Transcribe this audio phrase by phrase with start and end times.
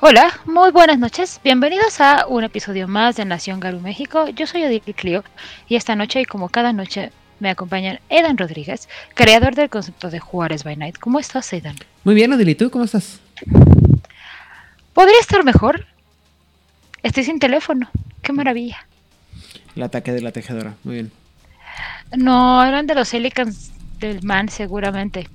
[0.00, 1.40] Hola, muy buenas noches.
[1.42, 4.28] Bienvenidos a un episodio más de Nación Garu México.
[4.28, 5.24] Yo soy Odile Clio
[5.68, 10.20] y esta noche y como cada noche me acompañan Edan Rodríguez, creador del concepto de
[10.20, 10.98] Juárez by Night.
[10.98, 11.74] ¿Cómo estás, Edan?
[12.04, 13.18] Muy bien, Odile, ¿y tú cómo estás?
[14.92, 15.84] Podría estar mejor.
[17.02, 17.90] Estoy sin teléfono.
[18.22, 18.86] Qué maravilla.
[19.74, 21.12] El ataque de la tejedora, muy bien.
[22.16, 25.28] No, eran de los Helicans del Man seguramente.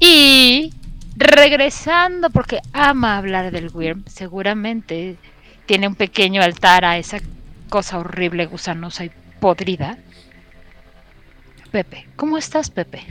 [0.00, 0.72] Y
[1.16, 5.16] regresando, porque ama hablar del Wyrm, seguramente
[5.66, 7.18] tiene un pequeño altar a esa
[7.68, 9.98] cosa horrible, gusanosa y podrida.
[11.70, 13.02] Pepe, ¿cómo estás, Pepe?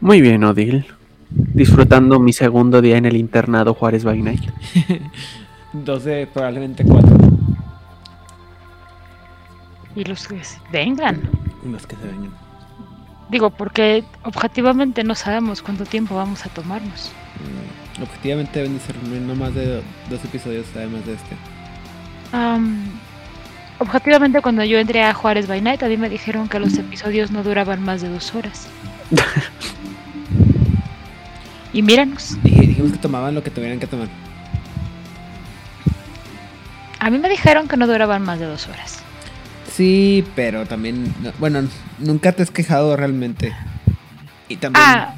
[0.00, 0.86] Muy bien, Odil.
[1.30, 4.42] Disfrutando mi segundo día en el internado Juárez by Night.
[5.72, 7.16] Dos de probablemente cuatro.
[9.94, 10.40] Y los que
[10.72, 11.20] vengan.
[11.70, 12.47] Los que se vengan.
[13.30, 17.10] Digo, porque objetivamente no sabemos cuánto tiempo vamos a tomarnos.
[17.98, 21.36] Mm, objetivamente deben de ser no más de do- dos episodios además de este.
[22.32, 22.86] Am,
[23.78, 27.30] objetivamente cuando yo entré a Juárez by Night, a mí me dijeron que los episodios
[27.30, 28.66] no duraban más de dos horas.
[31.72, 34.08] y míranos, Dije- dijimos que tomaban lo que tuvieran que tomar.
[36.98, 39.02] a mí me dijeron que no duraban más de dos horas.
[39.78, 41.62] Sí, pero también, no- bueno,
[42.00, 43.54] nunca te has quejado realmente.
[44.48, 45.14] Y también, Ah,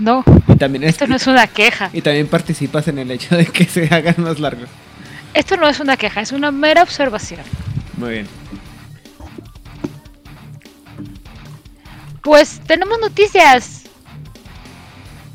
[0.00, 1.88] no, y también es- esto no es una queja.
[1.92, 4.68] y también participas en el hecho de que se hagan más largos.
[5.32, 7.42] Esto no es una queja, es una mera observación.
[7.98, 8.26] Muy bien.
[12.22, 13.84] Pues tenemos noticias.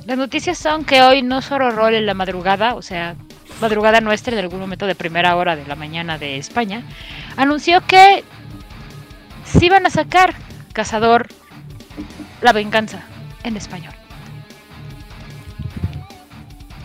[0.05, 3.15] Las noticias son que hoy no solo rol en la madrugada, o sea,
[3.61, 6.83] madrugada nuestra en algún momento de primera hora de la mañana de España,
[7.37, 8.23] anunció que
[9.45, 10.33] sí van a sacar
[10.73, 11.27] Cazador
[12.41, 13.03] La Venganza
[13.43, 13.93] en español.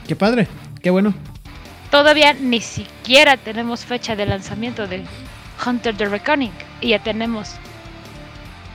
[0.07, 0.49] Qué padre,
[0.83, 1.15] qué bueno.
[1.91, 5.05] Todavía ni siquiera tenemos fecha de lanzamiento de
[5.65, 7.55] Hunter the Reckoning y ya tenemos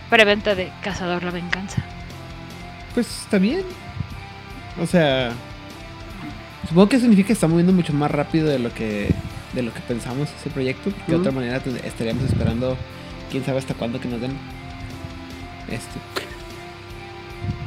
[0.09, 1.83] preventa de Cazador La Venganza.
[2.93, 3.63] Pues está bien.
[4.81, 5.31] O sea,
[6.67, 9.09] supongo que significa que está moviendo mucho más rápido de lo que
[9.53, 10.89] de lo que pensamos ese proyecto.
[10.89, 12.77] porque De otra manera estaríamos esperando
[13.33, 14.37] quién sabe hasta cuándo que nos den.
[15.67, 15.99] Este.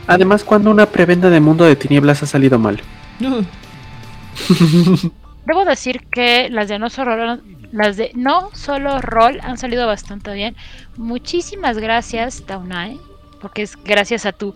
[0.06, 2.80] Además, cuando una preventa de Mundo de Tinieblas ha salido mal.
[3.18, 3.44] No.
[5.44, 9.88] Debo decir que las de no solo rol, las de no solo rol han salido
[9.88, 10.54] bastante bien.
[10.96, 13.00] Muchísimas gracias, Taunai,
[13.40, 14.54] porque es gracias a tu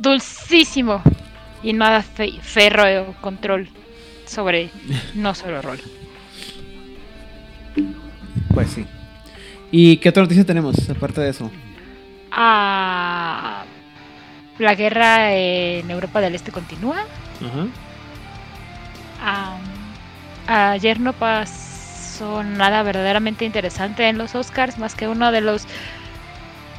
[0.00, 1.02] dulcísimo
[1.62, 3.68] y nada fe- férreo control
[4.26, 4.70] sobre
[5.14, 5.78] no solo rol.
[8.58, 8.84] Pues sí.
[9.70, 11.48] ¿Y qué otra noticia tenemos aparte de eso?
[12.32, 13.62] Ah,
[14.58, 17.04] la guerra en Europa del Este continúa.
[19.20, 19.58] Ajá.
[20.72, 25.62] Ayer no pasó nada verdaderamente interesante en los Oscars, más que uno de los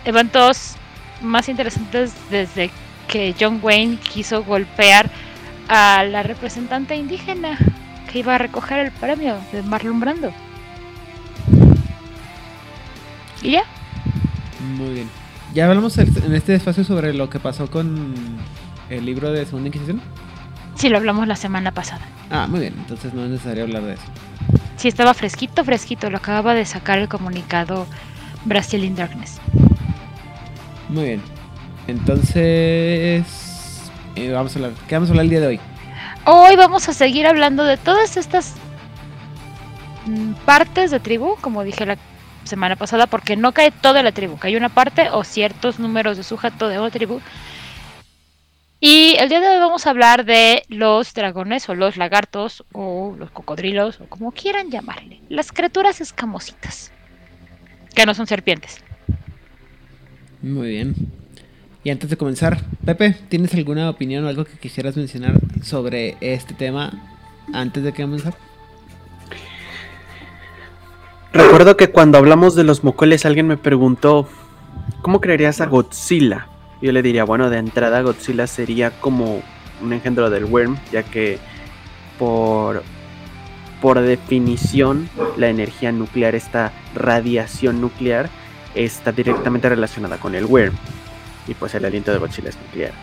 [0.03, 0.75] eventos
[1.21, 2.71] más interesantes desde
[3.07, 5.09] que John Wayne quiso golpear
[5.69, 7.57] a la representante indígena
[8.11, 10.33] que iba a recoger el premio de Marlon Brando.
[13.41, 13.63] Y ya,
[14.77, 15.09] Muy bien.
[15.53, 18.13] ¿Ya hablamos el- en este espacio sobre lo que pasó con
[18.89, 20.01] el libro de Segunda Inquisición?
[20.75, 22.01] sí lo hablamos la semana pasada.
[22.31, 22.73] Ah, muy bien.
[22.77, 24.03] Entonces no es necesario hablar de eso.
[24.77, 27.85] Sí estaba fresquito, fresquito, lo acababa de sacar el comunicado
[28.45, 29.39] Brasil in Darkness.
[30.87, 31.21] Muy bien.
[31.87, 33.25] Entonces...
[34.15, 34.71] eh, vamos a hablar.
[34.87, 35.59] ¿Qué vamos a hablar el día de hoy?
[36.25, 38.53] Hoy vamos a seguir hablando de todas estas
[40.05, 41.97] mm, partes de tribu, como dije la
[42.43, 46.23] semana pasada, porque no cae toda la tribu, cae una parte o ciertos números de
[46.23, 47.21] sujeto de una tribu.
[48.81, 53.13] Y el día de hoy vamos a hablar de los dragones o los lagartos o
[53.17, 56.91] los cocodrilos o como quieran llamarle, las criaturas escamositas,
[57.93, 58.81] que no son serpientes.
[60.41, 60.95] Muy bien.
[61.83, 66.53] Y antes de comenzar, Pepe, ¿tienes alguna opinión o algo que quisieras mencionar sobre este
[66.53, 66.91] tema
[67.53, 68.35] antes de que comenzar?
[71.31, 74.27] Recuerdo que cuando hablamos de los mocoles, alguien me preguntó:
[75.01, 76.47] ¿Cómo creerías a Godzilla?
[76.81, 79.41] Yo le diría: Bueno, de entrada, Godzilla sería como
[79.81, 81.37] un engendro del Worm, ya que
[82.17, 82.83] por,
[83.79, 88.29] por definición, la energía nuclear, esta radiación nuclear,
[88.73, 90.73] está directamente relacionada con el Worm.
[91.47, 92.93] Y pues el aliento de Godzilla es nuclear.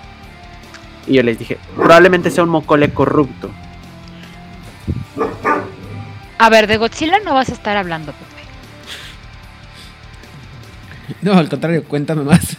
[1.06, 3.50] Y yo les dije: Probablemente sea un mocole corrupto.
[6.38, 8.26] A ver, de Godzilla no vas a estar hablando, Pepe.
[11.22, 12.56] No, al contrario, cuéntame más.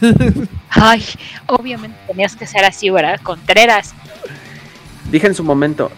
[0.70, 1.04] Ay,
[1.46, 3.20] obviamente tenías que ser así, ¿verdad?
[3.22, 3.94] Contreras.
[5.10, 5.90] dije en su momento,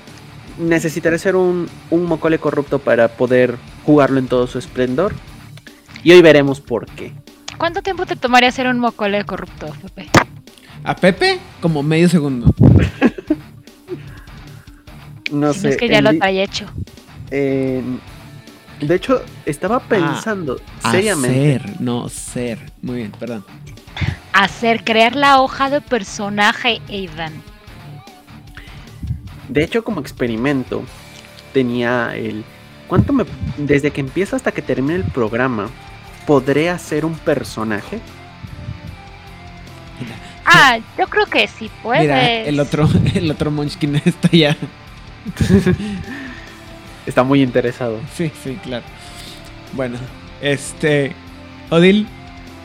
[0.58, 5.14] necesitaré ser un, un mocole corrupto para poder jugarlo en todo su esplendor.
[6.02, 7.12] Y hoy veremos por qué.
[7.56, 10.08] ¿Cuánto tiempo te tomaría ser un mocole corrupto, Pepe?
[10.82, 12.52] A Pepe, como medio segundo.
[15.30, 15.66] No Si sé.
[15.68, 16.66] no es que ya lo traía hecho.
[17.30, 18.00] En-
[18.80, 20.58] de hecho, estaba pensando
[20.90, 21.56] seriamente.
[21.56, 22.58] Hacer, no ser.
[22.82, 23.44] Muy bien, perdón.
[24.32, 27.32] Hacer, crear la hoja de personaje, Aidan.
[29.48, 30.82] De hecho, como experimento,
[31.52, 32.44] tenía el.
[32.88, 33.24] ¿Cuánto me.
[33.58, 35.68] Desde que empieza hasta que termine el programa,
[36.26, 38.00] ¿podré hacer un personaje?
[40.00, 40.14] Mira,
[40.46, 42.02] Ah, yo creo que sí puedes.
[42.02, 44.56] mira, el otro, el otro Munchkin está ya.
[47.10, 47.98] Está muy interesado.
[48.14, 48.84] Sí, sí, claro.
[49.72, 49.98] Bueno,
[50.40, 51.12] este.
[51.68, 52.06] Odil,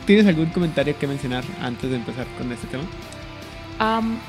[0.06, 2.83] ¿tienes algún comentario que mencionar antes de empezar con este tema?
[3.80, 4.19] Am,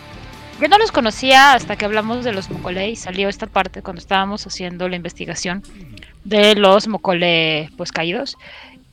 [0.58, 4.00] yo no los conocía hasta que hablamos de los Mokole y salió esta parte cuando
[4.00, 5.62] estábamos haciendo la investigación
[6.24, 8.38] de los Mokole pues caídos.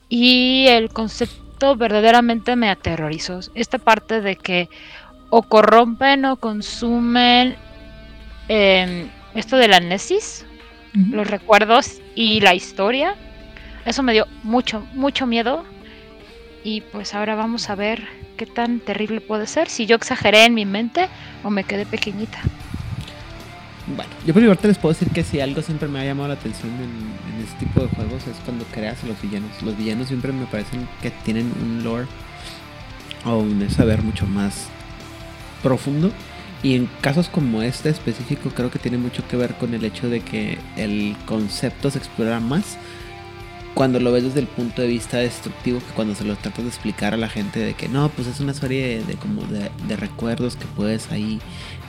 [0.10, 3.40] Y el concepto verdaderamente me aterrorizó.
[3.56, 4.68] Esta parte de que
[5.30, 7.56] o corrompen o consumen
[8.50, 10.46] em, esto de la Nesis,
[10.94, 13.16] los recuerdos y la historia.
[13.86, 15.66] Eso me dio mucho, mucho miedo.
[16.64, 18.08] Y pues ahora vamos a ver
[18.38, 19.70] qué tan terrible puede ser.
[19.70, 21.10] Si yo exageré en mi mente
[21.44, 22.40] o me quedé pequeñita.
[23.86, 26.30] Bueno, yo por mi parte les puedo decir que si algo siempre me ha llamado
[26.30, 29.62] la atención en, en este tipo de juegos es cuando creas a los villanos.
[29.62, 32.08] Los villanos siempre me parecen que tienen un lore
[33.26, 34.70] o un saber mucho más
[35.62, 36.12] profundo.
[36.64, 40.10] Y en casos como este específico creo que tiene mucho que ver con el hecho
[40.10, 42.78] de que el concepto se explora más
[43.74, 46.70] cuando lo ves desde el punto de vista destructivo que cuando se lo tratas de
[46.70, 49.72] explicar a la gente de que no, pues es una serie de, de como de,
[49.88, 51.40] de recuerdos que puedes ahí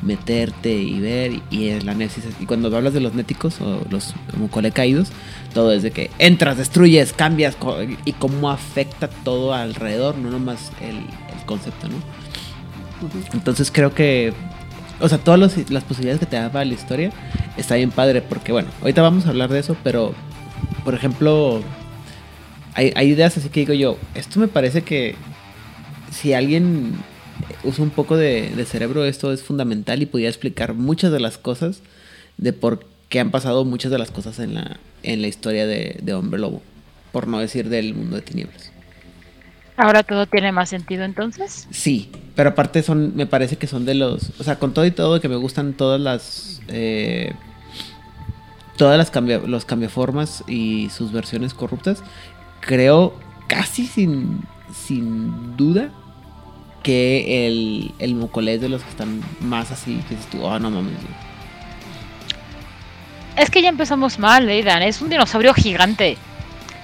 [0.02, 4.14] meterte y ver y es la nesis y cuando hablas de los néticos o los
[4.30, 5.08] como cole caídos
[5.52, 7.56] todo es de que entras destruyes cambias
[8.04, 11.96] y cómo afecta todo alrededor no nomás el, el concepto no
[13.32, 14.34] entonces creo que
[15.04, 15.38] o sea todas
[15.70, 17.10] las posibilidades que te da la historia
[17.58, 20.14] está bien padre porque bueno ahorita vamos a hablar de eso pero
[20.82, 21.62] por ejemplo
[22.74, 25.14] hay, ideas así que digo yo esto me parece que
[26.10, 26.94] si alguien
[27.64, 31.80] usa un poco de, cerebro, esto es fundamental y podría explicar muchas de las cosas
[32.38, 36.14] de por qué han pasado muchas de las cosas en la, en la historia de
[36.14, 36.62] Hombre Lobo,
[37.12, 38.73] por no decir del mundo de tinieblas.
[39.76, 41.66] Ahora todo tiene más sentido entonces.
[41.70, 44.92] Sí, pero aparte son, me parece que son de los, o sea, con todo y
[44.92, 47.32] todo que me gustan todas las, eh,
[48.76, 52.04] todas las cambia, los cambiaformas y sus versiones corruptas,
[52.60, 55.90] creo casi sin, sin duda
[56.84, 60.58] que el, el Mocolé es de los que están más así, que dices tú, oh,
[60.58, 60.94] no mames.
[60.94, 61.34] güey".
[63.36, 64.82] Es que ya empezamos mal, Aidan.
[64.82, 66.16] Es un dinosaurio gigante.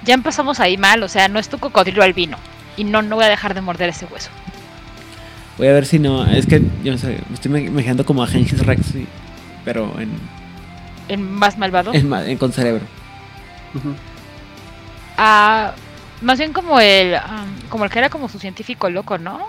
[0.04, 1.02] Ya empezamos ahí mal.
[1.02, 2.38] O sea, no es tu cocodrilo albino.
[2.80, 4.30] Y no, no voy a dejar de morder ese hueso.
[5.58, 8.26] Voy a ver si no, es que yo no sé, me estoy imaginando como a
[8.26, 9.06] Gengis Rex, sí,
[9.66, 10.10] pero en,
[11.08, 11.92] El más malvado.
[11.92, 12.86] en en- con cerebro.
[15.18, 15.74] Ah,
[16.22, 19.48] más bien como el, am, como el que era como su científico loco, ¿no?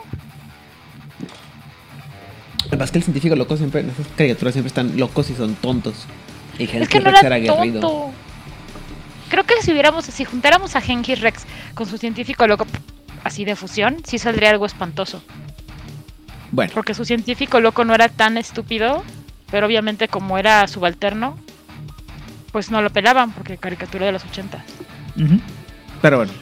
[2.68, 6.06] Además que el científico loco siempre, en esas caricaturas siempre están locos y son tontos.
[6.60, 7.80] Y Es Gengis que no Rex era aguerrido.
[7.80, 8.12] tonto.
[9.30, 12.68] Creo que si hubiéramos, si juntáramos a Genghis Rex con su científico loco
[13.24, 15.24] así de fusión, sí saldría algo espantoso.
[16.52, 19.04] Bueno, Porque su científico loco no era tan estúpido,
[19.50, 21.38] pero obviamente como era subalterno,
[22.52, 24.64] pues no lo pelaban porque caricatura de los 80.
[26.02, 26.34] pero bueno.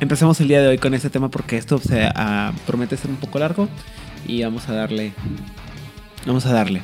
[0.00, 3.16] Empecemos el día de hoy con este tema porque esto se ah, promete ser un
[3.16, 3.68] poco largo
[4.26, 5.12] y vamos a darle
[6.26, 6.82] vamos a darle.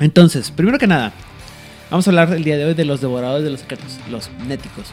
[0.00, 1.12] Entonces, primero que nada,
[1.90, 4.92] vamos a hablar el día de hoy de los devoradores de los secretos, los néticos.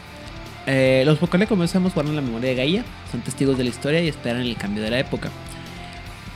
[0.72, 4.02] Eh, los Bocale, como sabemos, guardan la memoria de Gaia, son testigos de la historia
[4.02, 5.30] y esperan el cambio de la época.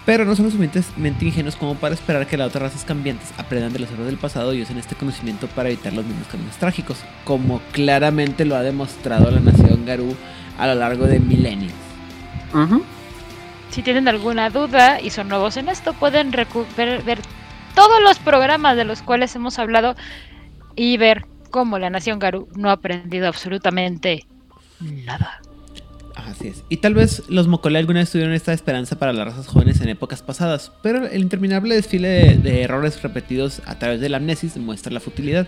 [0.08, 3.72] Pero no son lo suficientemente ingenuos como para esperar que las otras razas cambiantes aprendan
[3.72, 6.98] de los errores del pasado y usen este conocimiento para evitar los mismos caminos trágicos,
[7.26, 10.16] como claramente lo ha demostrado la nación Garú
[10.58, 11.74] a lo largo de milenios.
[13.70, 17.20] Si tienen alguna duda y son nuevos en esto, pueden ver
[17.76, 19.96] todos los programas de los cuales hemos hablado
[20.76, 24.26] y ver cómo la nación Garú no ha aprendido absolutamente
[24.82, 25.40] nada.
[26.16, 26.64] Así es.
[26.68, 29.90] Y tal vez los Mokole alguna vez tuvieron esta esperanza para las razas jóvenes en
[29.90, 34.92] épocas pasadas, pero el interminable desfile de, errores repetidos a través de la amnesis muestra
[34.92, 35.48] la futilidad.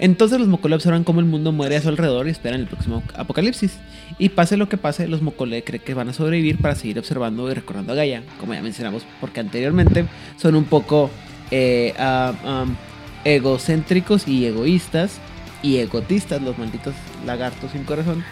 [0.00, 3.04] Entonces los Mokole observan cómo el mundo muere a su alrededor y esperan el próximo
[3.14, 3.78] apocalipsis.
[4.18, 7.48] Y pase lo que pase, los Mokole creen que van a sobrevivir para seguir observando
[7.48, 10.06] y recordando a Gaia, como ya mencionamos, porque anteriormente
[10.38, 11.08] son un poco
[11.52, 12.74] eh, ah, um,
[13.24, 15.18] egocéntricos y egoístas
[15.62, 16.94] y egotistas, los malditos
[17.26, 18.24] lagartos sin corazón.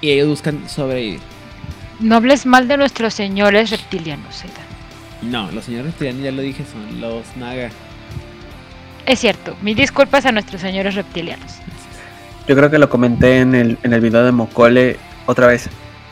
[0.00, 1.20] Y ellos buscan sobrevivir.
[2.00, 4.60] No hables mal de nuestros señores reptilianos, Zeta.
[5.22, 7.70] No, los señores reptilianos ya lo dije, son los Naga.
[9.06, 11.52] Es cierto, mis disculpas a nuestros señores reptilianos.
[12.48, 15.68] Yo creo que lo comenté en el, en el video de Mocole otra vez.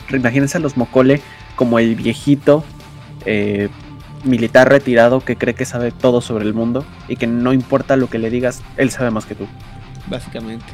[0.09, 1.21] Imagínense a los Mocole
[1.55, 2.63] como el viejito
[3.25, 3.69] eh,
[4.23, 8.09] militar retirado que cree que sabe todo sobre el mundo y que no importa lo
[8.09, 9.47] que le digas, él sabe más que tú.
[10.07, 10.65] Básicamente.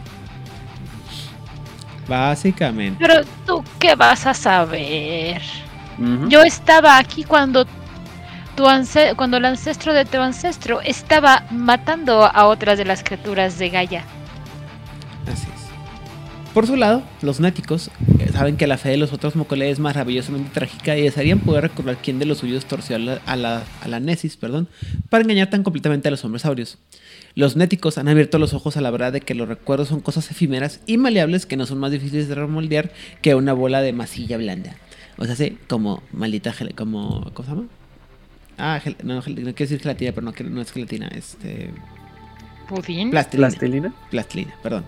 [2.07, 2.97] Básicamente.
[2.99, 5.41] Pero tú, ¿qué vas a saber?
[6.29, 7.65] Yo estaba aquí cuando
[8.55, 13.59] tu ance- cuando el ancestro de tu ancestro estaba matando a otras de las criaturas
[13.59, 14.03] de Gaia.
[15.31, 15.58] Así es.
[16.53, 17.89] Por su lado, los néticos
[18.19, 21.63] eh, saben que la fe de los otros Mokole es maravillosamente trágica y desearían poder
[21.63, 24.67] recordar quién de los suyos torció a la, a la, a la Nesis perdón,
[25.09, 26.79] para engañar tan completamente a los hombres saurios.
[27.35, 30.31] Los néticos han abierto los ojos a la verdad de que los recuerdos son cosas
[30.31, 32.91] efímeras y maleables que no son más difíciles de remoldear
[33.21, 34.75] que una bola de masilla blanda.
[35.17, 37.67] O sea, sí, como maldita gel- como ¿cómo se llama?
[38.57, 41.69] Ah, gel- no, gel- no quiero decir gelatina, pero no es gelatina, este
[42.67, 43.11] Pudín.
[43.11, 43.47] plastilina.
[43.49, 43.93] ¿Plastilina?
[44.09, 44.85] Plastilina, perdón.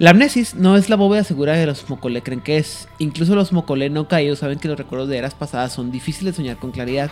[0.00, 2.88] La amnesis no es la bóveda segura de los Mokole creen que es.
[2.98, 6.36] Incluso los Mokole no caídos saben que los recuerdos de eras pasadas son difíciles de
[6.38, 7.10] soñar con claridad.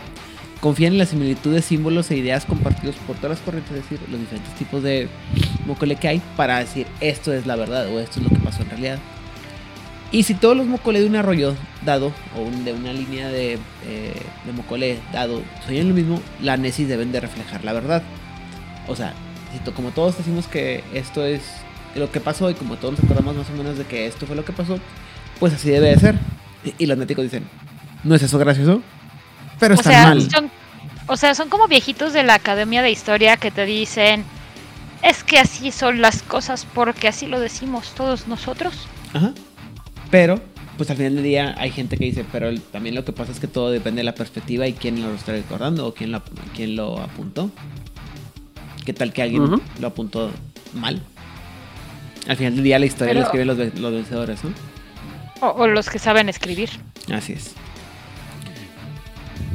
[0.59, 3.99] Confían en la similitud de símbolos e ideas compartidos por todas las corrientes, es decir,
[4.09, 5.07] los diferentes tipos de
[5.67, 8.63] Mokole que hay para decir esto es la verdad o esto es lo que pasó
[8.63, 8.97] en realidad.
[10.11, 11.53] Y si todos los Mokole de un arroyo
[11.85, 14.21] dado o de una línea de, eh,
[14.55, 18.01] Mokole dado sueñan lo mismo, la amnesis deben de reflejar la verdad.
[18.87, 19.13] O sea,
[19.53, 21.43] si como todos decimos que esto es
[21.95, 24.35] lo que pasó y como todos nos acordamos más o menos de que esto fue
[24.35, 24.79] lo que pasó,
[25.39, 26.15] pues así debe de ser.
[26.63, 27.43] Y, y los néticos dicen,
[28.03, 28.81] ¿no es eso gracioso?
[29.59, 30.29] Pero O está sea, mal.
[30.29, 30.49] son,
[31.07, 34.23] o sea, son como viejitos de la Academia de Historia que te dicen,
[35.01, 38.73] es que así son las cosas porque así lo decimos todos nosotros.
[39.13, 39.33] Ajá.
[40.11, 40.39] Pero,
[40.77, 43.31] pues al final del día hay gente que dice, pero el- también lo que pasa
[43.31, 46.21] es que todo depende de la perspectiva y quién lo está recordando o quién lo,
[46.55, 47.49] quién lo apuntó.
[48.85, 50.31] ¿Qué tal que alguien lo apuntó
[50.73, 51.01] mal?
[52.29, 54.51] Al final del día la historia Pero- la escriben los, los vencedores, ¿no?
[55.41, 56.69] O, o los que saben escribir.
[57.13, 57.51] Así es.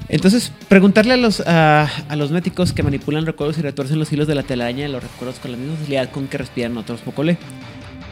[0.08, 4.28] Entonces, preguntarle a los, a, a los méticos que manipulan recuerdos y retuercen los hilos
[4.28, 7.38] de la telaraña de los recuerdos con la misma facilidad con que respiran otros Mokole.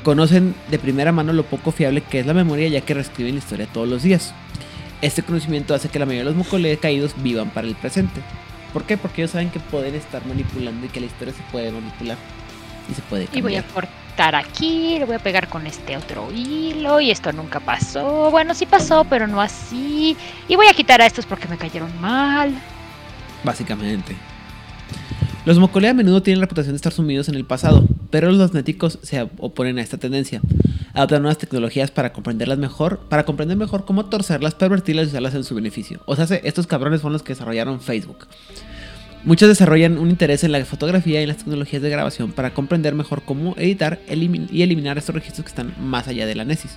[0.02, 3.38] Conocen de primera mano lo poco fiable que es la memoria ya que reescriben la
[3.40, 4.34] historia todos los días.
[5.02, 8.20] Este conocimiento hace que la mayoría de los Mokole caídos vivan para el presente.
[8.72, 8.96] ¿Por qué?
[8.96, 12.16] Porque ellos saben que pueden estar manipulando y que la historia se puede manipular.
[12.90, 13.88] Y se puede Y voy a cambiar.
[14.12, 18.30] Cortar aquí, le voy a pegar con este otro hilo y esto nunca pasó.
[18.30, 20.16] Bueno, sí pasó, pero no así.
[20.48, 22.52] Y voy a quitar a estos porque me cayeron mal.
[23.42, 24.14] Básicamente.
[25.44, 28.52] Los Mokole a menudo tienen la reputación de estar sumidos en el pasado, pero los
[28.54, 30.40] néticos se oponen a esta tendencia.
[30.94, 35.42] Adoptan nuevas tecnologías para comprenderlas mejor, para comprender mejor cómo torcerlas, pervertirlas y usarlas en
[35.44, 36.00] su beneficio.
[36.04, 38.26] O sea, se- estos cabrones fueron los que desarrollaron Facebook.
[39.24, 42.96] Muchos desarrollan un interés en la fotografía y en las tecnologías de grabación para comprender
[42.96, 46.76] mejor cómo editar elimin- y eliminar estos registros que están más allá de la Nesis.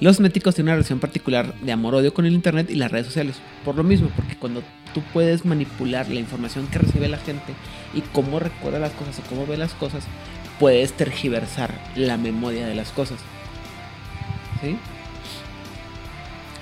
[0.00, 3.34] Los méticos tienen una relación particular de amor-odio con el internet y las redes sociales.
[3.64, 4.62] Por lo mismo, porque cuando
[4.94, 7.52] tú puedes manipular la información que recibe la gente
[7.92, 10.04] y cómo recuerda las cosas o cómo ve las cosas,
[10.60, 13.18] puedes tergiversar la memoria de las cosas.
[14.62, 14.76] ¿Sí?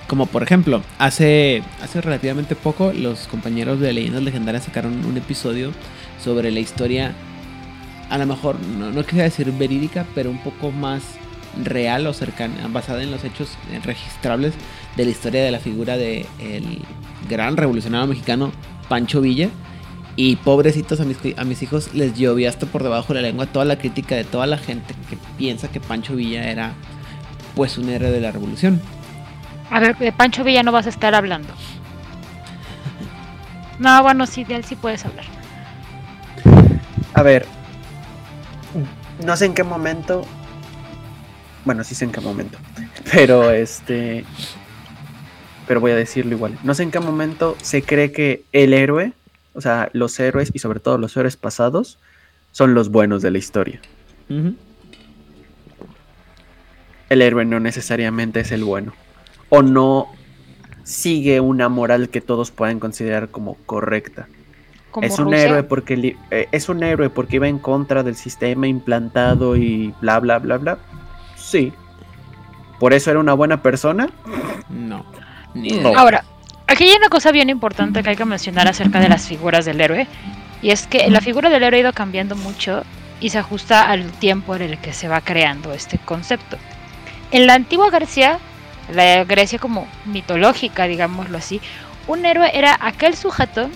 [0.07, 5.73] Como por ejemplo, hace, hace relativamente poco los compañeros de Leyendas Legendarias sacaron un episodio
[6.23, 7.13] sobre la historia,
[8.09, 11.03] a lo mejor, no, no quisiera decir verídica, pero un poco más
[11.63, 13.49] real o cercana, basada en los hechos
[13.85, 14.55] registrables
[14.97, 16.83] de la historia de la figura de el
[17.29, 18.53] gran revolucionario mexicano
[18.89, 19.49] Pancho Villa.
[20.19, 23.45] Y pobrecitos a mis, a mis hijos les llovió hasta por debajo de la lengua
[23.45, 26.73] toda la crítica de toda la gente que piensa que Pancho Villa era
[27.55, 28.81] pues un héroe de la revolución.
[29.71, 31.53] A ver, de Pancho Villa no vas a estar hablando.
[33.79, 35.25] No, bueno, sí, de él sí puedes hablar.
[37.15, 37.47] A ver.
[39.25, 40.23] No sé en qué momento.
[41.65, 42.59] Bueno, sí sé en qué momento.
[43.13, 44.25] Pero este.
[45.67, 46.59] Pero voy a decirlo igual.
[46.63, 49.13] No sé en qué momento se cree que el héroe,
[49.53, 51.99] o sea, los héroes y sobre todo los héroes pasados,
[52.53, 53.81] son los buenos de la historia.
[57.09, 58.93] El héroe no necesariamente es el bueno.
[59.49, 60.09] O no
[60.83, 64.29] sigue una moral que todos puedan considerar como correcta.
[64.91, 65.45] Como es un Rusia.
[65.45, 70.21] héroe porque eh, es un héroe porque iba en contra del sistema implantado y bla
[70.21, 70.79] bla bla bla.
[71.37, 71.73] Sí.
[72.79, 74.09] Por eso era una buena persona.
[74.69, 75.05] No.
[75.55, 75.97] Ni No.
[75.97, 76.25] Ahora,
[76.69, 79.81] Aquí hay una cosa bien importante que hay que mencionar acerca de las figuras del
[79.81, 80.07] héroe.
[80.63, 82.83] Y es que la figura del héroe ha ido cambiando mucho
[83.21, 86.57] y se ajusta al tiempo en el que se va creando este concepto.
[87.31, 88.39] En la antigua Grecia,
[88.93, 91.61] la Grecia como mitológica, digámoslo así,
[92.07, 93.69] un héroe era aquel sujeto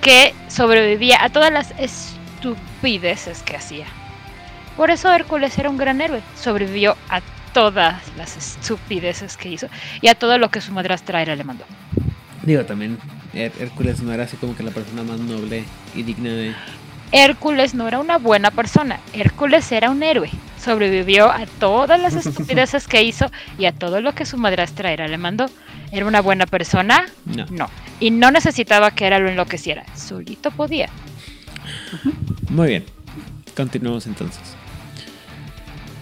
[0.00, 3.86] que sobrevivía a todas las estupideces que hacía.
[4.76, 7.20] Por eso Hércules era un gran héroe, sobrevivió a
[7.52, 9.68] todas las estupideces que hizo
[10.00, 11.64] y a todo lo que su madrastra era le mandó.
[12.42, 12.98] Digo, también
[13.34, 16.54] Hércules no era así como que la persona más noble y digna de...
[17.12, 20.30] Hércules no era una buena persona, Hércules era un héroe.
[20.62, 25.08] Sobrevivió a todas las estupideces que hizo y a todo lo que su madrastra era
[25.08, 25.46] le mandó.
[25.90, 27.06] ¿Era una buena persona?
[27.24, 27.46] No.
[27.50, 27.70] No.
[27.98, 30.88] Y no necesitaba que era lo enloqueciera, solito podía.
[32.48, 32.84] Muy bien,
[33.56, 34.59] continuamos entonces.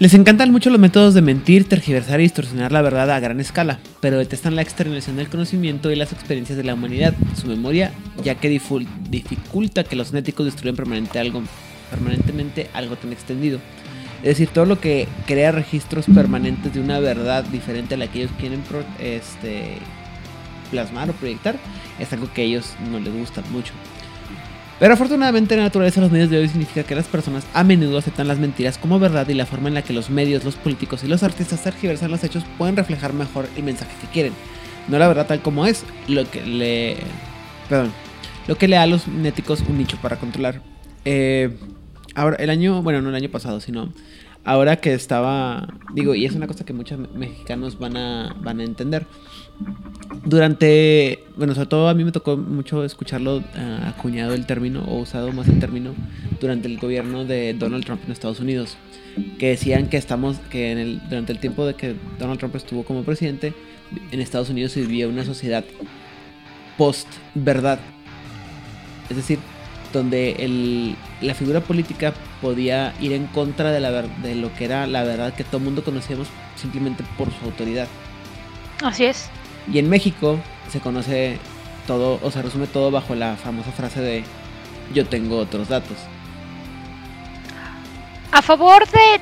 [0.00, 3.80] Les encantan mucho los métodos de mentir, tergiversar y distorsionar la verdad a gran escala,
[4.00, 7.90] pero detestan la exterminación del conocimiento y las experiencias de la humanidad, su memoria,
[8.22, 11.42] ya que dificulta que los genéticos destruyan permanente algo,
[11.90, 13.58] permanentemente algo tan extendido.
[14.18, 18.20] Es decir, todo lo que crea registros permanentes de una verdad diferente a la que
[18.20, 18.62] ellos quieren
[19.00, 19.78] este,
[20.70, 21.56] plasmar o proyectar
[21.98, 23.72] es algo que a ellos no les gusta mucho.
[24.78, 27.98] Pero afortunadamente la naturaleza de los medios de hoy significa que las personas a menudo
[27.98, 31.02] aceptan las mentiras como verdad y la forma en la que los medios, los políticos
[31.02, 34.32] y los artistas tergiversan los hechos pueden reflejar mejor el mensaje que quieren.
[34.86, 36.96] No la verdad tal como es, lo que le...
[37.68, 37.92] Perdón.
[38.46, 40.62] Lo que le da a los genéticos un nicho para controlar.
[41.04, 41.56] Eh,
[42.14, 43.92] ahora, el año, bueno, no el año pasado, sino
[44.44, 48.64] ahora que estaba, digo, y es una cosa que muchos mexicanos van a, van a
[48.64, 49.06] entender.
[50.24, 53.42] Durante, bueno, sobre todo a mí me tocó mucho escucharlo uh,
[53.86, 55.94] acuñado el término, o usado más el término,
[56.40, 58.76] durante el gobierno de Donald Trump en Estados Unidos.
[59.38, 62.84] Que decían que estamos, que en el, durante el tiempo de que Donald Trump estuvo
[62.84, 63.54] como presidente,
[64.12, 65.64] en Estados Unidos se vivía una sociedad
[66.76, 67.80] post-verdad.
[69.08, 69.38] Es decir,
[69.92, 74.86] donde el, la figura política podía ir en contra de, la, de lo que era
[74.86, 77.88] la verdad que todo el mundo conocíamos simplemente por su autoridad.
[78.82, 79.30] Así es.
[79.72, 80.38] Y en México
[80.70, 81.38] se conoce
[81.86, 84.24] todo, o se resume todo bajo la famosa frase de
[84.94, 85.96] yo tengo otros datos.
[88.32, 89.20] A favor de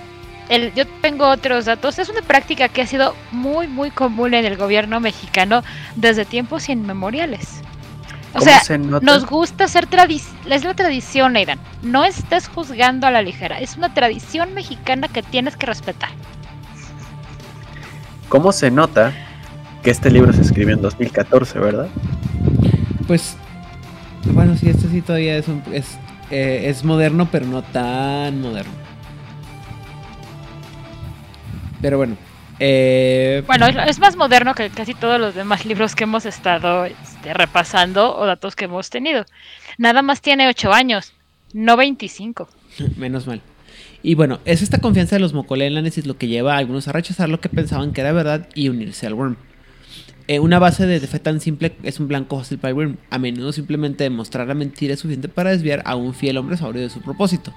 [0.49, 4.45] el yo tengo otros datos, es una práctica que ha sido muy muy común en
[4.45, 5.63] el gobierno mexicano
[5.97, 7.63] desde tiempos inmemoriales.
[8.35, 11.59] O sea, nos gusta ser tradición, es la tradición, Aidan.
[11.83, 16.11] No estés juzgando a la ligera, es una tradición mexicana que tienes que respetar.
[18.29, 19.15] ¿Cómo se nota
[19.87, 21.87] que este libro se escribió en 2014, verdad?
[23.07, 23.37] Pues,
[24.33, 25.97] bueno, sí, este sí todavía es, es,
[26.33, 28.73] eh, es moderno, pero no tan moderno.
[31.81, 32.17] Pero bueno,
[32.59, 37.33] eh, bueno, es más moderno que casi todos los demás libros que hemos estado este,
[37.33, 39.25] repasando o datos que hemos tenido.
[39.79, 41.13] Nada más tiene 8 años,
[41.53, 42.49] no 25.
[42.97, 43.41] Menos mal.
[44.03, 47.29] Y bueno, es esta confianza de los Mocolelanes lo que lleva a algunos a rechazar
[47.29, 49.37] lo que pensaban que era verdad y unirse al Worm.
[50.29, 52.97] Eh, una base de fe tan simple es un blanco hostil para el Worm.
[53.11, 56.83] A menudo simplemente demostrar la mentira es suficiente para desviar a un fiel hombre saurio
[56.83, 57.53] de su propósito.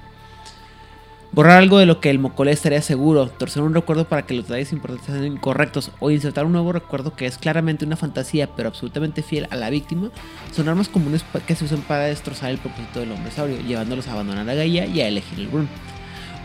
[1.32, 4.48] Borrar algo de lo que el Mocole estaría seguro, torcer un recuerdo para que los
[4.48, 8.70] detalles importantes sean incorrectos o insertar un nuevo recuerdo que es claramente una fantasía pero
[8.70, 10.10] absolutamente fiel a la víctima
[10.52, 14.14] son armas comunes que se usan para destrozar el propósito del hombre sabio, llevándolos a
[14.14, 15.68] abandonar la Gaia y a elegir el Worm.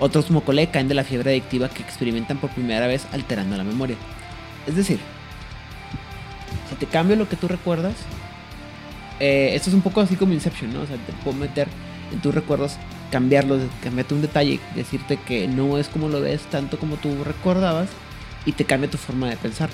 [0.00, 3.96] Otros Mocole caen de la fiebre adictiva que experimentan por primera vez alterando la memoria.
[4.66, 4.98] Es decir,
[6.68, 7.94] si te cambio lo que tú recuerdas,
[9.20, 10.82] eh, esto es un poco así como Inception, ¿no?
[10.82, 11.68] O sea, te puedo meter
[12.12, 12.76] en tus recuerdos
[13.10, 17.88] cambiarlo, cambiarte un detalle, decirte que no es como lo ves tanto como tú recordabas
[18.44, 19.70] y te cambia tu forma de pensar.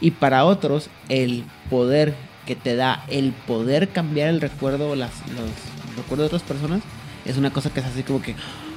[0.00, 2.14] Y para otros, el poder
[2.46, 5.50] que te da el poder cambiar el recuerdo, las, los
[5.96, 6.80] recuerdos de otras personas,
[7.24, 8.70] es una cosa que es así como que, oh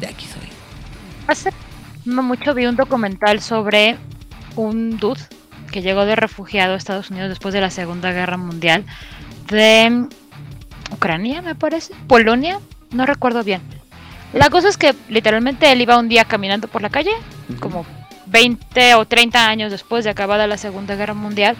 [0.00, 0.48] de aquí soy.
[1.26, 1.50] Hace
[2.04, 3.96] no mucho vi un documental sobre
[4.56, 5.20] un dude
[5.70, 8.84] que llegó de refugiado a Estados Unidos después de la Segunda Guerra Mundial
[9.48, 10.06] de
[10.92, 12.60] Ucrania, me parece, Polonia,
[12.92, 13.60] no recuerdo bien.
[14.32, 17.12] La cosa es que literalmente él iba un día caminando por la calle,
[17.60, 17.86] como
[18.26, 21.56] 20 o 30 años después de acabada la Segunda Guerra Mundial,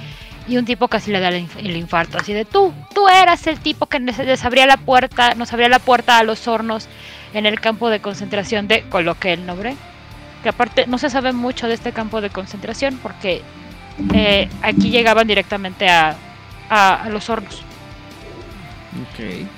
[0.46, 3.86] y un tipo casi le da el infarto, así de tú, tú eras el tipo
[3.86, 6.86] que les abría la puerta, nos abría la puerta a los hornos
[7.32, 9.74] en el campo de concentración de, coloque el nombre,
[10.44, 13.42] que aparte no se sabe mucho de este campo de concentración porque
[14.14, 16.14] eh, aquí llegaban directamente a,
[16.70, 17.62] a los hornos.
[19.02, 19.48] Ok.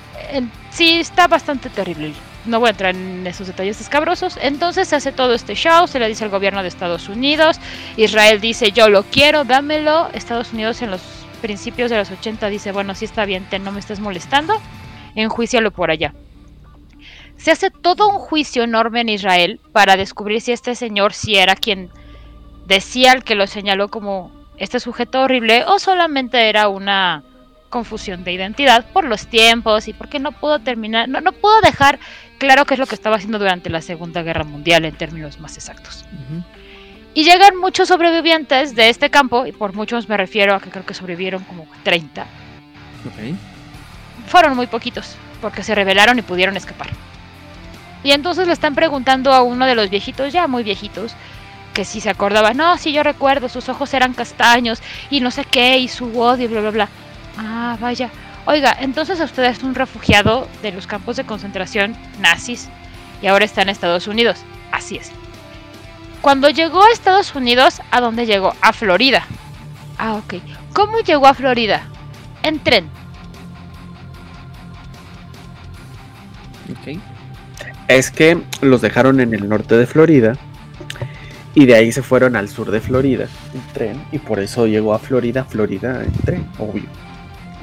[0.71, 2.13] Sí, está bastante terrible
[2.47, 4.39] no voy a entrar en esos detalles escabrosos.
[4.41, 7.59] Entonces se hace todo este show, se le dice al gobierno de Estados Unidos,
[7.97, 11.01] Israel dice yo lo quiero, dámelo, Estados Unidos en los
[11.41, 14.59] principios de los 80 dice, bueno, sí está bien, te, no me estés molestando,
[15.15, 16.13] enjuicialo por allá.
[17.47, 21.55] Se hace todo un juicio enorme en Israel para descubrir si este señor si era
[21.55, 21.89] quien
[22.65, 27.23] decía el que lo señaló como este sujeto horrible o solamente era una
[27.69, 31.99] confusión de identidad por los tiempos y porque no pudo terminar, no, no pudo dejar
[32.37, 35.55] claro qué es lo que estaba haciendo durante la Segunda Guerra Mundial en términos más
[35.55, 36.03] exactos.
[37.13, 40.85] Y llegan muchos sobrevivientes de este campo, y por muchos me refiero a que creo
[40.85, 42.27] que sobrevivieron como 30.
[44.27, 46.89] Fueron muy poquitos, porque se rebelaron y pudieron escapar.
[48.03, 51.15] Y entonces le están preguntando a uno de los viejitos, ya muy viejitos,
[51.73, 55.45] que si se acordaba, no, sí yo recuerdo, sus ojos eran castaños y no sé
[55.45, 56.89] qué, y su odio bla, bla, bla.
[57.37, 58.09] Ah, vaya.
[58.45, 62.69] Oiga, entonces usted es un refugiado de los campos de concentración nazis
[63.21, 64.39] y ahora está en Estados Unidos.
[64.71, 65.11] Así es.
[66.21, 68.55] Cuando llegó a Estados Unidos, ¿a dónde llegó?
[68.61, 69.23] A Florida.
[69.97, 70.35] Ah, ok.
[70.73, 71.83] ¿Cómo llegó a Florida?
[72.43, 72.89] En tren.
[76.71, 76.99] Ok.
[77.87, 80.33] Es que los dejaron en el norte de Florida
[81.55, 84.93] y de ahí se fueron al sur de Florida en tren y por eso llegó
[84.93, 86.85] a Florida, Florida en tren, obvio.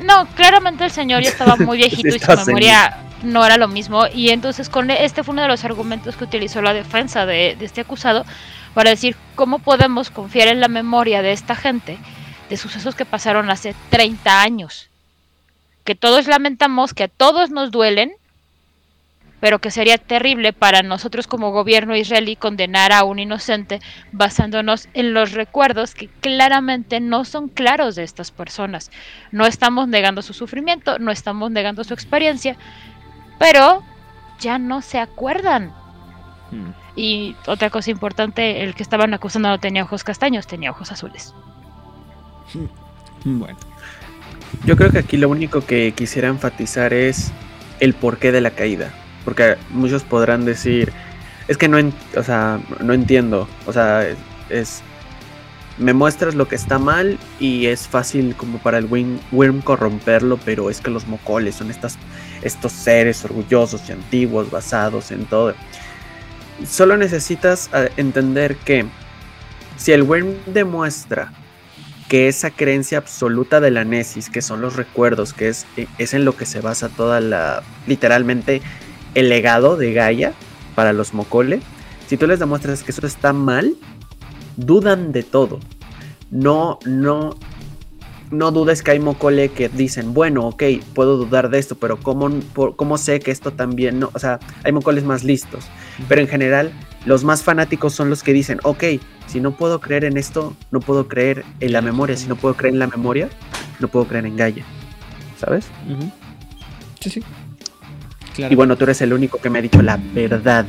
[0.02, 4.06] No, claramente el señor ya estaba muy viejito y su memoria no era lo mismo.
[4.12, 7.56] Y entonces con e, este fue uno de los argumentos que utilizó la defensa de,
[7.58, 8.24] de este acusado
[8.74, 11.98] para decir cómo podemos confiar en la memoria de esta gente
[12.48, 14.88] de sucesos que pasaron hace 30 años.
[15.84, 18.12] Que todos lamentamos, que a todos nos duelen,
[19.44, 23.78] pero que sería terrible para nosotros como gobierno israelí condenar a un inocente
[24.10, 28.90] basándonos en los recuerdos que claramente no son claros de estas personas.
[29.32, 32.56] No estamos negando su sufrimiento, no estamos negando su experiencia,
[33.38, 33.82] pero
[34.40, 35.74] ya no se acuerdan.
[36.50, 36.70] Hmm.
[36.96, 41.34] Y otra cosa importante, el que estaban acusando no tenía ojos castaños, tenía ojos azules.
[42.54, 43.40] Hmm.
[43.40, 43.58] Bueno.
[44.64, 47.30] Yo creo que aquí lo único que quisiera enfatizar es
[47.80, 49.03] el porqué de la caída.
[49.24, 50.92] Porque muchos podrán decir,
[51.48, 51.78] es que no,
[52.16, 53.48] o sea, no entiendo.
[53.66, 54.06] O sea,
[54.48, 54.82] es,
[55.78, 58.86] me muestras lo que está mal y es fácil como para el
[59.32, 61.98] Wyrm corromperlo, pero es que los mocoles son estas,
[62.42, 65.54] estos seres orgullosos y antiguos basados en todo.
[66.66, 68.86] Solo necesitas ah, entender que
[69.76, 71.32] si el Wyrm demuestra
[72.08, 75.66] que esa creencia absoluta de la Nesis, que son los recuerdos, que es,
[75.98, 78.62] es en lo que se basa toda la, literalmente,
[79.14, 80.32] el legado de Gaia
[80.74, 81.60] para los Mokole,
[82.06, 83.74] si tú les demuestras que eso está mal,
[84.56, 85.60] dudan de todo.
[86.30, 87.36] No, no,
[88.30, 90.62] no dudes que hay Mokole que dicen, bueno, ok,
[90.94, 92.30] puedo dudar de esto, pero ¿cómo,
[92.76, 94.10] cómo sé que esto también no?
[94.12, 95.64] O sea, hay Mokoles más listos.
[96.08, 96.72] Pero en general,
[97.06, 98.84] los más fanáticos son los que dicen, ok,
[99.26, 102.16] si no puedo creer en esto, no puedo creer en la memoria.
[102.16, 103.28] Si no puedo creer en la memoria,
[103.80, 104.64] no puedo creer en Gaia.
[105.38, 105.66] ¿Sabes?
[107.00, 107.22] Sí, sí.
[108.36, 110.64] Y bueno, tú eres el único que me ha dicho la verdad.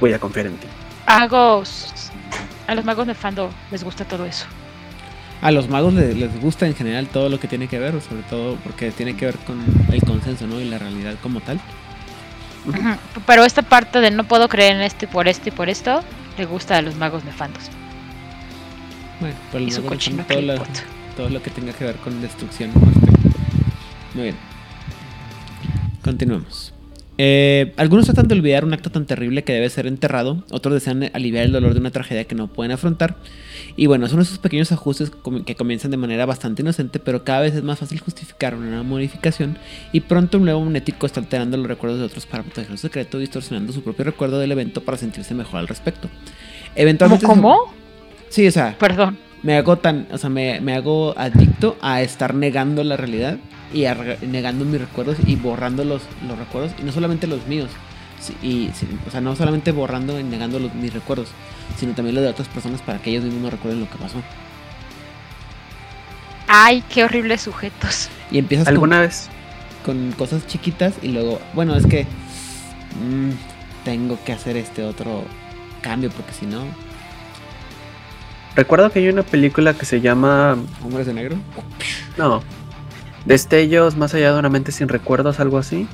[0.00, 0.66] Voy a confiar en ti.
[1.06, 2.10] Magos.
[2.66, 4.46] A los magos de Fando les gusta todo eso.
[5.42, 8.56] A los magos les, gusta en general todo lo que tiene que ver, sobre todo
[8.64, 10.60] porque tiene que ver con el consenso, ¿no?
[10.60, 11.60] Y la realidad como tal.
[13.26, 16.02] Pero esta parte de no puedo creer en esto y por esto y por esto,
[16.38, 17.64] le gusta a los magos nefandos.
[19.20, 20.64] Bueno, pero y su cochino todo,
[21.16, 22.70] todo lo que tenga que ver con destrucción.
[24.14, 24.53] Muy bien.
[26.04, 26.74] Continuemos.
[27.16, 31.10] Eh, algunos tratan de olvidar un acto tan terrible que debe ser enterrado, otros desean
[31.14, 33.16] aliviar el dolor de una tragedia que no pueden afrontar.
[33.76, 35.12] Y bueno, son esos pequeños ajustes
[35.46, 39.56] que comienzan de manera bastante inocente, pero cada vez es más fácil justificar una modificación
[39.92, 43.18] y pronto un nuevo monético está alterando los recuerdos de otros para proteger su secreto,
[43.18, 46.10] distorsionando su propio recuerdo del evento para sentirse mejor al respecto.
[46.74, 47.72] Eventualmente ¿Cómo?
[48.28, 49.16] Sí, o sea, perdón.
[49.42, 53.36] Me hago tan, o sea, me, me hago adicto a estar negando la realidad
[53.74, 53.84] y
[54.26, 57.70] negando mis recuerdos y borrando los, los recuerdos, y no solamente los míos,
[58.42, 58.70] y,
[59.06, 61.28] o sea, no solamente borrando y negando los, mis recuerdos,
[61.76, 64.22] sino también los de otras personas para que ellos mismos no recuerden lo que pasó.
[66.46, 68.08] Ay, qué horribles sujetos.
[68.30, 69.28] Y empiezas alguna vez
[69.84, 73.30] con cosas chiquitas y luego, bueno, es que mm,
[73.84, 75.24] tengo que hacer este otro
[75.82, 76.62] cambio porque si no.
[78.54, 81.36] Recuerdo que hay una película que se llama Hombres de Negro.
[82.16, 82.42] No,
[83.24, 85.86] Destellos más allá de una mente sin recuerdos, algo así.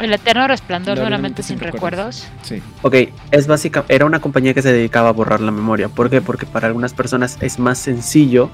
[0.00, 2.26] El eterno resplandor de una mente sin, recuerdos.
[2.42, 2.62] Sí.
[2.82, 2.94] Ok,
[3.30, 5.88] es básica, era una compañía que se dedicaba a borrar la memoria.
[5.88, 6.20] ¿Por qué?
[6.20, 8.50] Porque para algunas personas es más sencillo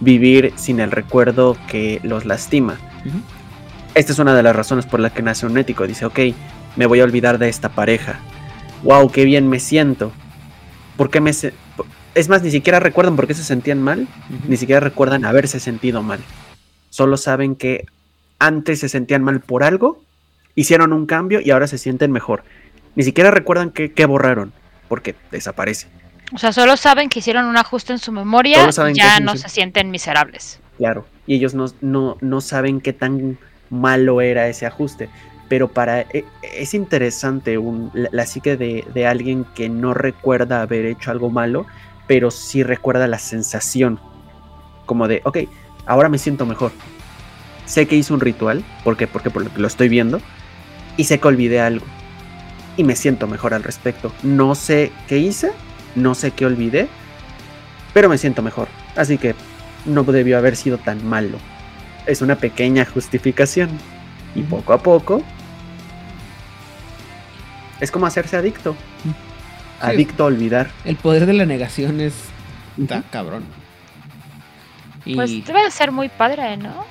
[0.00, 2.76] vivir sin el recuerdo que los lastima.
[3.94, 5.86] Esta es una de las razones por las que nace un ético.
[5.86, 6.18] Dice, ok,
[6.76, 8.20] me voy a olvidar de esta pareja.
[8.84, 10.12] Wow, qué bien me siento.
[10.96, 11.54] ¿Por qué me se-
[12.14, 14.06] Es más, ni siquiera recuerdan por qué se sentían mal,
[14.46, 16.20] ni siquiera recuerdan haberse sentido mal.
[16.92, 17.86] Solo saben que
[18.38, 20.02] antes se sentían mal por algo,
[20.54, 22.44] hicieron un cambio y ahora se sienten mejor.
[22.96, 24.52] Ni siquiera recuerdan qué, qué borraron,
[24.88, 25.86] porque desaparece.
[26.34, 29.48] O sea, solo saben que hicieron un ajuste en su memoria y ya no se
[29.48, 30.60] sienten miserables.
[30.76, 31.06] Claro.
[31.26, 33.38] Y ellos no, no, no saben qué tan
[33.70, 35.08] malo era ese ajuste.
[35.48, 40.60] Pero para e- es interesante un- la, la psique de, de alguien que no recuerda
[40.60, 41.64] haber hecho algo malo,
[42.06, 43.98] pero sí recuerda la sensación.
[44.84, 45.38] Como de, ok,
[45.86, 46.72] ahora me siento mejor.
[47.64, 49.06] Sé que hice un ritual, ¿por qué?
[49.06, 50.20] Porque por lo que lo estoy viendo.
[50.96, 51.86] Y sé que olvidé algo.
[52.76, 54.12] Y me siento mejor al respecto.
[54.22, 55.52] No sé qué hice,
[55.94, 56.88] no sé qué olvidé,
[57.94, 58.68] pero me siento mejor.
[58.96, 59.34] Así que
[59.86, 61.38] no debió haber sido tan malo.
[62.06, 63.70] Es una pequeña justificación.
[64.34, 65.22] Y poco a poco.
[67.80, 68.74] Es como hacerse adicto.
[69.80, 70.70] Adicto a olvidar.
[70.84, 72.14] El poder de la negación es.
[72.78, 73.44] Está cabrón.
[75.04, 76.84] Y Pues debe de ser muy padre, ¿no?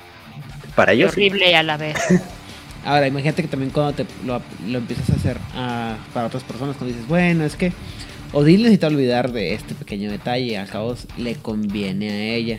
[0.74, 1.12] Para ellos.
[1.14, 1.20] sí.
[1.26, 1.96] horrible a la vez.
[2.84, 6.76] ahora imagínate que también cuando te lo, lo empiezas a hacer ah, para otras personas,
[6.76, 7.72] cuando dices, bueno, es que
[8.32, 12.58] Odile necesita olvidar de este pequeño detalle, al cabo le conviene a ella,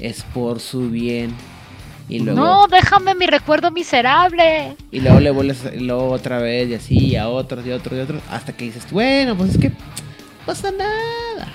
[0.00, 1.32] es por su bien.
[2.08, 4.76] Y luego, No, déjame mi recuerdo miserable.
[4.90, 7.96] y luego le vuelves luego otra vez y así, y a otros y a otros
[7.96, 9.76] y a otros, hasta que dices, bueno, pues es que no
[10.44, 11.52] pasa nada.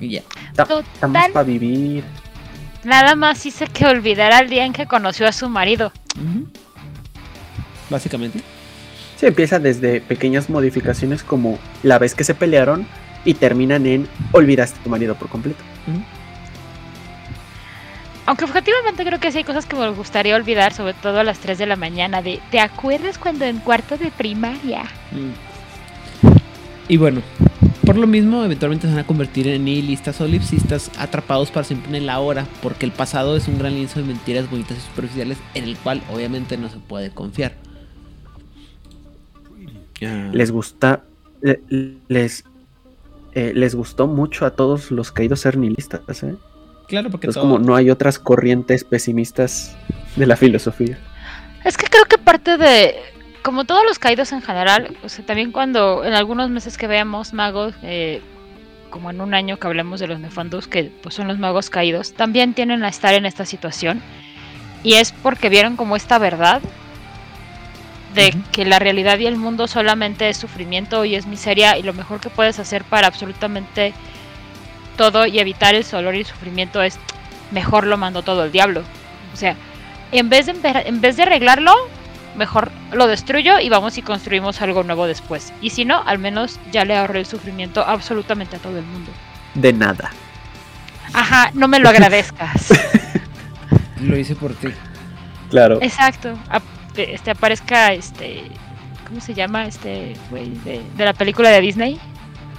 [0.00, 0.22] Y ya.
[0.54, 2.04] Ta- Estamos para vivir.
[2.84, 5.92] Nada más hice que olvidara el día en que conoció a su marido.
[7.90, 8.40] Básicamente.
[9.16, 12.86] Se empieza desde pequeñas modificaciones como la vez que se pelearon
[13.24, 15.58] y terminan en olvidaste a tu marido por completo.
[18.26, 21.38] Aunque objetivamente creo que sí hay cosas que me gustaría olvidar, sobre todo a las
[21.38, 22.20] 3 de la mañana.
[22.22, 24.82] De, ¿Te acuerdas cuando en cuarto de primaria?
[25.10, 26.28] Mm.
[26.88, 27.22] Y bueno,
[27.88, 31.88] por lo mismo, eventualmente se van a convertir en nihilistas o lipsistas atrapados para siempre
[31.88, 35.38] en el ahora, porque el pasado es un gran lienzo de mentiras bonitas y superficiales
[35.54, 37.54] en el cual obviamente no se puede confiar.
[40.02, 41.02] Ah, Les gusta.
[41.40, 41.60] le-
[42.08, 42.44] Les.
[43.34, 46.34] eh, les gustó mucho a todos los caídos ser nihilistas, ¿eh?
[46.88, 49.76] claro, porque Es todo- como no hay otras corrientes pesimistas
[50.16, 50.98] de la filosofía.
[51.64, 52.94] Es que creo que parte de,
[53.48, 57.32] como todos los caídos en general, o sea, también cuando en algunos meses que veamos
[57.32, 58.20] magos, eh,
[58.90, 62.12] como en un año que hablemos de los nefandos, que pues son los magos caídos,
[62.12, 64.02] también tienen a estar en esta situación.
[64.82, 66.60] Y es porque vieron como esta verdad
[68.14, 68.38] de Ujú.
[68.52, 72.20] que la realidad y el mundo solamente es sufrimiento y es miseria y lo mejor
[72.20, 73.94] que puedes hacer para absolutamente
[74.98, 76.98] todo y evitar el dolor y el sufrimiento es
[77.50, 78.82] mejor lo mandó todo el diablo.
[79.32, 79.56] O sea,
[80.12, 80.52] en vez de
[80.84, 81.72] en vez de arreglarlo,
[82.38, 85.52] mejor lo destruyo y vamos y construimos algo nuevo después.
[85.60, 89.10] Y si no, al menos ya le ahorré el sufrimiento absolutamente a todo el mundo.
[89.54, 90.10] De nada.
[91.12, 92.72] Ajá, no me lo agradezcas.
[94.00, 94.68] lo hice por ti.
[95.50, 95.78] Claro.
[95.82, 96.38] Exacto.
[96.96, 98.50] Este aparezca este
[99.06, 101.98] ¿cómo se llama este güey de, de la película de Disney?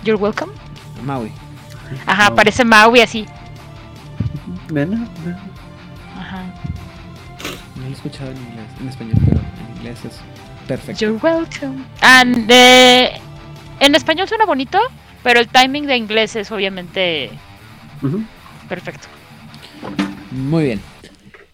[0.04, 0.52] You're welcome.
[1.04, 1.32] Maui.
[2.06, 3.26] Ajá, aparece Maui así.
[4.72, 4.98] Nada.
[6.18, 6.44] Ajá.
[7.76, 9.42] No lo he escuchado en inglés, en español, pero
[9.80, 10.13] inglés es
[10.68, 11.00] perfecto.
[11.00, 11.84] You're welcome.
[12.02, 13.12] And, eh,
[13.80, 14.80] en español suena bonito,
[15.24, 17.30] pero el timing de inglés es obviamente
[18.68, 19.08] perfecto.
[20.32, 20.82] Muy bien.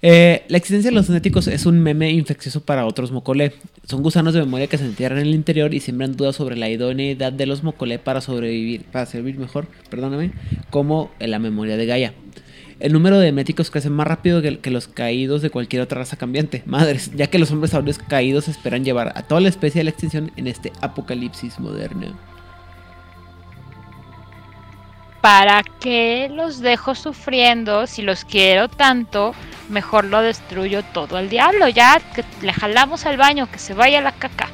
[0.07, 3.53] Eh, la existencia de los genéticos es un meme infeccioso para otros mocolé.
[3.85, 6.69] Son gusanos de memoria que se entierran en el interior y siembran dudas sobre la
[6.69, 10.31] idoneidad de los mocolé para sobrevivir, para servir mejor, perdóname,
[10.69, 12.13] como en la memoria de Gaia.
[12.85, 16.17] El número de méticos crece más rápido que, que los caídos de cualquier otra raza
[16.17, 16.61] cambiante.
[16.67, 19.89] Madres, ya que los hombres saurios caídos esperan llevar a toda la especie a la
[19.89, 22.13] extinción en este apocalipsis moderno.
[25.19, 27.87] ¿Para qué los dejo sufriendo?
[27.87, 29.33] Si los quiero tanto,
[29.67, 31.67] mejor lo destruyo todo al diablo.
[31.67, 34.47] Ya que le jalamos al baño, que se vaya la caca.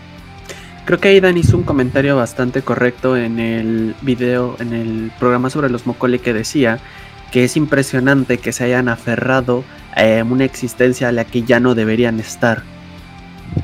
[0.85, 5.69] Creo que Aidan hizo un comentario bastante correcto en el video, en el programa sobre
[5.69, 6.79] los Mokole que decía
[7.31, 9.63] que es impresionante que se hayan aferrado
[9.95, 12.63] a una existencia a la que ya no deberían estar.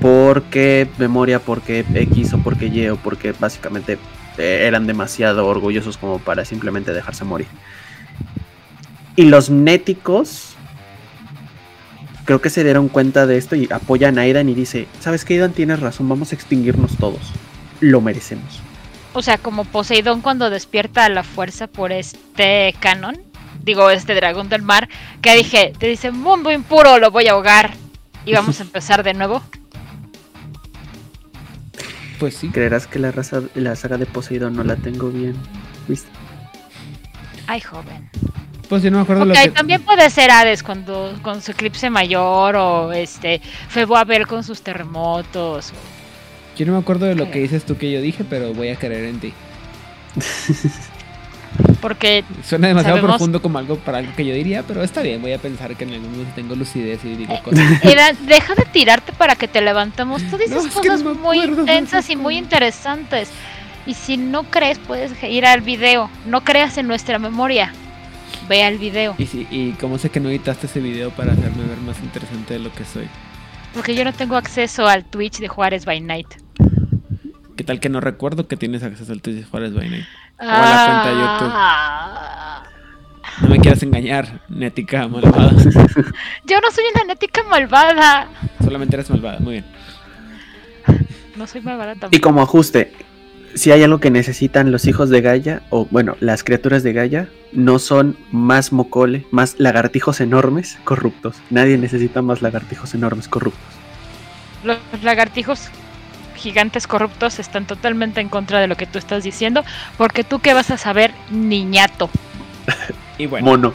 [0.01, 3.97] Porque memoria, porque X o porque Y o porque básicamente
[4.37, 7.47] eh, eran demasiado orgullosos como para simplemente dejarse morir.
[9.15, 10.55] Y los néticos
[12.25, 15.35] creo que se dieron cuenta de esto y apoyan a Aidan y dice, ¿sabes qué
[15.35, 15.53] Aidan?
[15.53, 17.31] Tienes razón, vamos a extinguirnos todos.
[17.79, 18.61] Lo merecemos.
[19.13, 23.26] O sea, como Poseidón cuando despierta a la fuerza por este canon.
[23.67, 24.87] Digo, este dragón del mar.
[25.21, 27.73] Que dije, te dice, mundo impuro, lo voy a ahogar.
[28.25, 29.43] Y vamos a empezar de nuevo.
[32.17, 32.47] Pues sí.
[32.47, 35.35] Creerás que la, raza, la saga de Poseidón no la tengo bien.
[35.87, 36.09] ¿Viste?
[37.45, 38.09] Ay, joven.
[38.69, 39.49] Pues yo no me acuerdo Ok, lo que.
[39.49, 44.61] también puede ser Hades cuando, con su eclipse mayor o este Febo Abel con sus
[44.61, 45.73] terremotos.
[46.57, 48.77] Yo no me acuerdo de lo que dices tú que yo dije, pero voy a
[48.77, 49.33] creer en ti.
[51.81, 55.21] Porque Suena demasiado Sabemos- profundo como algo para algo que yo diría, pero está bien,
[55.21, 57.63] voy a pensar que en algún momento tengo lucidez y digo cosas.
[57.83, 60.21] Era, deja de tirarte para que te levantemos.
[60.23, 63.29] Tú dices No, no cosas muy acuerdo, intensas y muy interesantes.
[63.85, 66.09] Y si no crees, puedes ir al video.
[66.25, 67.71] No creas en nuestra memoria.
[68.49, 69.15] Ve al video.
[69.17, 72.53] Y, sí, y cómo sé que no editaste ese video para hacerme ver más interesante
[72.55, 73.07] de lo que soy.
[73.73, 76.27] Porque yo no tengo acceso al Twitch de Juárez by Night.
[77.55, 80.05] ¿Qué tal que no recuerdo que tienes acceso al Twitch de Juárez by Night?
[80.39, 81.51] A la cuenta de YouTube.
[81.53, 82.63] Ah.
[83.41, 85.51] No me quieras engañar, Nética malvada.
[86.45, 88.27] Yo no soy una nética malvada.
[88.63, 89.65] Solamente eres malvada, muy bien.
[91.35, 92.21] No soy malvada Y tampoco.
[92.23, 92.93] como ajuste,
[93.53, 97.29] si hay algo que necesitan los hijos de Gaia, o bueno, las criaturas de Gaia,
[97.53, 101.35] no son más mocole, más lagartijos enormes corruptos.
[101.51, 103.61] Nadie necesita más lagartijos enormes corruptos.
[104.63, 105.69] Los lagartijos
[106.37, 109.63] gigantes corruptos están totalmente en contra de lo que tú estás diciendo.
[109.97, 112.09] Porque tú qué vas a saber, niñato.
[113.19, 113.73] Y bueno, Mono.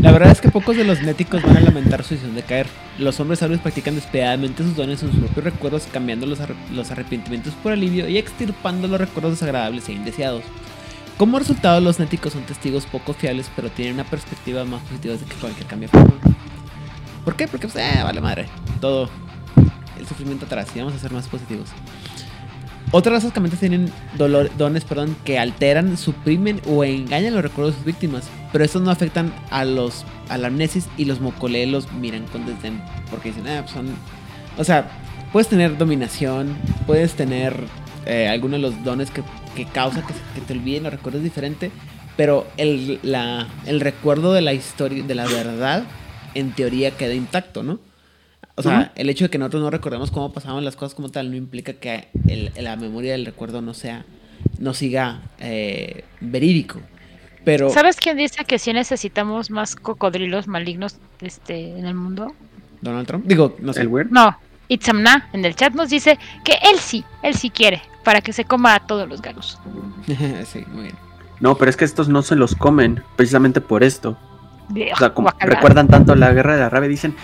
[0.00, 2.66] la verdad es que pocos de los néticos van a lamentar su decisión de caer.
[2.98, 6.90] Los hombres sabios practican despiadadamente sus dones en sus propios recuerdos, cambiando los, arre- los
[6.90, 10.42] arrepentimientos por alivio y extirpando los recuerdos desagradables e indeseados.
[11.16, 15.24] Como resultado, los néticos son testigos poco fiables, pero tienen una perspectiva más positiva de
[15.24, 15.88] que cualquier cambio.
[17.24, 17.46] ¿Por qué?
[17.46, 18.46] Porque, pues, eh, vale madre.
[18.80, 19.08] Todo
[20.00, 21.68] el sufrimiento atrás y vamos a ser más positivos.
[22.92, 27.78] Otras razas caminantes tienen dolor- dones perdón, que alteran, suprimen o engañan los recuerdos de
[27.78, 31.92] sus víctimas, pero estos no afectan a los a la amnesis y los mocolé los
[31.92, 33.88] miran con desdén porque dicen, ah, pues son...
[34.58, 34.90] O sea,
[35.32, 37.54] puedes tener dominación, puedes tener
[38.06, 39.22] eh, algunos de los dones que,
[39.54, 41.70] que causa que te olviden los recuerdos diferente,
[42.16, 45.84] pero el, la, el recuerdo de la historia, de la verdad,
[46.34, 47.78] en teoría queda intacto, ¿no?
[48.60, 51.30] O sea, el hecho de que nosotros no recordemos cómo pasaban las cosas como tal
[51.30, 54.04] no implica que el- la memoria del recuerdo no sea,
[54.58, 56.80] no siga eh, verídico.
[57.44, 62.34] Pero ¿Sabes quién dice que sí necesitamos más cocodrilos malignos este, en el mundo?
[62.82, 63.80] Donald Trump, digo, no sé.
[63.82, 64.10] El weird.
[64.10, 64.36] No,
[64.68, 68.44] Itzamna en el chat nos dice que él sí, él sí quiere, para que se
[68.44, 69.58] coma a todos los galos.
[70.44, 70.94] sí, muy bien.
[71.40, 74.18] No, pero es que estos no se los comen, precisamente por esto.
[74.92, 75.54] O sea, como Guacala.
[75.54, 77.14] recuerdan tanto la guerra de la rabia, dicen,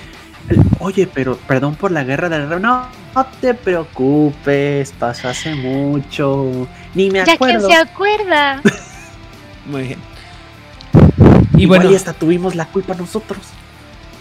[0.78, 2.66] oye, pero perdón por la guerra de la rabia.
[2.68, 6.66] No, no te preocupes, pasó hace mucho.
[6.94, 7.68] Ni me Ya quién acuerdo.
[7.68, 8.62] se acuerda.
[9.66, 9.98] Muy bien.
[11.56, 13.40] Y Igual bueno, y hasta tuvimos la culpa nosotros.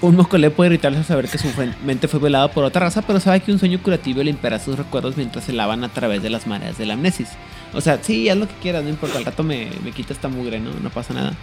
[0.01, 1.47] un mocolé puede irritarse al saber que su
[1.83, 4.77] mente fue violada por otra raza, pero sabe que un sueño curativo le impera sus
[4.77, 7.29] recuerdos mientras se lavan a través de las mareas de la amnesis.
[7.73, 10.27] O sea, sí, haz lo que quieras, no importa, al rato me, me quita esta
[10.29, 10.71] mugre, ¿no?
[10.81, 11.33] No pasa nada.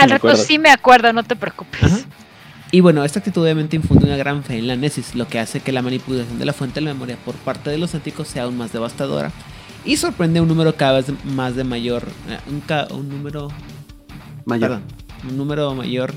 [0.00, 0.42] Al rato acuerdo.
[0.42, 1.82] sí me acuerdo, no te preocupes.
[1.84, 1.98] Ajá.
[2.74, 5.60] Y bueno, esta actitud obviamente infunde una gran fe en la amnesis, lo que hace
[5.60, 8.44] que la manipulación de la fuente de la memoria por parte de los anticos sea
[8.44, 9.30] aún más devastadora
[9.84, 13.48] y sorprende un número cada vez más de mayor, eh, un, un número
[14.46, 14.70] Mayor.
[14.70, 14.82] Perdón,
[15.28, 16.14] un número mayor,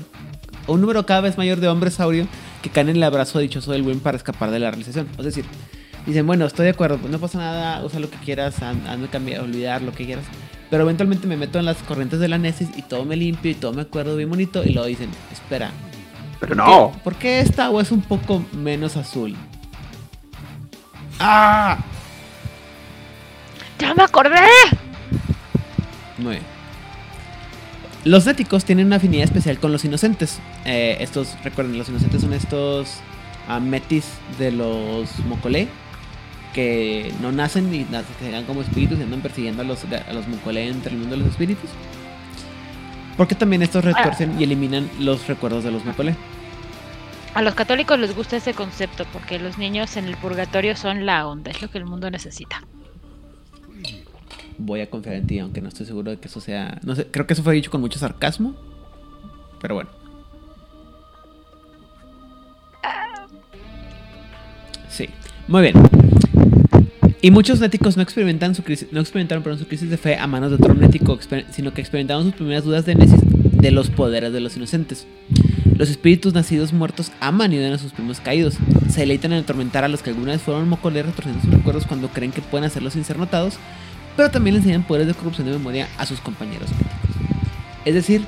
[0.66, 2.26] un número cada vez mayor de hombres saurio
[2.62, 5.06] que caen en el abrazo dichoso del buen para escapar de la realización.
[5.18, 5.44] Es decir,
[6.06, 9.08] dicen, bueno, estoy de acuerdo, pues no pasa nada, usa lo que quieras, haz- hazme
[9.08, 10.24] cambiar, olvidar lo que quieras.
[10.70, 13.54] Pero eventualmente me meto en las corrientes de la Nesis y todo me limpio y
[13.54, 14.64] todo me acuerdo bien bonito.
[14.64, 15.70] Y luego dicen, espera,
[16.40, 16.92] Pero ¿por no.
[16.92, 19.34] qué- ¿por qué esta agua es un poco menos azul?
[21.18, 21.78] ¡Ah!
[23.78, 24.40] ¡Ya me acordé!
[26.18, 26.42] Muy bien.
[28.04, 30.38] Los néticos tienen una afinidad especial con los inocentes.
[30.64, 32.98] Eh, estos, recuerden, los inocentes son estos
[33.48, 34.04] ah, metis
[34.38, 35.68] de los mocolé
[36.54, 40.12] que no nacen y nacen, se dan como espíritus y andan persiguiendo a los, a
[40.12, 41.68] los mocolé entre el mundo de los espíritus.
[43.16, 46.14] Porque también estos retuercen y eliminan los recuerdos de los mocolé.
[47.34, 51.26] A los católicos les gusta ese concepto porque los niños en el purgatorio son la
[51.26, 52.62] onda, es lo que el mundo necesita.
[54.58, 56.78] Voy a confiar en ti, aunque no estoy seguro de que eso sea.
[56.82, 58.54] No sé, creo que eso fue dicho con mucho sarcasmo.
[59.60, 59.90] Pero bueno.
[64.88, 65.10] Sí,
[65.46, 65.74] muy bien.
[67.26, 70.28] Y muchos néticos no experimentan su crisis, no experimentaron perdón, su crisis de fe a
[70.28, 74.32] manos de otro exper- sino que experimentaron sus primeras dudas de Nesis de los poderes
[74.32, 75.08] de los inocentes.
[75.76, 78.54] Los espíritus nacidos muertos aman y odian a sus primos caídos.
[78.88, 82.10] Se deleitan en atormentar a los que alguna vez fueron mocoleros retorciendo sus recuerdos cuando
[82.10, 83.54] creen que pueden hacerlos sin ser notados,
[84.16, 87.10] pero también le enseñan poderes de corrupción de memoria a sus compañeros néticos.
[87.84, 88.22] Es decir,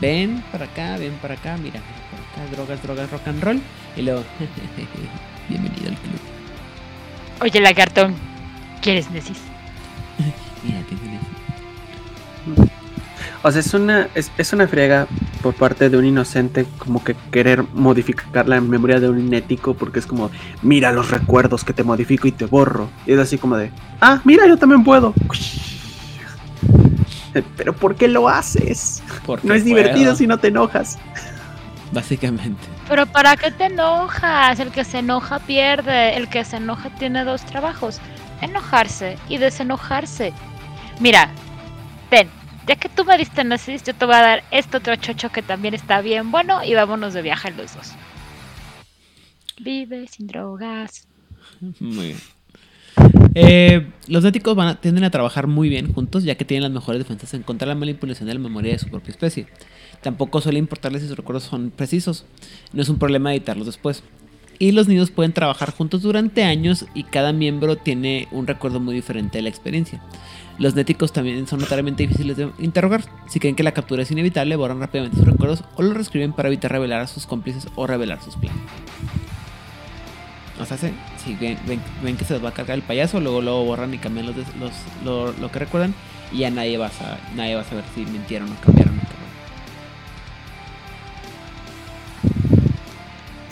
[0.00, 1.80] ven para acá, ven para acá, mira,
[2.12, 3.60] para acá, drogas, drogas, rock and roll,
[3.96, 4.22] y luego,
[5.48, 6.29] bienvenido al club.
[7.40, 8.14] Oye, lagartón,
[8.82, 9.38] ¿Quieres Nesis?
[10.62, 11.20] Mira, tiene
[12.46, 12.70] Nesis.
[13.42, 15.06] O sea, es una, es, es una friega
[15.42, 19.98] por parte de un inocente como que querer modificar la memoria de un inético porque
[19.98, 20.30] es como,
[20.60, 22.90] mira los recuerdos que te modifico y te borro.
[23.06, 23.70] Y es así como de,
[24.00, 25.14] ah, mira, yo también puedo.
[27.56, 29.02] Pero ¿por qué lo haces?
[29.24, 30.98] Porque No es divertido puedo, si no te enojas.
[31.92, 32.79] Básicamente.
[32.90, 34.58] Pero ¿para qué te enojas?
[34.58, 36.16] El que se enoja pierde.
[36.16, 38.00] El que se enoja tiene dos trabajos.
[38.42, 40.32] Enojarse y desenojarse.
[40.98, 41.30] Mira,
[42.10, 42.28] ten.
[42.66, 45.40] Ya que tú me diste Nesis, yo te voy a dar este otro chocho que
[45.40, 47.92] también está bien bueno y vámonos de viaje los dos.
[49.60, 51.06] Vive sin drogas.
[51.78, 52.18] Muy bien.
[53.34, 56.72] Eh, los éticos van a- tienden a trabajar muy bien juntos, ya que tienen las
[56.72, 59.46] mejores defensas en contra de la manipulación de la memoria de su propia especie.
[60.02, 62.24] Tampoco suele importarles si sus recuerdos son precisos.
[62.72, 64.02] No es un problema editarlos después.
[64.58, 68.94] Y los nidos pueden trabajar juntos durante años y cada miembro tiene un recuerdo muy
[68.94, 70.02] diferente de la experiencia.
[70.58, 73.02] Los néticos también son notoriamente difíciles de interrogar.
[73.28, 76.48] Si creen que la captura es inevitable, borran rápidamente sus recuerdos o los reescriben para
[76.48, 78.60] evitar revelar a sus cómplices o revelar sus planes.
[80.60, 80.92] O sea, se-
[81.24, 83.94] si ven, ven- ven que se les va a cargar el payaso, luego lo borran
[83.94, 84.72] y cambian los, los-
[85.02, 85.94] lo, lo que recuerdan
[86.32, 88.99] y ya nadie va, a, nadie va a saber si mintieron o cambiaron.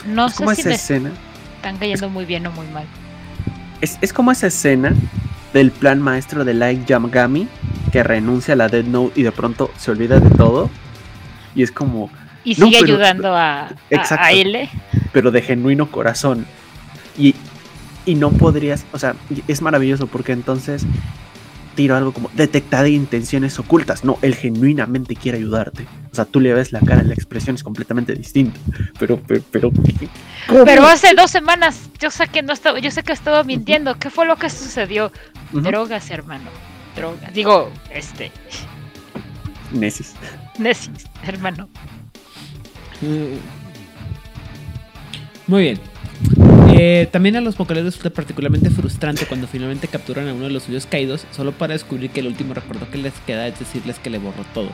[0.07, 1.11] No Es sé como si esa escena.
[1.57, 2.85] están cayendo muy bien o muy mal.
[3.81, 4.95] Es, es como esa escena
[5.53, 7.49] del plan maestro de Light Yamagami
[7.93, 10.71] que renuncia a la Dead Note y de pronto se olvida de todo.
[11.55, 12.11] Y es como,
[12.45, 14.25] Y No, sigue pero- ayudando a, a, Exacto.
[14.25, 14.69] a L.
[15.13, 16.47] pero de genuino corazón.
[17.17, 17.35] Y,
[18.07, 19.15] y no podrías, o sea,
[19.49, 20.85] es maravilloso porque entonces
[21.79, 24.03] tiro algo como detectar intenciones ocultas.
[24.03, 25.87] No, él genuinamente quiere ayudarte.
[26.11, 28.59] O sea, tú le ves la cara, la expresión es completamente distinta.
[28.99, 29.71] Pero, pero, pero,
[30.49, 30.65] ¿cómo?
[30.65, 33.95] Pero hace dos semanas yo sé que no estaba, yo sé que estaba mintiendo.
[33.95, 35.13] ¿Qué fue lo que sucedió?
[35.53, 36.51] Drogas, hermano.
[36.97, 37.33] Drogas.
[37.33, 38.33] Digo, este,
[39.71, 40.17] Neces.
[40.59, 41.69] Nesis, hermano.
[45.47, 45.81] Muy bien.
[46.71, 50.51] Eh, también a los Pokémon les resulta particularmente frustrante cuando finalmente capturan a uno de
[50.51, 53.99] los suyos caídos, solo para descubrir que el último recuerdo que les queda es decirles
[53.99, 54.71] que le borró todo.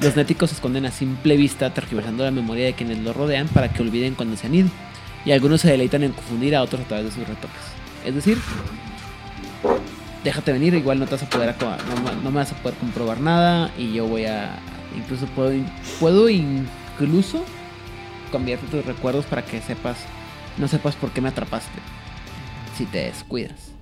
[0.00, 3.72] Los néticos se esconden a simple vista, tergiversando la memoria de quienes los rodean para
[3.72, 4.68] que olviden cuando se han ido.
[5.24, 7.60] Y algunos se deleitan en confundir a otros a través de sus retoques.
[8.06, 8.38] Es decir,
[10.24, 13.20] déjate venir, igual no te vas a poder no, no me vas a poder comprobar
[13.20, 14.58] nada y yo voy a
[14.96, 15.52] incluso puedo
[15.98, 17.44] puedo incluso
[18.32, 19.98] cambiarte tus recuerdos para que sepas
[20.58, 21.78] no sepas por qué me atrapaste
[22.76, 23.72] si te descuidas.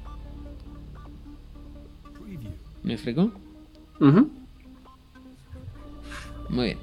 [2.83, 3.31] ¿Me explico?
[4.01, 4.31] Ujú.
[6.49, 6.79] Muy bien.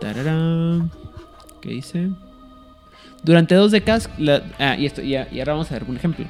[0.00, 0.90] Tararán.
[1.60, 2.10] ¿Qué dice?
[3.26, 4.08] Durante dos décadas.
[4.60, 6.24] ah, y, esto, y, ahora vamos a ver un ejemplo.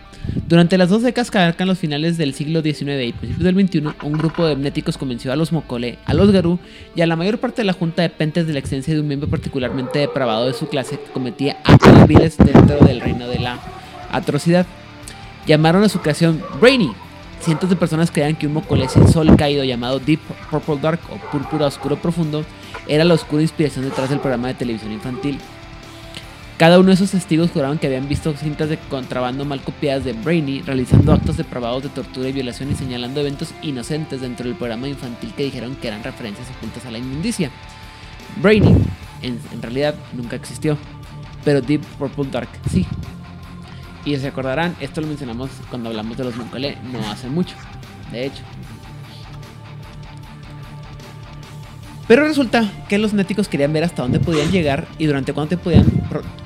[0.48, 3.82] Durante las dos décadas que abarcan los finales del siglo XIX y principios del XXI,
[4.02, 6.58] un grupo de amnéticos convenció a los Mokole, a los Garú
[6.94, 9.08] y a la mayor parte de la junta de pentes de la existencia de un
[9.08, 13.58] miembro particularmente depravado de su clase que cometía actos viles dentro del reino de la
[14.10, 14.64] atrocidad.
[15.46, 16.94] Llamaron a su creación Brainy.
[17.40, 20.20] Cientos de personas creían que un Mokole sin sol caído llamado Deep
[20.50, 22.42] Purple Dark o Púrpura Oscuro Profundo
[22.88, 25.38] era la oscura inspiración detrás del programa de televisión infantil.
[26.58, 30.14] Cada uno de esos testigos juraban que habían visto cintas de contrabando mal copiadas de
[30.14, 34.88] Brainy realizando actos depravados de tortura y violación y señalando eventos inocentes dentro del programa
[34.88, 37.50] infantil que dijeron que eran referencias ocultas a la inmundicia.
[38.40, 38.74] Brainy,
[39.20, 40.78] en, en realidad, nunca existió,
[41.44, 42.86] pero Deep Purple Dark sí.
[44.06, 47.54] Y se acordarán, esto lo mencionamos cuando hablamos de los Moncole no hace mucho,
[48.10, 48.42] de hecho.
[52.08, 55.84] Pero resulta que los néticos querían ver hasta dónde podían llegar y durante cuánto podían,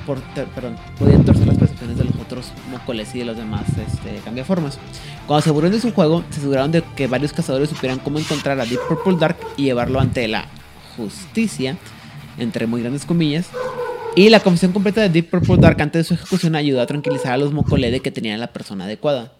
[0.06, 4.78] torcer las percepciones de los otros mocoles y de los demás este, cambiaformas.
[5.26, 8.58] Cuando se aburrieron de su juego, se aseguraron de que varios cazadores supieran cómo encontrar
[8.58, 10.46] a Deep Purple Dark y llevarlo ante la
[10.96, 11.76] justicia,
[12.38, 13.50] entre muy grandes comillas.
[14.16, 17.32] Y la confesión completa de Deep Purple Dark antes de su ejecución ayudó a tranquilizar
[17.32, 19.32] a los mocole de que tenían la persona adecuada.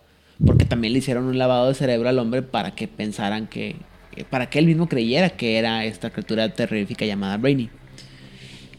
[0.45, 3.77] Porque también le hicieron un lavado de cerebro al hombre para que pensaran que.
[4.15, 7.71] Que- para que él mismo creyera que era esta criatura terrorífica llamada Brainy.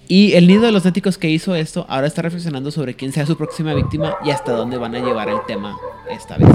[0.07, 3.25] Y el nido de los néticos que hizo esto ahora está reflexionando sobre quién sea
[3.25, 5.77] su próxima víctima y hasta dónde van a llevar el tema
[6.09, 6.49] esta vez.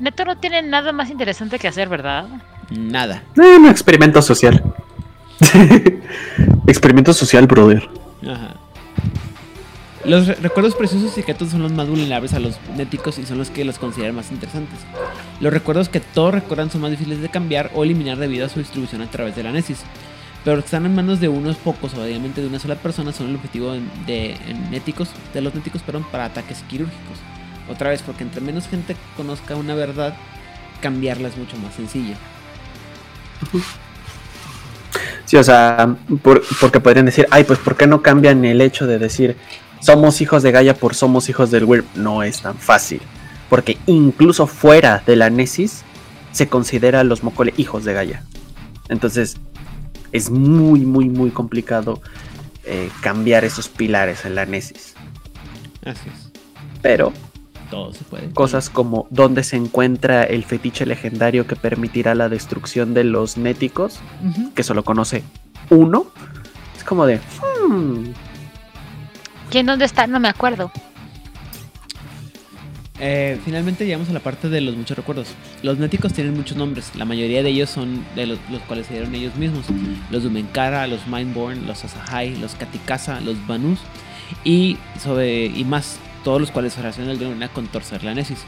[0.00, 2.26] Neto no tiene nada más interesante que hacer, ¿verdad?
[2.70, 3.22] Nada.
[3.36, 4.62] Eh, un experimento social.
[6.66, 7.88] experimento social, brother.
[8.22, 8.54] Ajá.
[10.08, 13.38] Los re- recuerdos preciosos y secretos son los más vulnerables a los néticos y son
[13.38, 14.78] los que los consideran más interesantes.
[15.40, 18.58] Los recuerdos que todos recuerdan son más difíciles de cambiar o eliminar debido a su
[18.58, 19.80] distribución a través de la Nesis.
[20.44, 23.28] Pero que están en manos de unos pocos o obviamente de una sola persona son
[23.28, 23.72] el objetivo
[24.06, 27.18] de, en néticos, de los néticos perdón, para ataques quirúrgicos.
[27.70, 30.14] Otra vez, porque entre menos gente conozca una verdad,
[30.80, 32.14] cambiarla es mucho más sencillo.
[35.26, 38.86] Sí, o sea, por- porque podrían decir, ay, pues ¿por qué no cambian el hecho
[38.86, 39.36] de decir
[39.80, 41.86] somos hijos de Gaia por somos hijos del Wyrm?
[41.94, 43.00] No es tan fácil.
[43.48, 45.82] Porque incluso fuera de la Nesis
[46.32, 48.22] se considera a los Mokole hijos de Gaia.
[48.88, 49.36] Entonces
[50.12, 52.00] es muy, muy, muy complicado
[52.64, 54.94] eh, cambiar esos pilares en la Nesis.
[55.84, 56.30] Así es.
[56.82, 57.12] Pero
[57.70, 58.30] Todo se puede.
[58.30, 64.00] cosas como dónde se encuentra el fetiche legendario que permitirá la destrucción de los néticos,
[64.54, 65.22] que solo conoce
[65.70, 66.06] uno,
[66.76, 67.20] es como de...
[67.68, 68.04] hmm,
[69.50, 70.06] ¿Quién dónde está?
[70.06, 70.70] No me acuerdo.
[73.00, 75.28] Eh, finalmente llegamos a la parte de los muchos recuerdos.
[75.62, 76.90] Los néticos tienen muchos nombres.
[76.96, 79.66] La mayoría de ellos son de los, cuales se dieron ellos mismos.
[80.10, 83.78] Los Dumenkara, los Mindborn, los Asahai, los Katikasa, los Banus
[84.44, 85.98] y, sobre, y más.
[86.24, 88.44] Todos los cuales se relacionan de alguna con torcer la Nesis.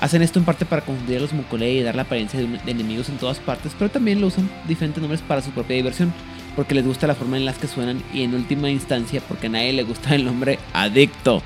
[0.00, 2.70] Hacen esto en parte para confundir a los Mukole y dar la apariencia de, de
[2.70, 6.12] enemigos en todas partes, pero también lo usan diferentes nombres para su propia diversión,
[6.56, 9.50] porque les gusta la forma en las que suenan y en última instancia porque a
[9.50, 11.42] nadie le gusta el nombre adicto.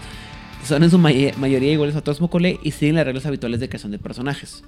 [0.64, 3.68] Son en su may- mayoría iguales a todos Mokole y siguen las reglas habituales de
[3.68, 4.64] creación de personajes.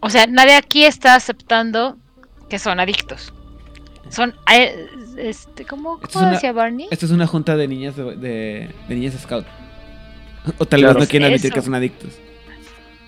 [0.00, 1.98] O sea, nadie aquí está aceptando
[2.48, 3.32] que son adictos.
[4.08, 4.34] Son.
[5.18, 6.88] Este, ¿Cómo, Esto es cómo una- decía Barney?
[6.90, 9.44] Esta es una junta de niñas de, de- de niñas scout.
[10.56, 10.94] O tal Claro.
[10.94, 11.54] vez no quieren admitir Eso.
[11.54, 12.10] que son adictos.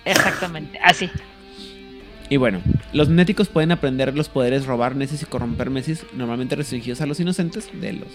[0.05, 1.09] Exactamente, así.
[2.33, 2.61] Y bueno,
[2.93, 7.19] los néticos pueden aprender los poderes robar necis y corromper mesis, normalmente restringidos a los
[7.19, 8.07] inocentes de los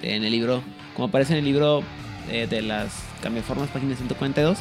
[0.00, 0.62] en el libro,
[0.94, 1.82] como aparece en el libro
[2.30, 4.56] eh, de las cambiaformas, página 142,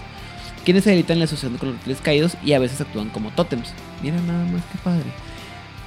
[0.66, 3.74] quienes se editan la asociación con los reptiles caídos y a veces actúan como tótems.
[4.04, 5.06] Mira nada más que padre.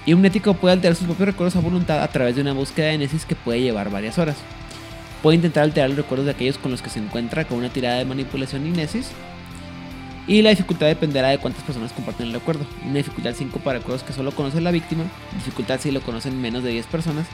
[0.07, 2.87] Y un nético puede alterar sus propios recuerdos a voluntad a través de una búsqueda
[2.87, 4.39] de necis que puede llevar varias horas.
[5.23, 7.99] Puede intentar alterar los recuerdos de aquellos con los que se encuentra con una tirada
[7.99, 9.11] de manipulación y necis.
[10.27, 12.65] Y la dificultad dependerá de cuántas personas comparten el recuerdo.
[12.85, 15.05] Una dificultad 5 para recuerdos que solo conoce la víctima.
[15.35, 17.27] Dificultad 6 lo conocen menos de 10 personas.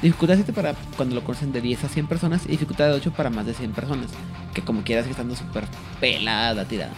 [0.00, 2.46] Dificultad 7 para cuando lo conocen de 10 a 100 personas.
[2.46, 4.10] Y dificultad 8 para más de 100 personas.
[4.54, 5.64] Que como quieras sigue estando súper
[6.00, 6.92] pelada la tirada.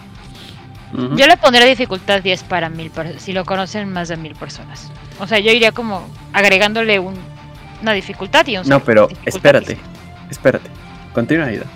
[0.92, 4.90] Yo le pondría dificultad 10 para mil si lo conocen más de mil personas.
[5.18, 7.14] O sea, yo iría como agregándole un,
[7.82, 9.78] una dificultad y un No, pero espérate, 10.
[10.30, 10.70] espérate.
[11.12, 11.66] Continúa, Aida.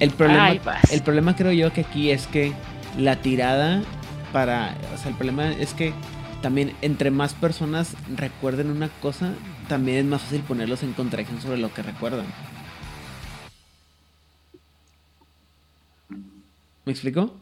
[0.00, 0.60] El problema, Ay,
[0.90, 2.52] el problema creo yo que aquí es que
[2.98, 3.82] la tirada
[4.32, 4.76] para...
[4.94, 5.92] O sea, el problema es que
[6.42, 9.32] también entre más personas recuerden una cosa,
[9.68, 12.26] también es más fácil ponerlos en contradicción sobre lo que recuerdan.
[16.84, 17.34] ¿Me explico?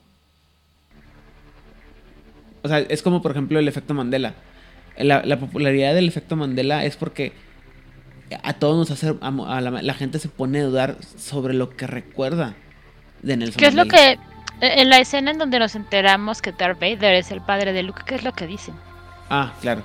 [2.62, 4.34] O sea, es como por ejemplo el efecto Mandela.
[4.96, 7.32] La, la popularidad del efecto Mandela es porque
[8.42, 9.14] a todos nos hace...
[9.20, 12.54] A, a la, la gente se pone a dudar sobre lo que recuerda
[13.22, 14.18] de Nelson ¿Qué es lo que...
[14.60, 18.02] En la escena en donde nos enteramos que Darth Vader es el padre de Luke,
[18.06, 18.74] ¿qué es lo que dicen?
[19.28, 19.82] Ah, claro.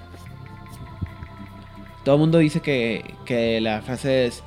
[2.04, 4.44] Todo el mundo dice que, que la frase es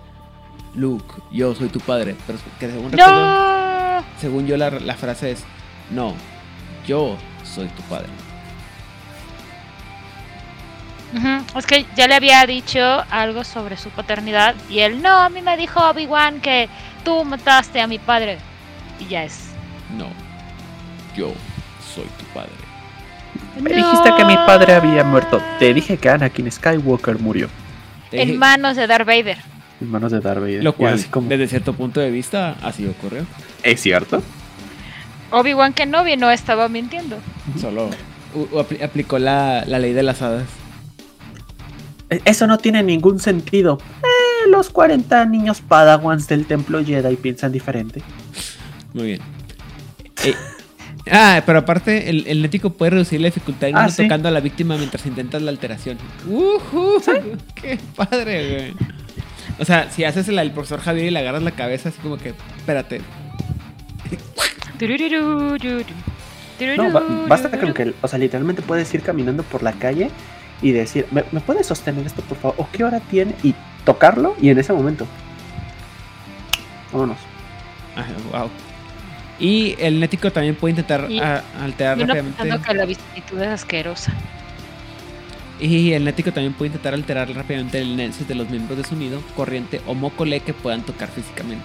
[0.74, 2.16] Luke, yo soy tu padre.
[2.26, 5.44] Pero que según recuerdo, según yo la, la frase es
[5.90, 6.14] No,
[6.86, 8.08] yo soy tu padre.
[11.54, 15.42] Es que ya le había dicho algo sobre su paternidad y él, no, a mí
[15.42, 16.70] me dijo Obi-Wan que
[17.04, 18.38] tú mataste a mi padre.
[18.98, 19.51] Y ya es.
[19.96, 20.06] No,
[21.16, 21.32] yo
[21.94, 22.50] soy tu padre.
[23.60, 25.40] Me dijiste que mi padre había muerto.
[25.58, 27.48] Te dije que Anakin Skywalker murió.
[28.10, 29.38] En manos de Darth Vader.
[29.80, 30.62] En manos de Darth Vader.
[30.62, 33.24] lo cual, como, desde cierto punto de vista, así ocurrió.
[33.62, 34.22] ¿Es cierto?
[35.30, 37.16] Obi-Wan Kenobi no estaba mintiendo.
[37.60, 37.88] Solo
[38.82, 40.44] aplicó la, la ley de las hadas.
[42.10, 43.78] E- Eso no tiene ningún sentido.
[44.02, 48.02] Eh, los 40 niños padawans del templo Jedi piensan diferente.
[48.92, 49.20] Muy bien.
[50.24, 50.34] Eh,
[51.10, 54.02] ah, pero aparte, el, el nético puede reducir la dificultad Ah, no sí.
[54.04, 55.98] tocando a la víctima mientras intentas la alteración.
[56.26, 57.02] ¡Ujú!
[57.54, 58.74] ¡Qué padre, güey!
[59.58, 62.16] O sea, si haces la del profesor Javier y le agarras la cabeza, así como
[62.18, 63.00] que, espérate.
[66.76, 70.10] No, ba- basta con que, o sea, literalmente puedes ir caminando por la calle
[70.62, 72.54] y decir, ¿me, me puedes sostener esto, por favor?
[72.58, 73.34] ¿O qué hora tiene?
[73.42, 73.54] Y
[73.84, 75.06] tocarlo y en ese momento.
[76.92, 77.18] Vámonos.
[77.96, 78.50] Ah, wow.
[79.42, 82.38] Y el nético también puede intentar Y- a- alterar Y uno rápidamente.
[82.42, 84.12] pensando que la visitud es asquerosa.
[85.60, 88.94] Y el nético también puede intentar alterar rápidamente el nesis de los miembros de su
[88.96, 91.64] nido, corriente o mocole que puedan tocar físicamente.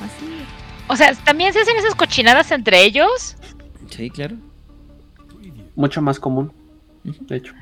[0.00, 0.26] Así.
[0.88, 3.36] O sea, también se hacen esas cochinadas entre ellos.
[3.88, 4.36] Sí, claro.
[5.76, 6.52] Mucho más común,
[7.04, 7.54] de hecho.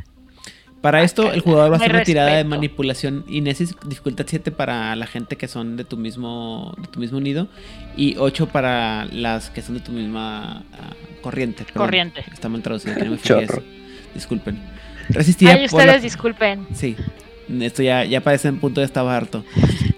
[0.81, 4.97] Para esto, el jugador va a hacer una tirada de manipulación Inesis, dificultad 7 para
[4.97, 7.49] la gente que son de tu mismo, de tu mismo nido
[7.97, 11.65] y 8 para las que son de tu misma ah, corriente.
[11.65, 11.83] perdón.
[11.87, 12.25] Corriente.
[12.33, 13.59] Está mal traducido, que no me fijé Chorro.
[13.59, 13.63] eso.
[14.15, 14.59] Disculpen.
[15.11, 16.67] Resistida Ay, por ustedes la- disculpen.
[16.73, 16.97] Sí,
[17.61, 19.45] esto ya, ya parece en punto de estaba harto.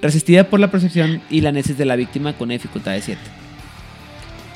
[0.01, 3.21] Resistida por la percepción y la nesis de la víctima con una dificultad de 7.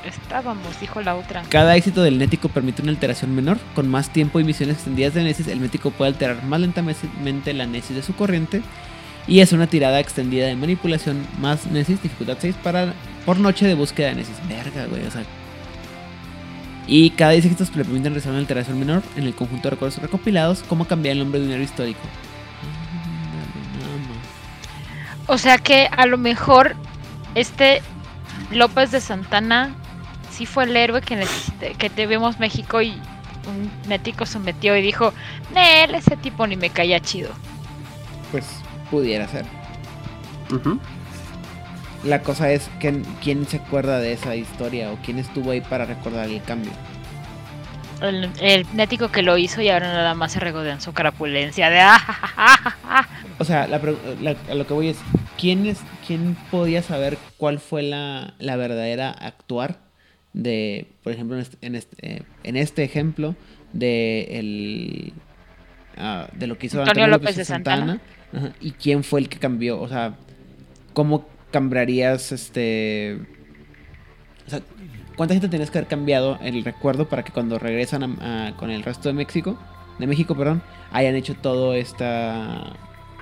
[0.07, 1.43] Estábamos, dijo la otra.
[1.49, 3.57] Cada éxito del nético permite una alteración menor.
[3.75, 7.65] Con más tiempo y misiones extendidas de Nesis, el nético puede alterar más lentamente la
[7.65, 8.61] Nesis de su corriente.
[9.27, 12.93] Y es una tirada extendida de manipulación más Nesis, dificultad 6 para,
[13.25, 14.35] por noche de búsqueda de Nesis.
[14.47, 15.23] Verga, güey, o sea.
[16.87, 20.01] Y cada 10 éxitos le permiten realizar una alteración menor en el conjunto de recuerdos
[20.01, 21.99] recopilados, como cambiar el nombre de un héroe histórico.
[25.27, 26.75] O sea que a lo mejor
[27.35, 27.81] este
[28.51, 29.75] López de Santana
[30.37, 31.25] sí fue el héroe que,
[31.77, 32.91] que te vimos México y
[33.47, 35.13] un nético se metió y dijo,
[35.53, 37.31] Nel, ese tipo ni me caía chido.
[38.31, 38.45] Pues
[38.91, 39.45] pudiera ser.
[42.03, 45.85] La cosa es que, quién se acuerda de esa historia o quién estuvo ahí para
[45.85, 46.71] recordar el cambio.
[48.01, 51.71] El, el nético que lo hizo y ahora nada más se regodea en su carapulencia
[51.71, 53.09] de "Ah, ja, ja, ja, ja, ja".
[53.39, 53.77] O sea, la-
[54.51, 54.97] a lo que voy es,
[55.39, 59.86] ¿quién, es, quién podía saber cuál fue la, la verdadera actuar
[60.37, 63.35] de, por ejemplo, en este, en este, eh, en este ejemplo,
[63.73, 65.13] de, el,
[65.97, 67.99] ah, de lo que hizo Antonio Antonio, López de Santana.
[68.33, 69.79] Ajá, y quién fue el que cambió?
[69.81, 70.15] O sea,
[70.93, 73.19] ¿cómo cambiarías este...
[74.45, 74.61] O sea,
[75.15, 78.69] ¿cuánta gente tenías que haber cambiado el recuerdo para que cuando regresan a- a- con
[78.69, 79.57] el resto de México,
[79.97, 80.61] de México, perdón,
[80.91, 82.73] hayan hecho todo esta,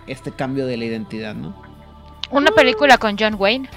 [0.07, 1.55] este cambio de la identidad, ¿no?
[2.31, 3.69] Una película con John Wayne.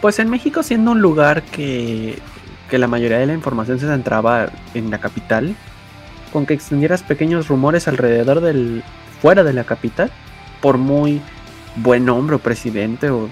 [0.00, 2.18] Pues en México, siendo un lugar que,
[2.70, 5.54] que la mayoría de la información se centraba en la capital,
[6.32, 8.82] con que extendieras pequeños rumores alrededor del.
[9.20, 10.10] fuera de la capital,
[10.62, 11.20] por muy
[11.76, 13.28] buen hombre o presidente o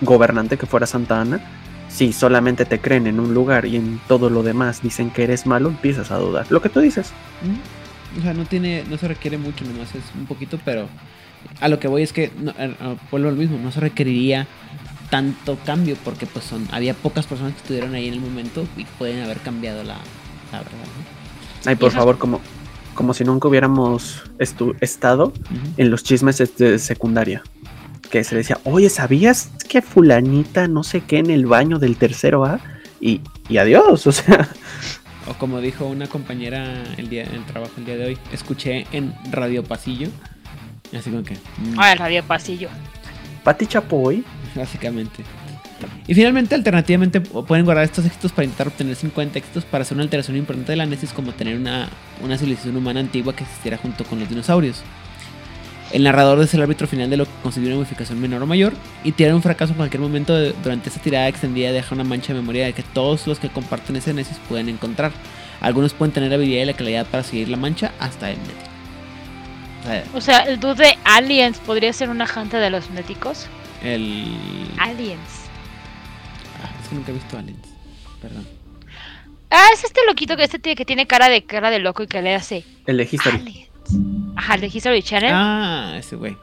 [0.00, 1.40] gobernante que fuera Santa Ana,
[1.88, 5.46] si solamente te creen en un lugar y en todo lo demás dicen que eres
[5.46, 6.46] malo, empiezas a dudar.
[6.50, 7.12] Lo que tú dices.
[7.42, 10.88] Mm, O sea, no tiene, no se requiere mucho, nomás es un poquito, pero
[11.60, 14.46] a lo que voy es que, no, eh, eh, vuelvo al mismo, no se requeriría
[15.10, 18.84] tanto cambio porque pues son, había pocas personas que estuvieron ahí en el momento y
[18.84, 19.96] pueden haber cambiado la,
[20.52, 21.68] la verdad, ¿no?
[21.70, 22.40] Ay, por favor, como,
[22.94, 25.32] como si nunca hubiéramos estu- estado
[25.76, 27.42] en los chismes de secundaria.
[28.10, 32.44] Que se decía, oye, ¿sabías que fulanita no sé qué en el baño del tercero
[32.46, 32.58] A?
[33.00, 34.48] Y, y adiós, o sea,
[35.28, 38.86] O como dijo una compañera el día en el trabajo el día de hoy, escuché
[38.92, 40.08] en Radio Pasillo,
[40.96, 42.70] así como que, mm, Ah, el radio pasillo.
[43.44, 44.24] Pati Chapoy,
[44.64, 45.22] básicamente.
[46.08, 50.02] Y finalmente, alternativamente, pueden guardar estos éxitos para intentar obtener 50 éxitos para hacer una
[50.04, 51.88] alteración importante de la Nesis, como tener una,
[52.22, 54.82] una civilización humana antigua que existiera junto con los dinosaurios.
[55.92, 58.72] El narrador es el árbitro final de lo que considera una modificación menor o mayor,
[59.04, 62.34] y tirar un fracaso en cualquier momento de- durante esta tirada extendida deja una mancha
[62.34, 65.12] de memoria de que todos los que comparten ese Nesis pueden encontrar.
[65.60, 68.58] Algunos pueden tener la habilidad y la calidad para seguir la mancha hasta el nético.
[69.84, 73.46] O sea, O sea, el dude de Aliens podría ser una janta de los néticos.
[73.82, 74.70] El...
[74.78, 75.48] Aliens.
[76.62, 77.68] Ah, es que nunca he visto Aliens.
[78.20, 78.46] Perdón.
[79.50, 82.06] Ah, es este loquito que este tiene que tiene cara de cara de loco y
[82.06, 83.36] que le hace el de History.
[83.36, 83.68] Aliens.
[84.36, 85.32] Ajá, el de History Channel.
[85.32, 86.36] Ah, ese güey.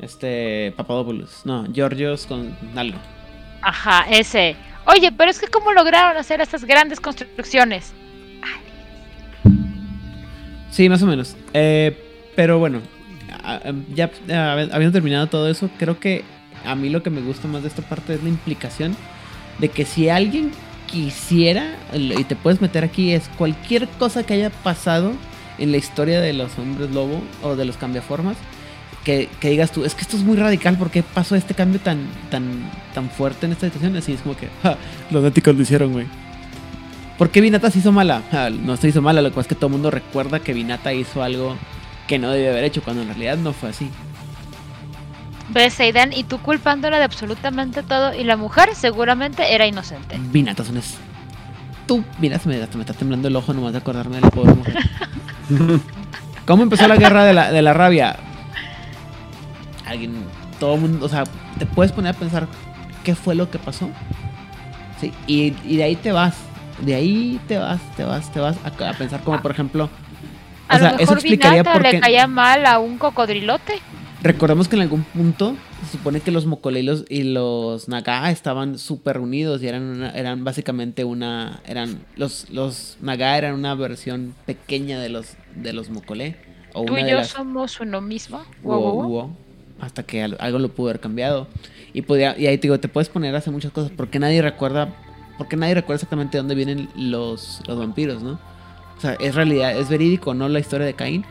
[0.00, 1.42] Este, Papadopoulos.
[1.44, 2.98] No, Georgios con algo.
[3.62, 4.56] Ajá, ese.
[4.86, 7.92] Oye, pero es que cómo lograron hacer estas grandes construcciones.
[10.70, 11.34] Sí, más o menos.
[11.54, 12.82] Eh, pero bueno,
[13.94, 14.10] ya
[14.72, 16.24] habiendo terminado todo eso, creo que
[16.64, 18.96] a mí lo que me gusta más de esta parte es la implicación
[19.58, 20.50] de que si alguien
[20.86, 25.12] quisiera, y te puedes meter aquí, es cualquier cosa que haya pasado
[25.58, 28.36] en la historia de los hombres lobo o de los cambiaformas,
[29.04, 31.80] que, que digas tú, es que esto es muy radical, ¿por qué pasó este cambio
[31.80, 33.96] tan, tan, tan fuerte en esta situación?
[33.96, 34.76] Así es como que, "Ja,
[35.10, 36.06] los náticos lo hicieron, güey.
[37.16, 38.22] ¿Por qué Vinata se hizo mala?
[38.64, 40.92] No se hizo mala, lo que pasa es que todo el mundo recuerda que Vinata
[40.92, 41.56] hizo algo
[42.06, 43.90] que no debió haber hecho, cuando en realidad no fue así.
[45.50, 50.18] Ves, Aidan, y tú culpándola de absolutamente todo, y la mujer seguramente era inocente.
[50.78, 50.98] Es-
[51.86, 54.30] Tú, mira, se me, hasta me está temblando el ojo nomás de acordarme de la
[54.30, 54.76] pobre mujer.
[56.46, 58.16] ¿Cómo empezó la guerra de la, de la rabia?
[59.86, 60.14] Alguien,
[60.58, 61.22] todo el mundo, o sea,
[61.58, 62.48] te puedes poner a pensar
[63.04, 63.88] qué fue lo que pasó.
[65.00, 66.34] Sí, y, y de ahí te vas.
[66.80, 69.88] De ahí te vas, te vas, te vas a, a pensar como, por ejemplo,
[70.68, 73.74] A o sea, lo eso mejor explicaría Vinata por le caía mal a un cocodrilote.
[74.22, 75.54] Recordemos que en algún punto
[75.84, 80.42] se supone que los Mokole y los, Naga estaban súper unidos y eran, una- eran
[80.42, 81.60] básicamente una...
[81.66, 86.34] eran Los, los Naga eran una versión pequeña de los, de los Mokole.
[86.72, 88.42] O Tú una y yo las- somos uno mismo.
[88.62, 89.08] Wow, Wow, wow.
[89.08, 89.36] wow,
[89.80, 91.46] hasta que al- algo lo pudo haber cambiado.
[91.92, 94.42] Y, podía, y ahí te digo, te puedes poner a hacer muchas cosas porque nadie
[94.42, 94.88] recuerda,
[95.38, 98.40] porque nadie recuerda exactamente de dónde vienen los, los vampiros, ¿no?
[99.06, 100.48] O sea, es realidad, es verídico, ¿no?
[100.48, 101.24] La historia de Caín.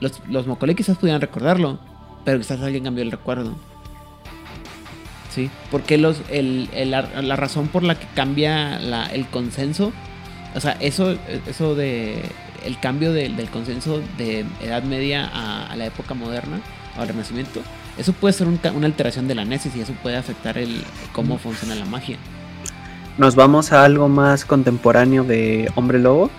[0.00, 1.78] Los, los Mokole quizás pudieran recordarlo,
[2.24, 3.54] pero quizás alguien cambió el recuerdo.
[5.34, 5.50] ¿Sí?
[5.70, 9.92] Porque los, el, el- la, la razón por la que cambia la- el consenso,
[10.54, 11.16] o sea, eso,
[11.46, 12.22] eso de
[12.64, 16.60] el cambio del- del consenso de Edad Media a, a la época moderna,
[16.96, 17.60] al Renacimiento,
[17.98, 21.36] eso puede ser un una alteración de la Nesis y eso puede afectar el cómo
[21.36, 22.16] funciona la magia.
[23.18, 26.30] Nos vamos a algo más contemporáneo de Hombre Lobo.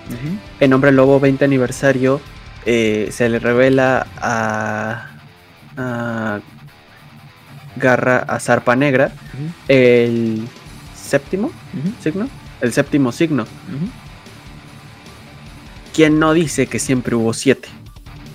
[0.62, 2.22] En Hombre Lobo 20 aniversario
[2.66, 5.10] eh, se le revela a,
[5.76, 6.40] a
[7.76, 9.12] Garra a Zarpa Negra
[9.68, 10.48] el
[10.96, 11.52] séptimo
[12.02, 12.30] signo.
[12.62, 13.46] El séptimo signo.
[15.94, 17.68] ¿Quién no dice que siempre hubo siete?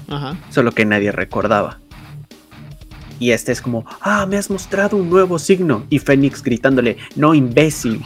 [0.09, 0.37] Ajá.
[0.51, 1.79] Solo que nadie recordaba.
[3.19, 5.87] Y este es como, ah, me has mostrado un nuevo signo.
[5.89, 8.05] Y Fénix gritándole, no imbécil.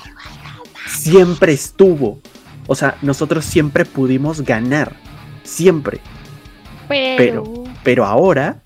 [0.98, 2.20] Siempre estuvo.
[2.66, 4.94] O sea, nosotros siempre pudimos ganar.
[5.42, 6.00] Siempre.
[6.88, 8.60] Pero, Pero ahora...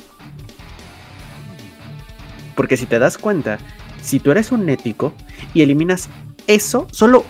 [2.54, 3.58] Porque si te das cuenta,
[4.02, 5.14] si tú eres un ético
[5.54, 6.08] y eliminas
[6.46, 7.24] eso, solo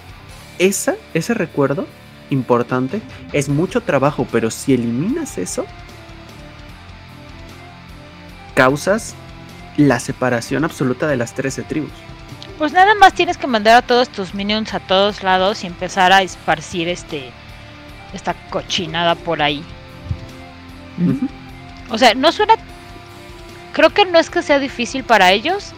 [0.59, 1.87] esa, ese recuerdo
[2.31, 3.01] importante,
[3.33, 5.65] es mucho trabajo, pero si eliminas eso,
[8.55, 9.15] causas
[9.77, 11.93] la separación absoluta de las 13 tribus.
[12.63, 16.13] Pues nada más tienes que mandar a todos tus minions a todos lados y empezar
[16.13, 17.33] a esparcir este
[18.15, 19.65] esta cochinada por ahí.
[21.91, 22.55] O sea, no suena.
[23.73, 25.73] Creo que no es que sea difícil para ellos,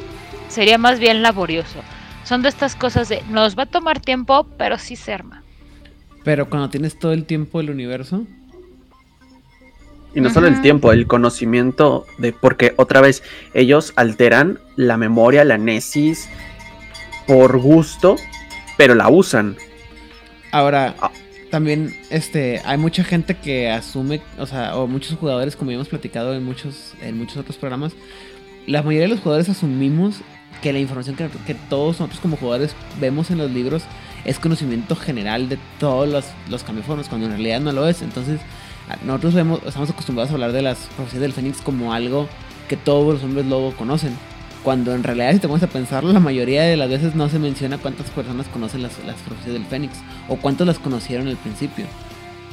[0.50, 1.80] sería más bien laborioso.
[2.22, 3.22] Son de estas cosas de.
[3.30, 5.42] Nos va a tomar tiempo, pero sí se arma.
[6.22, 8.26] Pero cuando tienes todo el tiempo del universo,
[10.14, 12.34] Y no solo el tiempo, el conocimiento de.
[12.34, 13.22] Porque otra vez,
[13.54, 16.28] ellos alteran la memoria, la nesis,
[17.26, 18.16] por gusto,
[18.76, 19.56] pero la usan.
[20.52, 21.10] Ahora, Ah.
[21.50, 25.88] también este, hay mucha gente que asume, o sea, o muchos jugadores, como ya hemos
[25.88, 27.92] platicado en muchos, en muchos otros programas,
[28.66, 30.16] la mayoría de los jugadores asumimos
[30.62, 33.82] que la información que, que todos nosotros como jugadores vemos en los libros
[34.24, 38.00] es conocimiento general de todos los, los cambiaformas, cuando en realidad no lo es.
[38.00, 38.40] Entonces,
[39.04, 42.28] nosotros vemos, estamos acostumbrados a hablar de las profecías del Fénix como algo
[42.68, 44.16] que todos los hombres lobo conocen.
[44.64, 47.38] Cuando en realidad, si te pones a pensarlo, la mayoría de las veces no se
[47.38, 51.84] menciona cuántas personas conocen las, las profecías del Fénix o cuántos las conocieron al principio.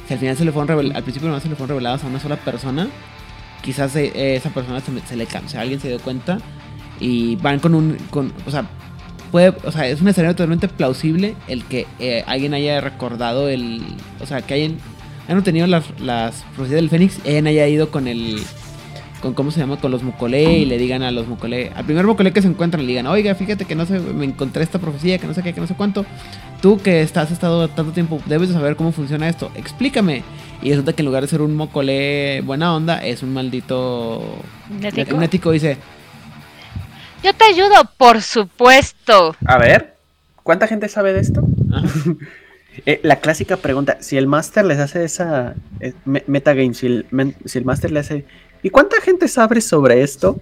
[0.06, 2.08] Si al final se le fueron revel- al principio nomás se le fueron reveladas a
[2.08, 2.86] una sola persona,
[3.62, 6.38] quizás eh, esa persona se, se le cansa, alguien se dio cuenta
[7.00, 8.66] y van con un, con, o sea,
[9.30, 13.80] puede, o sea, es un escenario totalmente plausible el que eh, alguien haya recordado el,
[14.20, 14.76] o sea, que hayan,
[15.28, 18.42] hayan tenido las, las profecías del Fénix y hayan haya ido con el,
[19.22, 22.04] con cómo se llama, con los Mokole y le digan a los Mokole, al primer
[22.04, 25.16] Mokole que se encuentran le digan, oiga, fíjate que no sé, me encontré esta profecía,
[25.18, 26.04] que no sé qué, que no sé cuánto,
[26.60, 30.22] tú que estás estado tanto tiempo, debes de saber cómo funciona esto, explícame.
[30.60, 34.36] Y resulta que en lugar de ser un Mokole buena onda, es un maldito...
[34.80, 35.16] ¿Nético?
[35.16, 35.76] Un ético dice,
[37.24, 39.34] Yo te ayudo, por supuesto.
[39.46, 39.96] A ver,
[40.42, 41.42] ¿cuánta gente sabe de esto?
[41.72, 41.86] Ajá.
[42.86, 47.06] Eh, la clásica pregunta, si el máster les hace esa eh, me- metagame, si el,
[47.44, 48.24] si el máster le hace...
[48.62, 50.40] ¿Y cuánta gente sabe sobre esto?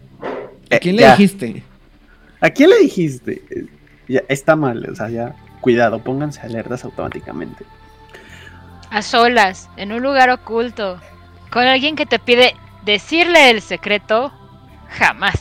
[0.70, 1.12] ¿A Eh, quién le ya.
[1.12, 1.62] dijiste?
[2.40, 3.42] ¿A quién le dijiste?
[3.50, 3.66] Eh,
[4.08, 7.64] Ya, está mal, o sea, ya, cuidado, pónganse alertas automáticamente.
[8.90, 10.98] A solas, en un lugar oculto,
[11.52, 14.32] con alguien que te pide decirle el secreto,
[14.88, 15.36] jamás.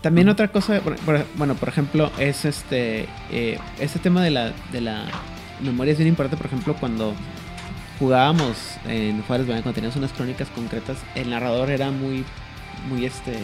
[0.00, 0.80] También otra cosa,
[1.36, 5.04] bueno, por ejemplo, es este, eh, este tema de la, de la
[5.60, 7.14] memoria es bien importante, por ejemplo, cuando
[8.00, 8.56] jugábamos
[8.88, 12.24] en Juárez Banana, cuando teníamos unas crónicas concretas, el narrador era muy,
[12.88, 13.36] muy este,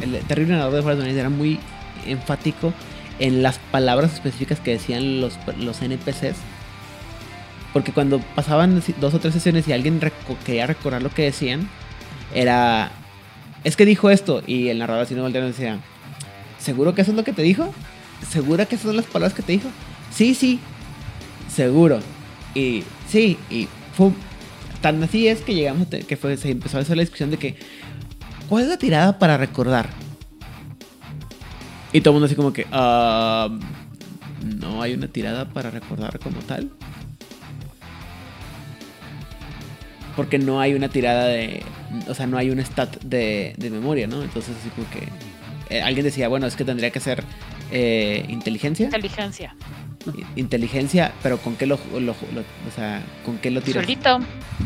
[0.00, 1.60] el terrible narrador de Juárez Banana era muy
[2.06, 2.72] enfático
[3.18, 6.36] en las palabras específicas que decían los, los NPCs.
[7.74, 10.00] Porque cuando pasaban dos o tres sesiones y alguien
[10.46, 11.68] quería recordar lo que decían,
[12.32, 12.90] era.
[13.64, 14.42] Es que dijo esto.
[14.46, 15.80] Y el narrador así no volteaba y decía:
[16.58, 17.74] ¿Seguro que eso es lo que te dijo?
[18.30, 19.68] ¿Segura que esas son las palabras que te dijo?
[20.12, 20.60] Sí, sí.
[21.52, 21.98] Seguro.
[22.54, 24.10] Y sí, y fue.
[24.80, 27.30] Tan así es que llegamos a te- que fue, se empezó a hacer la discusión
[27.30, 27.56] de que.
[28.48, 29.88] ¿Cuál es la tirada para recordar?
[31.92, 32.66] Y todo el mundo así como que.
[32.70, 33.48] "Ah,
[34.60, 36.70] no hay una tirada para recordar como tal.
[40.16, 41.62] porque no hay una tirada de.
[42.08, 44.22] O sea, no hay un stat de, de memoria, ¿no?
[44.22, 45.08] Entonces, así como que.
[45.74, 47.24] eh, alguien decía, bueno, es que tendría que ser
[47.72, 48.84] eh, inteligencia.
[48.86, 49.56] Inteligencia.
[50.36, 53.82] Inteligencia, pero ¿con qué lo, lo- lo- o sea, ¿con qué lo tiras?
[53.84, 54.18] Solito.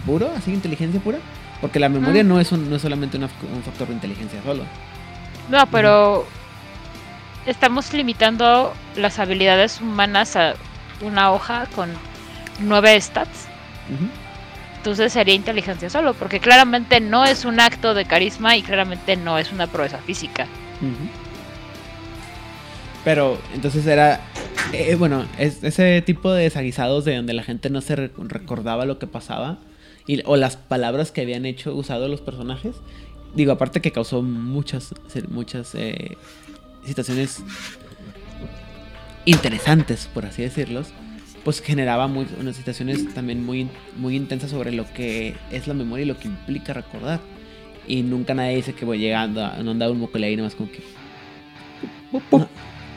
[0.07, 0.31] ¿Puro?
[0.37, 1.19] ¿Así inteligencia pura?
[1.61, 2.29] Porque la memoria Mm.
[2.29, 4.65] no es un- no es solamente una- un factor de inteligencia solo.
[5.49, 6.27] No, pero
[7.47, 10.55] estamos limitando las habilidades humanas a
[11.01, 11.91] una hoja con
[12.61, 13.47] nueve stats.
[14.77, 19.39] Entonces sería inteligencia solo, porque claramente no es un acto de carisma y claramente no
[19.39, 20.47] es una proeza física.
[23.05, 24.21] Pero entonces era,
[24.73, 28.85] eh, bueno, es, ese tipo de desaguisados de donde la gente no se re- recordaba
[28.85, 29.59] lo que pasaba
[30.07, 32.77] y, o las palabras que habían hecho, usado los personajes.
[33.35, 34.95] Digo, aparte que causó muchas,
[35.29, 36.17] muchas eh,
[36.85, 37.43] situaciones
[39.25, 40.89] interesantes, por así decirlos,
[41.45, 46.05] pues generaba muy- unas situaciones también muy, muy intensas sobre lo que es la memoria
[46.05, 47.21] y lo que implica recordar.
[47.87, 50.71] Y nunca nadie dice que voy llegando a no andaba un moco ahí nomás como
[50.71, 50.81] que.
[52.13, 52.49] No,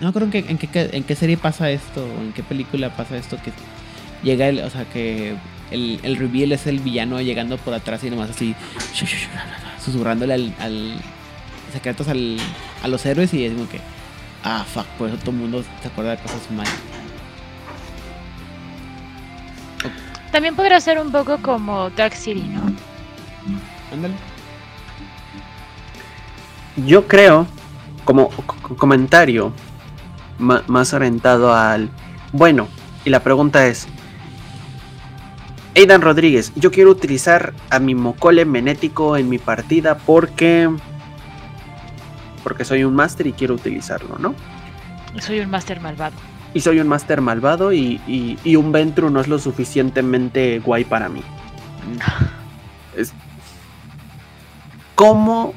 [0.02, 2.44] no me acuerdo en qué, en, qué, en qué serie pasa esto, o en qué
[2.44, 3.52] película pasa esto, que
[4.24, 5.36] llega el, o sea, que
[5.72, 8.54] el, el reveal es el villano llegando por atrás y nomás así,
[9.84, 10.96] susurrándole al, al
[11.72, 12.38] secretos al,
[12.84, 13.80] a los héroes y es como que,
[14.44, 16.68] ah, fuck, por eso todo el mundo se acuerda de cosas mal.
[20.32, 22.62] También podría ser un poco como Dark City, ¿no?
[23.94, 24.14] Ándale.
[26.88, 27.46] Yo creo,
[28.06, 29.54] como co- comentario
[30.42, 31.90] más orientado al...
[32.34, 32.68] Bueno,
[33.06, 33.88] y la pregunta es...
[35.76, 40.70] Aidan Rodríguez, yo quiero utilizar a mi mocole menético en mi partida porque...
[42.44, 44.36] Porque soy un máster y quiero utilizarlo, ¿no?
[45.20, 46.16] Soy un máster malvado.
[46.54, 50.84] Y soy un máster malvado y, y- y un Ventru no es lo suficientemente guay
[50.84, 51.22] para mí.
[52.98, 53.14] Es-
[54.96, 55.54] ¿Cómo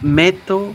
[0.00, 0.74] meto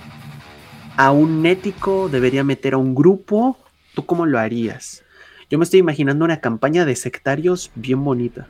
[1.01, 2.09] a un ético?
[2.09, 3.57] ¿Debería meter a un grupo?
[3.95, 5.03] ¿Tú cómo lo harías?
[5.49, 8.47] Yo me estoy imaginando una campaña de sectarios bien bonita.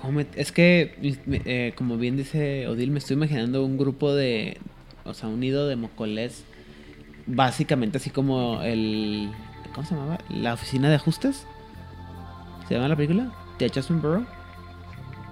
[0.00, 0.96] ¿Cómo me- Es que,
[1.44, 4.58] eh, como bien dice Odil, me estoy imaginando un grupo de,
[5.04, 6.42] o sea, un nido de mocoles,
[7.26, 9.30] básicamente así como el,
[9.74, 10.18] ¿cómo se llamaba?
[10.28, 11.46] La oficina de ajustes.
[12.66, 13.32] ¿Se llama la película?
[13.58, 14.26] The Adjustment Bureau.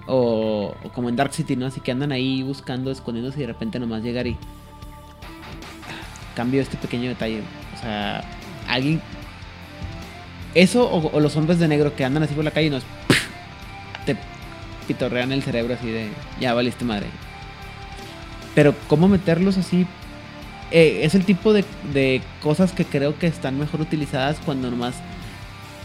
[0.07, 1.65] O, como en Dark City, ¿no?
[1.65, 4.37] Así que andan ahí buscando, escondiéndose y de repente nomás llegar y...
[6.35, 7.41] Cambio este pequeño detalle.
[7.75, 8.23] O sea,
[8.67, 9.01] alguien...
[10.53, 12.83] Eso o, o los hombres de negro que andan así por la calle y nos...
[14.05, 14.15] Te
[14.87, 16.09] pitorrean el cerebro así de...
[16.39, 17.07] Ya valiste madre.
[18.53, 19.87] Pero cómo meterlos así...
[20.71, 24.95] eh, es el tipo de, de cosas que creo que están mejor utilizadas cuando nomás...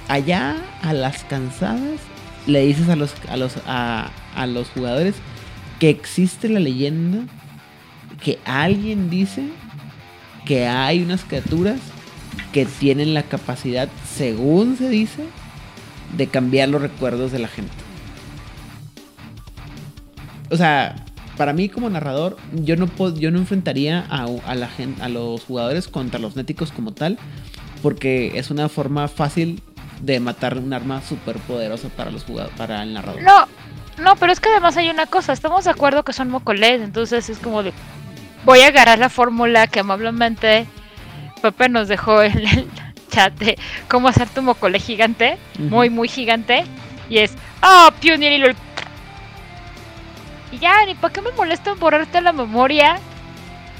[0.08, 2.00] Allá a las cansadas
[2.46, 5.14] le dices a los, a los, a, a los jugadores
[5.78, 7.24] que existe la leyenda
[8.22, 9.44] que alguien dice
[10.44, 11.80] que hay unas criaturas
[12.52, 15.24] que tienen la capacidad, según se dice,
[16.16, 17.72] de cambiar los recuerdos de la gente.
[20.50, 20.96] O sea,
[21.36, 25.44] para mí como narrador, yo no yo no enfrentaría a, a la gente, a los
[25.44, 27.18] jugadores contra los néticos como tal,
[27.82, 29.62] porque es una forma fácil
[30.00, 33.22] de matar un arma súper poderosa para los jugadores, para el narrador.
[33.22, 33.46] No,
[33.98, 37.28] no, pero es que además hay una cosa, estamos de acuerdo que son mocoles, entonces
[37.28, 37.72] es como de
[38.44, 40.66] voy a agarrar la fórmula que amablemente
[41.42, 42.68] Pepe nos dejó en el
[43.10, 46.64] chat de cómo hacer tu mocole gigante, muy muy gigante,
[47.08, 48.48] y es ah Pioneer y lo
[50.52, 52.98] y ya, ni para qué me molesta borrarte la memoria.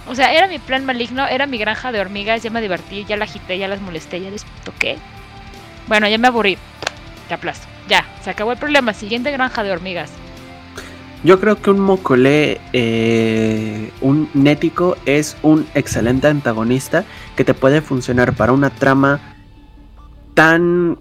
[0.07, 3.17] O sea, era mi plan maligno, era mi granja de hormigas, ya me divertí, ya
[3.17, 4.99] la agité, ya las molesté, ya les toqué.
[5.91, 6.57] Bueno, ya me aburrí.
[7.27, 7.67] Te aplasto.
[7.89, 8.95] Ya, se acabó el problema.
[8.95, 10.13] Siguiente granja de hormigas.
[11.25, 17.83] Yo creo que un Mokole, eh, un Nético, es un excelente antagonista que te puede
[17.83, 19.21] funcionar para una trama
[20.35, 20.97] tan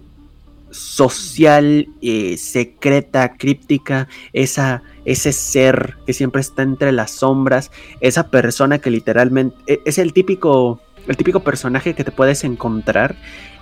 [0.72, 7.70] social, eh, secreta, críptica, esa, ese ser que siempre está entre las sombras,
[8.00, 13.14] esa persona que literalmente e- es el típico, el típico personaje que te puedes encontrar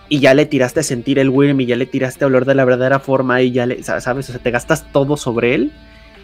[0.09, 2.55] y ya le tiraste a sentir el Wyrm y ya le tiraste a olor de
[2.55, 5.73] la verdadera forma y ya le, sa- sabes, o sea, te gastas todo sobre él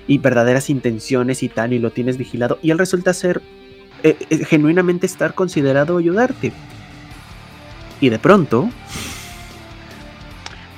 [0.07, 3.41] y verdaderas intenciones y tal, y lo tienes vigilado, y él resulta ser
[4.03, 6.53] eh, eh, genuinamente estar considerado ayudarte.
[8.01, 8.69] Y de pronto,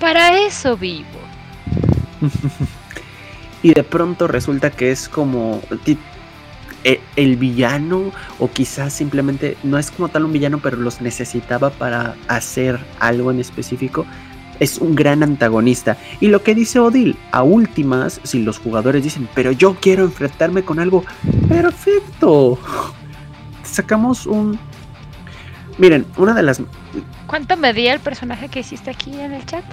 [0.01, 1.05] Para eso vivo.
[3.63, 5.61] y de pronto resulta que es como
[6.89, 11.71] eh, el villano, o quizás simplemente no es como tal un villano, pero los necesitaba
[11.71, 14.07] para hacer algo en específico.
[14.61, 15.99] es un gran antagonista.
[16.21, 20.63] Y lo que dice Odil, a últimas, si los jugadores dicen, pero yo quiero enfrentarme
[20.63, 21.05] con algo
[21.49, 22.57] perfecto,
[23.65, 24.57] sacamos un...
[25.79, 26.63] Miren, una de las...
[27.27, 29.65] ¿Cuánto medía el personaje que hiciste aquí en el chat?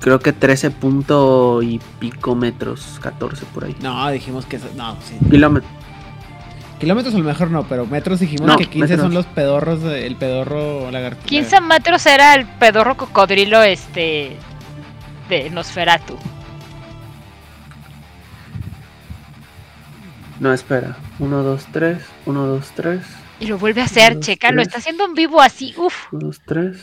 [0.00, 3.76] Creo que 13 punto y pico metros, 14 por ahí.
[3.80, 4.58] No, dijimos que...
[4.76, 5.16] No, sí.
[5.30, 5.83] Kilómetros.
[6.84, 9.14] Kilómetros a lo mejor no, pero metros dijimos No, que 15 son metros.
[9.14, 11.24] los pedorros, de- el pedorro lagartija.
[11.26, 14.36] 15 metros era el pedorro cocodrilo este
[15.30, 16.18] de Nosferatu.
[20.40, 20.96] No, espera.
[21.20, 23.00] 1, 2, 3, 1, 2, 3,
[23.40, 26.12] Y lo vuelve a hacer, Dos, checa, lo está haciendo en vivo así, uff.
[26.12, 26.76] 1, 2, 3.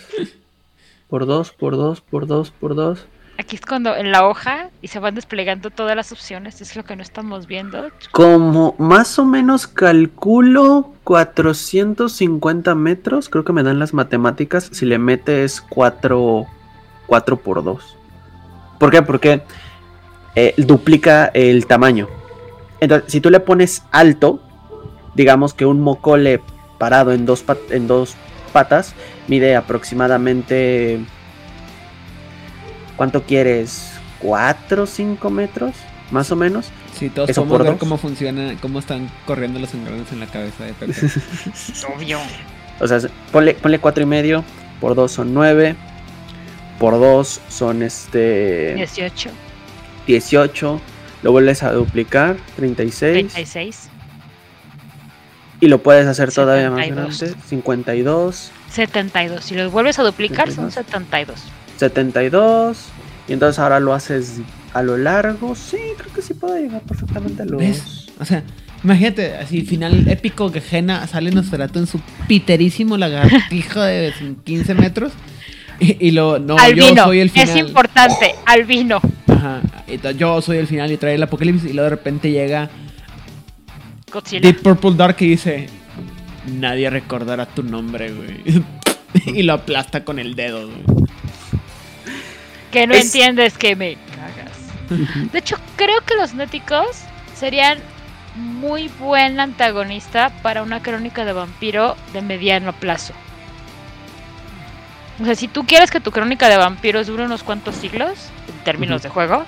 [1.10, 3.06] Por 2, por 2, por 2, por 2.
[3.42, 6.86] Aquí es cuando en la hoja y se van desplegando todas las opciones, es lo
[6.86, 7.90] que no estamos viendo.
[8.12, 15.00] Como más o menos calculo 450 metros, creo que me dan las matemáticas, si le
[15.00, 16.46] metes 4,
[17.08, 17.98] 4 por 2.
[18.78, 19.02] ¿Por qué?
[19.02, 19.42] Porque
[20.36, 22.10] eh, duplica el tamaño.
[22.80, 24.40] Entonces, si tú le pones alto,
[25.16, 26.42] digamos que un mocole
[26.78, 28.14] parado en dos, en dos
[28.54, 28.94] patas
[29.28, 31.00] mide aproximadamente...
[33.02, 33.94] ¿Cuánto quieres?
[34.22, 35.74] ¿4 o 5 metros?
[36.12, 36.68] Más o menos.
[36.94, 37.80] Sí, todos Eso podemos por ver dos.
[37.80, 40.94] cómo funciona, cómo están corriendo los engranes en la cabeza de Pepe.
[41.98, 42.20] Obvio.
[42.80, 43.00] O sea,
[43.32, 44.44] ponle, ponle cuatro y medio,
[44.80, 45.76] por 2 son 9,
[46.78, 49.32] por 2 son este 18,
[50.06, 50.82] 18,
[51.24, 53.90] lo vuelves a duplicar, 36, 36,
[55.60, 57.20] y lo puedes hacer todavía más 72.
[57.20, 59.44] grande, 52, 72.
[59.44, 61.42] Si los vuelves a duplicar son 72.
[61.82, 62.78] 72,
[63.28, 64.40] y entonces ahora lo haces
[64.74, 67.60] a lo largo, sí, creo que sí puede llegar perfectamente a los...
[67.60, 68.08] ¿Ves?
[68.20, 68.44] O sea,
[68.84, 74.14] imagínate, así, final épico que Gena sale Nosferatu en su piterísimo lagartijo de
[74.44, 75.12] 15 metros.
[75.80, 77.50] Y, y lo, no, yo soy el final.
[77.50, 79.02] es importante, albino.
[79.28, 79.62] Ajá,
[80.16, 81.72] yo soy el final y trae el apocalipsis.
[81.72, 82.70] Y luego de repente llega
[84.14, 84.42] Godzilla.
[84.42, 85.68] Deep Purple Dark y dice:
[86.46, 88.64] Nadie recordará tu nombre, güey.
[89.26, 91.08] y lo aplasta con el dedo, güey.
[92.72, 95.32] Que no Es- entiendes que me cagas.
[95.32, 96.88] De hecho, creo que los néticos
[97.36, 97.80] serían
[98.36, 103.14] muy buen antagonista para una crónica de vampiro de mediano plazo.
[105.22, 108.64] O sea, si tú quieres que tu crónica de vampiros dure unos cuantos siglos, en
[108.64, 109.44] términos de juego,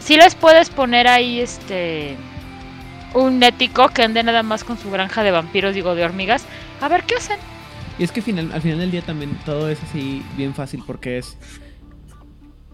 [0.00, 2.16] sí les puedes poner ahí este
[3.12, 6.44] un nético que ande nada más con su granja de vampiros, digo, de hormigas,
[6.80, 7.38] a ver qué hacen.
[7.96, 11.18] Y es que final, al final del día también todo es así bien fácil porque
[11.18, 11.36] es.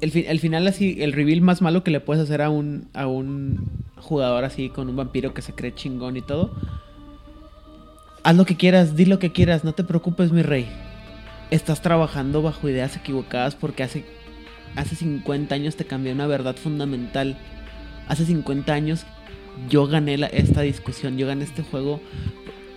[0.00, 3.06] El, el final así, el reveal más malo que le puedes hacer a un, a
[3.06, 6.50] un jugador así con un vampiro que se cree chingón y todo.
[8.22, 10.66] Haz lo que quieras, di lo que quieras, no te preocupes mi rey.
[11.50, 14.04] Estás trabajando bajo ideas equivocadas porque hace,
[14.76, 17.36] hace 50 años te cambié una verdad fundamental.
[18.08, 19.04] Hace 50 años
[19.68, 22.00] yo gané la- esta discusión, yo gané este juego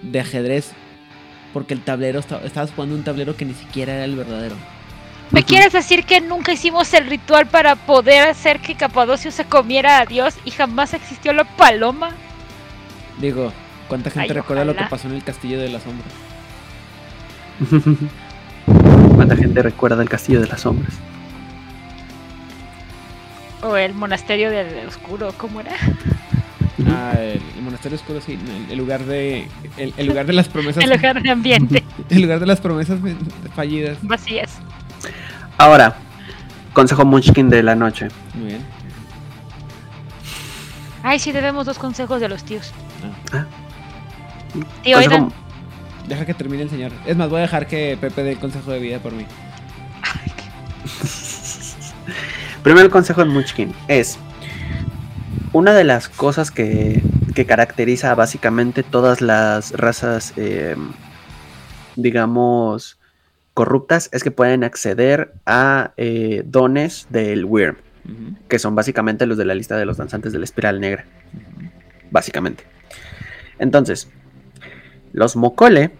[0.02, 0.72] de ajedrez
[1.54, 4.56] porque el tablero, esta- estabas jugando un tablero que ni siquiera era el verdadero.
[5.32, 10.00] ¿Me quieres decir que nunca hicimos el ritual para poder hacer que Capadocio se comiera
[10.00, 12.12] a Dios y jamás existió la paloma?
[13.20, 13.52] Digo,
[13.88, 16.14] ¿cuánta gente Ay, recuerda lo que pasó en el Castillo de las Sombras?
[19.16, 20.94] ¿Cuánta gente recuerda el Castillo de las Sombras?
[23.62, 25.72] O el monasterio del oscuro, ¿cómo era?
[26.88, 29.48] Ah, el, el Monasterio Oscuro, sí, el, el lugar de
[29.78, 33.00] el, el lugar de las promesas El lugar de ambiente, el lugar de las promesas
[33.56, 33.98] fallidas.
[34.02, 34.60] vacías.
[35.58, 35.96] Ahora,
[36.74, 38.08] consejo Munchkin de la noche.
[38.34, 38.62] Muy bien.
[41.04, 42.72] Ay, sí, debemos dos consejos de los tíos.
[43.34, 43.46] Ah.
[44.84, 45.34] Tío, Consejo- Aidan.
[46.08, 46.92] Deja que termine el señor.
[47.06, 49.26] Es más, voy a dejar que Pepe dé el consejo de vida por mí.
[52.64, 54.18] Primero el consejo de Munchkin es
[55.52, 57.02] una de las cosas que,
[57.36, 60.76] que caracteriza básicamente todas las razas, eh,
[61.96, 62.98] digamos,
[63.54, 67.78] corruptas es que pueden acceder a eh, dones del Wyrm,
[68.48, 71.06] que son básicamente los de la lista de los danzantes de la espiral negra,
[72.12, 72.66] básicamente.
[73.60, 74.10] Entonces,
[75.12, 75.92] los Mokole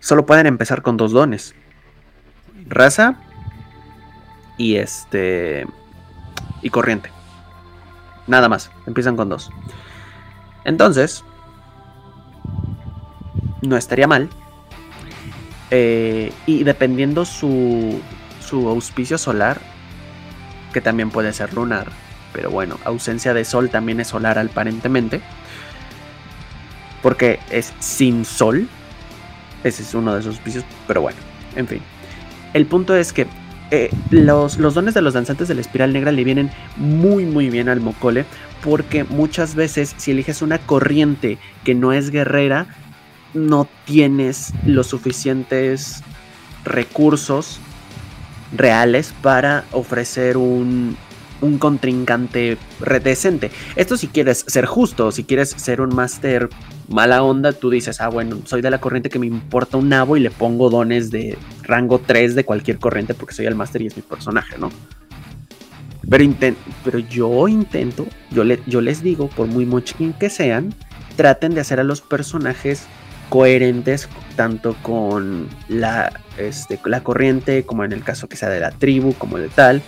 [0.00, 1.54] solo pueden empezar con dos dones.
[2.66, 3.20] Raza
[4.56, 5.66] y este
[6.62, 7.10] y corriente.
[8.26, 9.50] Nada más, empiezan con dos.
[10.64, 11.22] Entonces,
[13.60, 14.30] no estaría mal.
[15.70, 18.00] Eh, y dependiendo su,
[18.40, 19.60] su auspicio solar,
[20.72, 21.86] que también puede ser lunar,
[22.32, 25.20] pero bueno, ausencia de sol también es solar aparentemente.
[27.00, 28.68] Porque es sin sol.
[29.62, 31.18] Ese es uno de sus auspicios, pero bueno,
[31.54, 31.80] en fin.
[32.54, 33.26] El punto es que
[33.70, 37.50] eh, los, los dones de los danzantes de la espiral negra le vienen muy muy
[37.50, 38.26] bien al Mocole
[38.62, 42.66] porque muchas veces si eliges una corriente que no es guerrera,
[43.34, 46.02] no tienes los suficientes
[46.64, 47.60] recursos
[48.56, 50.96] reales para ofrecer un,
[51.40, 52.56] un contrincante
[53.02, 53.50] decente.
[53.76, 56.48] Esto si quieres ser justo, si quieres ser un máster
[56.88, 60.16] mala onda, tú dices, ah, bueno, soy de la corriente que me importa un nabo
[60.16, 63.86] y le pongo dones de rango 3 de cualquier corriente porque soy el máster y
[63.86, 64.70] es mi personaje, ¿no?
[66.08, 66.24] Pero,
[66.84, 70.74] pero yo intento, yo, le, yo les digo, por muy mochkin que sean,
[71.16, 72.84] traten de hacer a los personajes
[73.28, 78.70] coherentes tanto con la, este, la corriente como en el caso que sea de la
[78.70, 79.82] tribu como de tal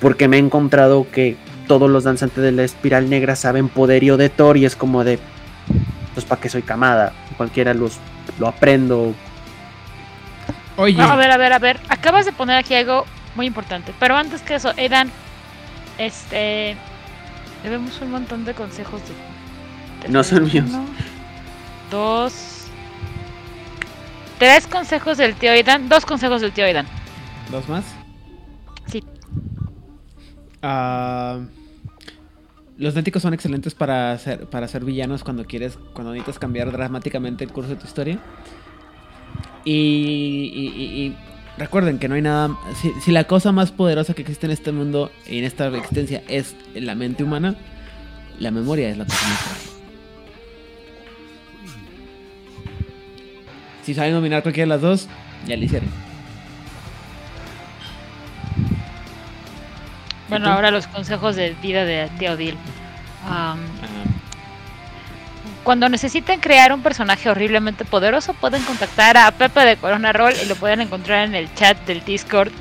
[0.00, 4.28] porque me he encontrado que todos los danzantes de la espiral negra saben poderío de
[4.28, 5.18] Thor y es como de
[6.14, 7.98] pues para qué soy camada cualquiera los
[8.38, 9.14] lo aprendo
[10.80, 11.02] Oye.
[11.02, 11.78] a ver, a ver, a ver.
[11.88, 13.04] Acabas de poner aquí algo
[13.34, 13.92] muy importante.
[14.00, 15.10] Pero antes que eso, Edan,
[15.98, 16.76] este.
[17.62, 19.02] Debemos un montón de consejos
[20.02, 20.08] de.
[20.08, 20.70] no son míos.
[21.90, 22.59] dos.
[24.40, 25.90] Tres consejos del tío Edan.
[25.90, 26.86] Dos consejos del tío Edan.
[27.50, 27.84] ¿Dos más?
[28.86, 29.04] Sí.
[30.62, 31.44] Uh,
[32.78, 37.44] los néticos son excelentes para ser, para ser villanos cuando quieres, cuando necesitas cambiar dramáticamente
[37.44, 38.18] el curso de tu historia.
[39.66, 41.14] Y,
[41.58, 42.56] recuerden que no hay nada.
[43.02, 46.56] Si, la cosa más poderosa que existe en este mundo y en esta existencia es
[46.74, 47.56] la mente humana,
[48.38, 49.79] la memoria es la cosa más
[53.90, 55.08] Si saben dominar cualquiera de las dos,
[55.48, 55.88] ya lo hicieron.
[60.28, 62.56] Bueno, ahora los consejos de vida de Teodil.
[65.64, 70.46] cuando necesiten crear un personaje horriblemente poderoso, pueden contactar a Pepe de Corona Roll y
[70.46, 72.52] lo pueden encontrar en el chat del Discord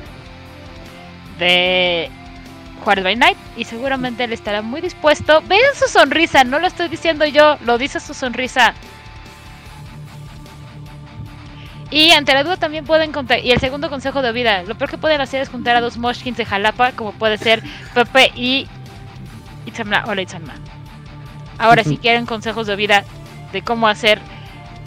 [1.38, 2.10] de
[2.84, 3.38] Juárez by Night.
[3.56, 5.44] Y seguramente él estará muy dispuesto.
[5.48, 8.74] Vean su sonrisa, no lo estoy diciendo yo, lo dice su sonrisa.
[11.92, 13.40] Y ante la duda también pueden contar.
[13.44, 15.98] Y el segundo consejo de vida: lo peor que pueden hacer es juntar a dos
[15.98, 17.64] Moshkins de Jalapa, como puede ser
[17.94, 18.68] Pepe y
[19.66, 20.04] Itzamna.
[20.08, 20.54] Hola Itzamna.
[21.58, 23.04] Ahora, si quieren consejos de vida
[23.52, 24.20] de cómo hacer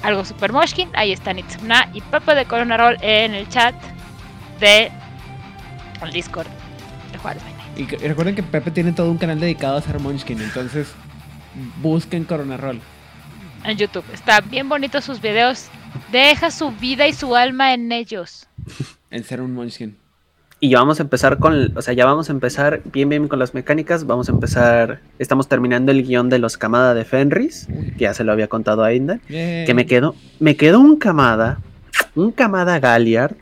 [0.03, 3.75] algo super Moshkin, ahí están Itzamna y Pepe de Corona Roll en el chat
[4.61, 4.91] de
[6.03, 6.49] el Discord
[7.13, 7.43] de Juárez.
[7.77, 10.93] Y, recuerden que Pepe tiene todo un canal dedicado a hacer Munchkin, entonces
[11.81, 12.81] busquen Corona Roll.
[13.65, 14.05] En YouTube.
[14.13, 15.69] Está bien bonito sus videos
[16.11, 18.47] Deja su vida y su alma en ellos.
[19.11, 19.97] en ser un Munchkin.
[20.61, 23.41] Y ya vamos a empezar con, o sea, ya vamos a empezar bien bien con
[23.41, 24.07] las mecánicas.
[24.07, 27.67] Vamos a empezar, estamos terminando el guion de los Kamada de Fenris,
[27.99, 29.19] que ya se lo había contado a Inda.
[29.27, 31.59] Que me quedó, me quedó un Kamada,
[32.15, 33.35] un Kamada Galliard.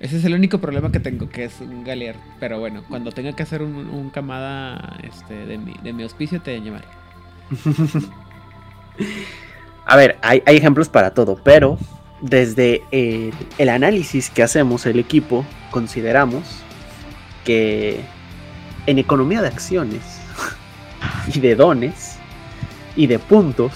[0.00, 2.16] Ese es el único problema que tengo, que es un Galliard.
[2.40, 6.40] Pero bueno, cuando tenga que hacer un, un Kamada este, de, mi, de mi auspicio,
[6.40, 6.86] te llamaré.
[9.86, 11.78] A ver, hay, ejemplos para todo, pero
[12.20, 16.42] desde el, análisis que hacemos el equipo, consideramos
[17.44, 18.00] que
[18.86, 20.02] en economía de acciones
[21.34, 22.16] y de dones
[22.96, 23.72] y de puntos,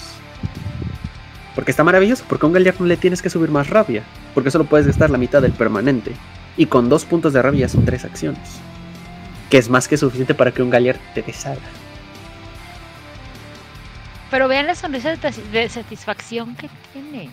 [1.55, 4.03] porque está maravilloso, porque a un Galliard no le tienes que subir más rabia,
[4.33, 6.13] porque solo puedes gastar la mitad del permanente,
[6.57, 8.49] y con dos puntos de rabia son tres acciones,
[9.51, 11.61] que es más que suficiente para que un Galliard te deshaga.
[14.31, 17.31] Pero vean la sonrisa de satisfacción que tiene.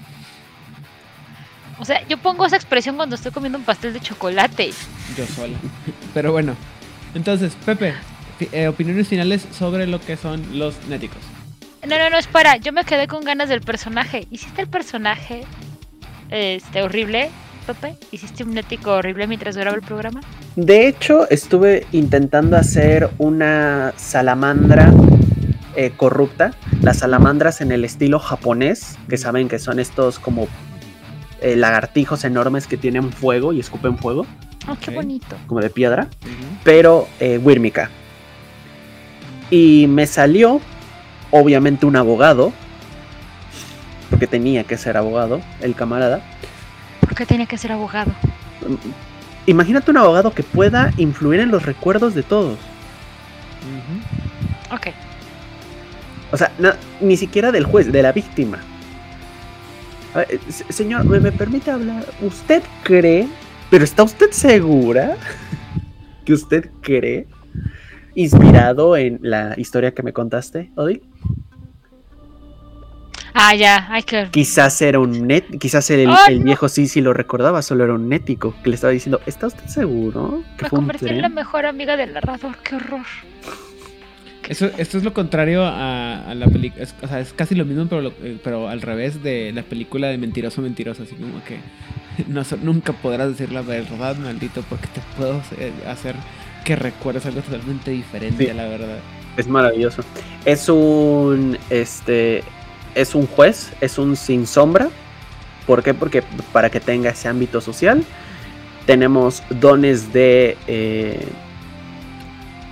[1.77, 4.71] O sea, yo pongo esa expresión cuando estoy comiendo un pastel de chocolate.
[5.17, 5.57] Yo sola.
[6.13, 6.55] Pero bueno,
[7.13, 7.93] entonces, Pepe,
[8.51, 11.19] eh, opiniones finales sobre lo que son los néticos.
[11.87, 12.57] No, no, no, espera.
[12.57, 14.27] Yo me quedé con ganas del personaje.
[14.31, 15.43] ¿Hiciste el personaje
[16.29, 17.29] este horrible,
[17.67, 17.95] Pepe?
[18.11, 20.21] ¿Hiciste un nético horrible mientras duraba el programa?
[20.55, 24.91] De hecho, estuve intentando hacer una salamandra
[25.75, 30.47] eh, corrupta, las salamandras en el estilo japonés, que saben que son estos como
[31.41, 34.25] eh, lagartijos enormes que tienen fuego y escupen fuego.
[34.67, 35.35] Oh, qué bonito.
[35.47, 36.07] Como de piedra,
[36.63, 37.89] pero eh, wírmica.
[39.51, 40.61] Y me salió,
[41.29, 42.51] obviamente, un abogado,
[44.09, 46.21] porque tenía que ser abogado, el camarada.
[47.01, 48.11] ¿Por qué tenía que ser abogado?
[49.45, 52.57] Imagínate un abogado que pueda influir en los recuerdos de todos.
[54.71, 54.87] Ok.
[56.31, 56.51] O sea,
[57.01, 58.59] ni siquiera del juez, de la víctima.
[60.69, 62.05] señor, ¿me, permite hablar?
[62.21, 63.27] ¿Usted cree?
[63.69, 65.17] ¿Pero está usted segura
[66.25, 67.27] que usted cree?
[68.15, 71.03] Inspirado en la historia que me contaste, Odil.
[73.37, 74.29] Ah, ya, hay que.
[74.31, 76.45] Quizás era un net, quizás el, Oh, el no.
[76.45, 79.65] viejo sí, sí lo recordaba, solo era un nético que le estaba diciendo, ¿está usted
[79.65, 80.41] seguro?
[80.57, 83.05] Que Me fue un convertí en la tren?" mejor amiga del narrador, qué horror.
[84.49, 86.85] Eso, esto es lo contrario a, a la película.
[87.01, 90.07] O sea, es casi lo mismo, pero, lo- eh, pero al revés de la película
[90.07, 91.03] de Mentiroso Mentiroso.
[91.03, 91.59] Así como que
[92.27, 96.15] no, nunca podrás decir la verdad, maldito, porque te puedo hacer- hacer
[96.63, 98.49] que recuerdes algo totalmente diferente Sí.
[98.49, 98.97] a la verdad.
[99.37, 100.03] Es maravilloso.
[100.45, 102.43] Es un, este,
[102.95, 104.89] es un juez, es un sin sombra.
[105.67, 105.93] ¿Por qué?
[105.93, 106.23] Porque
[106.53, 108.03] para que tenga ese ámbito social.
[108.85, 110.57] Tenemos dones de...
[110.67, 111.19] eh,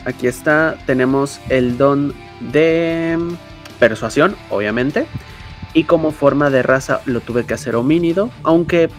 [0.06, 0.78] aquí está.
[0.86, 3.18] Tenemos el don de
[3.80, 5.06] persuasión, obviamente.
[5.74, 8.30] Y como forma de raza lo tuve que hacer homínido.
[8.44, 8.90] Aunque,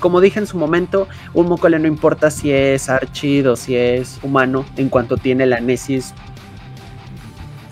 [0.00, 4.18] como dije en su momento, un mocole no importa si es archid o si es
[4.22, 4.64] humano.
[4.76, 6.14] En cuanto tiene la nesis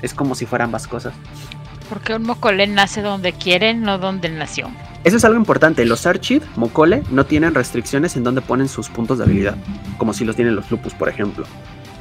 [0.02, 1.14] es como si fueran ambas cosas.
[1.89, 4.70] Porque un mocole nace donde quiere, no donde nació.
[5.05, 5.86] Eso es algo importante.
[5.86, 9.56] Los Archid, Mocole, no tienen restricciones en donde ponen sus puntos de habilidad.
[9.97, 11.47] Como si los tienen los Lupus, por ejemplo.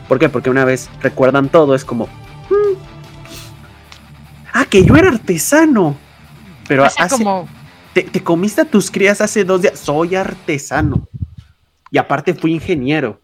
[0.08, 0.30] ¿Por qué?
[0.30, 2.06] Porque una vez recuerdan todo, es como.
[2.50, 2.78] "Mm,
[4.54, 5.96] Ah, que yo era artesano.
[6.68, 7.48] Pero Hace hace, como.
[7.94, 9.78] te, te comiste a tus crías hace dos días.
[9.80, 11.08] Soy artesano.
[11.92, 13.22] Y aparte fui ingeniero.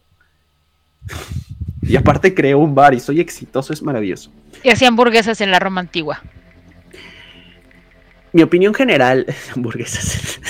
[1.82, 4.30] Y aparte creé un bar y soy exitoso, es maravilloso.
[4.62, 6.22] Y hacía hamburguesas en la Roma antigua.
[8.32, 10.40] Mi opinión general, hamburguesas.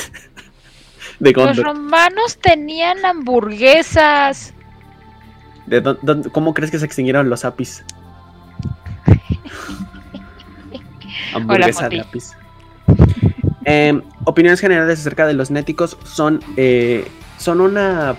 [1.19, 4.53] De Los romanos tenían hamburguesas.
[5.66, 7.85] ¿De dó- dónde- ¿Cómo crees que se extinguieron los apis?
[11.35, 12.32] Hamburguesa de apis.
[13.65, 17.07] Em, opiniones generales acerca de los néticos son, eh,
[17.39, 18.16] son una,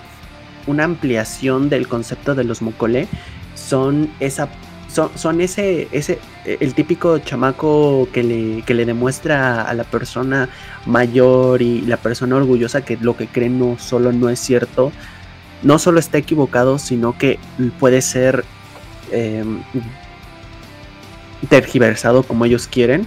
[0.66, 3.08] una ampliación del concepto de los mocole.
[3.54, 4.48] Son esa.
[4.88, 9.84] Son, son ese, ese, eh, el típico chamaco que le, que le demuestra a la
[9.84, 10.48] persona
[10.86, 14.92] mayor y la persona orgullosa que lo que cree no solo no es cierto,
[15.62, 17.38] no solo está equivocado, sino que
[17.78, 18.44] puede ser
[19.10, 19.62] em,
[21.48, 23.06] tergiversado como ellos quieren.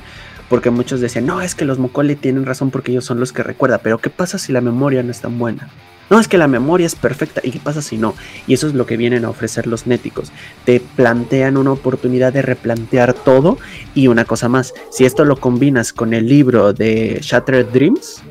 [0.50, 3.44] Porque muchos decían, no, es que los Mocole tienen razón porque ellos son los que
[3.44, 3.82] recuerdan.
[3.84, 5.70] Pero ¿qué pasa si la memoria no es tan buena?
[6.10, 7.40] No, es que la memoria es perfecta.
[7.44, 8.16] ¿Y qué pasa si no?
[8.48, 10.32] Y eso es lo que vienen a ofrecer los néticos.
[10.66, 13.60] Te plantean una oportunidad de replantear todo.
[13.94, 18.24] Y una cosa más, si esto lo combinas con el libro de Shattered Dreams.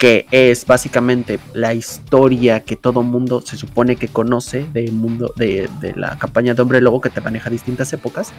[0.00, 5.68] Que es básicamente la historia que todo mundo se supone que conoce del mundo de,
[5.78, 8.32] de la campaña de Hombre Lobo que te maneja distintas épocas.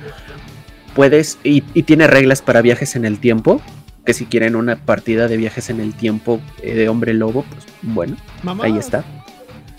[0.95, 3.61] Puedes, y, y tiene reglas para viajes en el tiempo.
[4.03, 7.65] Que si quieren una partida de viajes en el tiempo eh, de Hombre Lobo, pues
[7.83, 8.63] bueno, Mamá.
[8.65, 9.03] ahí está.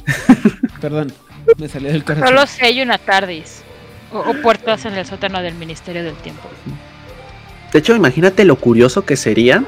[0.80, 1.12] Perdón,
[1.58, 2.28] me salió del corazón.
[2.28, 3.62] Solo sé hay una tardis.
[4.12, 6.48] O, o puertas en el sótano del Ministerio del Tiempo.
[7.72, 9.64] De hecho, imagínate lo curioso que sería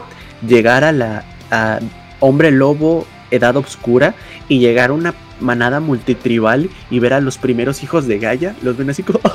[0.46, 1.80] llegar a la a
[2.26, 4.14] Hombre Lobo Edad Obscura
[4.48, 8.54] y llegar a una manada multitribal y ver a los primeros hijos de Gaia.
[8.62, 9.20] Los ven así como.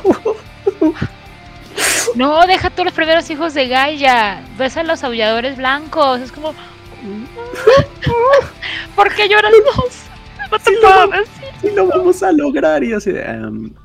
[2.15, 4.41] No, deja tú los primeros hijos de Gaia.
[4.57, 6.19] Ves a los aulladores blancos.
[6.19, 6.53] Es como.
[8.95, 9.95] ¿Por qué lloras vos?
[10.51, 10.71] No te
[11.61, 12.83] Sí, lo vamos a lograr.
[12.83, 13.75] Y así de, "Am, dice,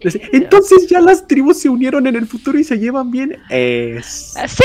[0.00, 3.38] Entonces ya las tribus se unieron en el futuro y se llevan bien.
[3.48, 4.62] Es- Sí,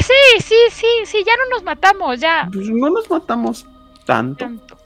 [0.00, 2.48] sí, sí, sí, sí, ya no nos matamos, ya.
[2.52, 3.66] pues no nos matamos
[4.06, 4.76] tanto Tanto.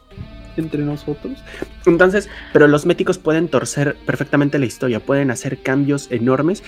[0.56, 1.38] entre nosotros.
[1.86, 6.62] Entonces, pero los méticos pueden torcer perfectamente la historia, pueden hacer cambios enormes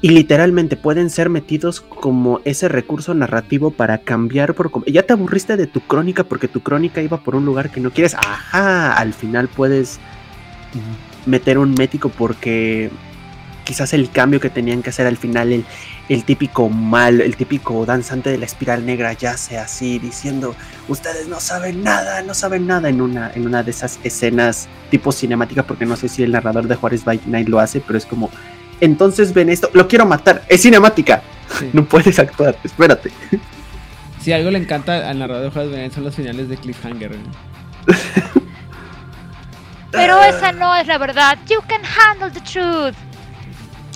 [0.00, 5.56] y literalmente pueden ser metidos como ese recurso narrativo para cambiar por ya te aburriste
[5.56, 8.14] de tu crónica porque tu crónica iba por un lugar que no quieres.
[8.14, 9.98] Ajá, al final puedes
[11.26, 12.90] meter un mético porque
[13.64, 15.64] quizás el cambio que tenían que hacer al final el,
[16.08, 20.54] el típico mal, el típico danzante de la espiral negra yace así diciendo
[20.86, 25.10] ustedes no saben nada, no saben nada en una, en una de esas escenas tipo
[25.10, 28.06] cinemática, porque no sé si el narrador de Juárez by Night lo hace, pero es
[28.06, 28.30] como,
[28.80, 31.22] entonces ven esto, lo quiero matar, es cinemática,
[31.58, 31.70] Sí.
[31.72, 33.10] no puedes actuar, espérate.
[34.20, 37.16] Si algo le encanta al narrador de de Veneno son los finales de Cliffhanger.
[39.96, 41.38] Pero esa no es la verdad.
[41.48, 42.94] You can handle the truth.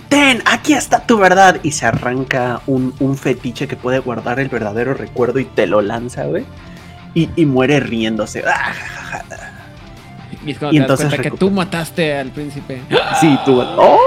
[0.08, 1.58] Ten, aquí está tu verdad.
[1.62, 5.80] Y se arranca un, un fetiche que puede guardar el verdadero recuerdo y te lo
[5.82, 6.44] lanza, güey.
[7.14, 8.42] Y, y muere riéndose.
[8.46, 8.72] Ah,
[10.44, 12.80] Y es cuando Y te das entonces cuenta que tú mataste al príncipe.
[13.20, 13.60] Sí, tú.
[13.60, 13.98] ¡Oh!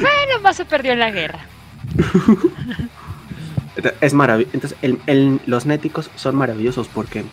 [0.00, 1.40] Bueno, más se perdió en la guerra.
[4.00, 4.50] Es maravilloso.
[4.54, 7.24] Entonces, el- el- los néticos son maravillosos porque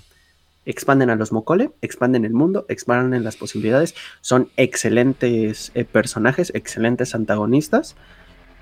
[0.67, 3.95] expanden a los Mocole, expanden el mundo, expanden las posibilidades.
[4.21, 7.95] Son excelentes eh, personajes, excelentes antagonistas.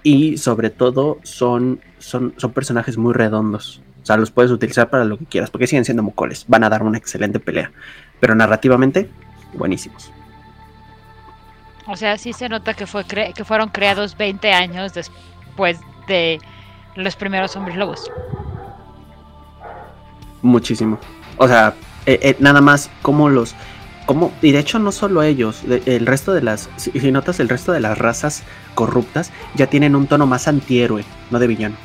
[0.04, 3.82] Y sobre todo son, son, son personajes muy redondos.
[4.04, 6.46] O sea, los puedes utilizar para lo que quieras, porque siguen siendo mocoles.
[6.48, 7.72] Van a dar una excelente pelea.
[8.20, 9.10] Pero narrativamente,
[9.56, 10.12] buenísimos.
[11.88, 16.40] O sea, sí se nota que, fue que fueron creados 20 años después de
[16.96, 18.12] los primeros hombres lobos.
[20.44, 21.00] Muchísimo.
[21.38, 21.74] O sea,
[22.06, 23.56] eh, eh, nada más como los...
[24.06, 27.72] Como, y de hecho no solo ellos, el resto de las, si, notas el resto
[27.72, 28.44] de las razas
[28.76, 31.76] corruptas ya tienen un tono más antihéroe, no de villano.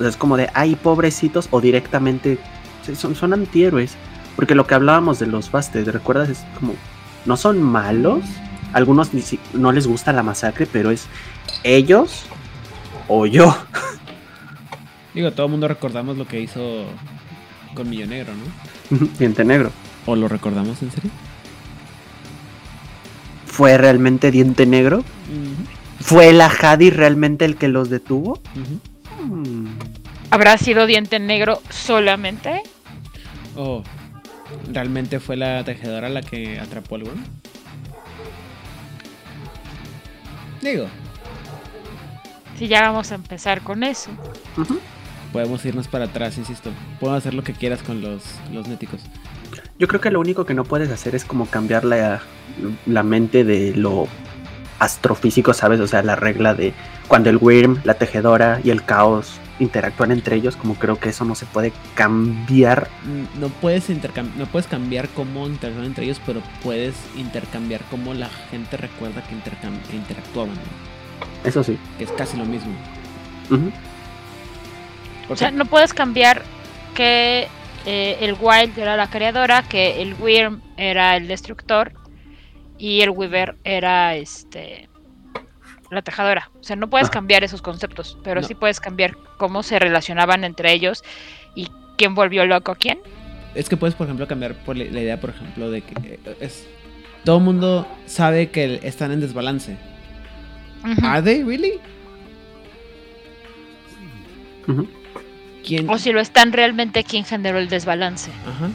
[0.00, 2.38] es como de, ay, pobrecitos, o directamente
[2.96, 3.98] son, son antihéroes.
[4.38, 6.28] Porque lo que hablábamos de los Bastes, ¿recuerdas?
[6.28, 6.74] Es como,
[7.26, 8.22] no son malos.
[8.72, 9.10] Algunos
[9.52, 11.08] no les gusta la masacre, pero es
[11.64, 12.24] ellos
[13.08, 13.56] o yo.
[15.14, 16.84] Digo, todo el mundo recordamos lo que hizo
[17.78, 19.06] con Millo Negro, ¿no?
[19.18, 19.70] Diente Negro.
[20.04, 21.10] ¿O lo recordamos en serio?
[23.46, 25.04] ¿Fue realmente Diente Negro?
[26.00, 28.40] ¿Fue la Jadi realmente el que los detuvo?
[30.30, 32.62] ¿Habrá sido Diente Negro solamente?
[33.56, 33.84] Oh,
[34.72, 37.16] ¿realmente fue la tejedora la que atrapó al güey?
[40.62, 40.86] Digo.
[42.58, 44.10] Si ya vamos a empezar con eso
[45.32, 46.70] podemos irnos para atrás, insisto.
[47.00, 48.22] Puedo hacer lo que quieras con los,
[48.52, 49.00] los néticos.
[49.78, 52.20] Yo creo que lo único que no puedes hacer es como cambiar la,
[52.86, 54.08] la mente de lo
[54.78, 55.80] astrofísico, ¿sabes?
[55.80, 56.72] O sea, la regla de
[57.08, 61.24] cuando el Wyrm, la tejedora y el caos interactúan entre ellos, como creo que eso
[61.24, 62.88] no se puede cambiar.
[63.04, 68.28] Mm, no puedes, no puedes cambiar cómo interactúan entre ellos, pero puedes intercambiar cómo la
[68.50, 69.34] gente recuerda que,
[69.96, 70.56] interactuaban.
[71.44, 71.78] Eso sí.
[71.98, 72.72] Que es casi lo mismo.
[75.28, 76.42] O sea, no puedes cambiar
[76.94, 77.48] que
[77.86, 81.92] eh, el Wild era la creadora, que el Wyrm era el destructor
[82.78, 84.88] y el Weaver era este
[85.90, 86.50] la tejadora.
[86.60, 90.72] O sea, no puedes cambiar esos conceptos, pero sí puedes cambiar cómo se relacionaban entre
[90.72, 91.02] ellos
[91.54, 92.98] y quién volvió loco a quién.
[93.54, 96.66] Es que puedes, por ejemplo, cambiar por la, idea, por ejemplo, de que eh, es
[97.24, 99.76] todo el mundo sabe que están en desbalance.
[101.02, 101.80] ¿Are they really?
[105.88, 108.30] O si lo están realmente, ¿quién generó el desbalance?
[108.46, 108.70] Ajá.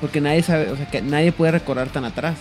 [0.00, 2.36] Porque nadie sabe, o sea, que nadie puede recordar tan atrás.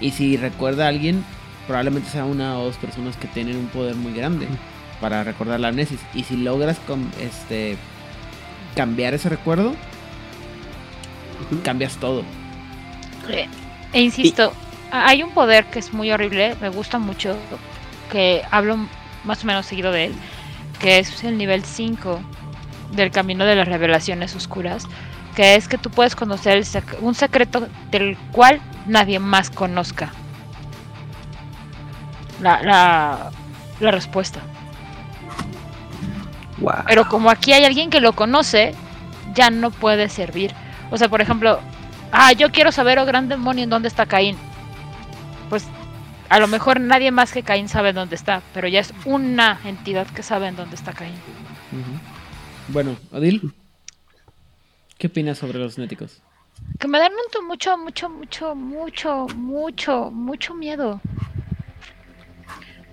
[0.00, 1.24] Y si recuerda a alguien,
[1.66, 4.46] probablemente sea una o dos personas que tienen un poder muy grande
[5.00, 6.00] para recordar la amnesis.
[6.14, 6.78] Y si logras
[7.20, 7.76] este,
[8.74, 9.74] cambiar ese recuerdo,
[11.64, 12.22] cambias todo.
[13.28, 13.48] Eh,
[13.92, 14.52] e insisto,
[14.90, 17.36] hay un poder que es muy horrible, me gusta mucho,
[18.10, 18.78] que hablo
[19.24, 20.14] más o menos seguido de él,
[20.80, 22.20] que es el nivel 5
[22.92, 24.86] del camino de las revelaciones oscuras,
[25.34, 26.62] que es que tú puedes conocer
[27.00, 30.12] un secreto del cual nadie más conozca.
[32.40, 33.30] La, la,
[33.80, 34.40] la respuesta.
[36.86, 38.74] Pero como aquí hay alguien que lo conoce,
[39.34, 40.54] ya no puede servir.
[40.90, 41.60] O sea, por ejemplo,
[42.12, 44.36] ah, yo quiero saber, oh gran demonio, en dónde está Caín.
[46.28, 50.06] A lo mejor nadie más que Caín sabe dónde está, pero ya es una entidad
[50.08, 51.14] que sabe en dónde está Caín.
[52.68, 53.54] Bueno, Adil,
[54.98, 56.22] ¿qué opinas sobre los néticos?
[56.78, 57.76] Que me dan mucho, mucho,
[58.08, 61.00] mucho, mucho, mucho, mucho miedo.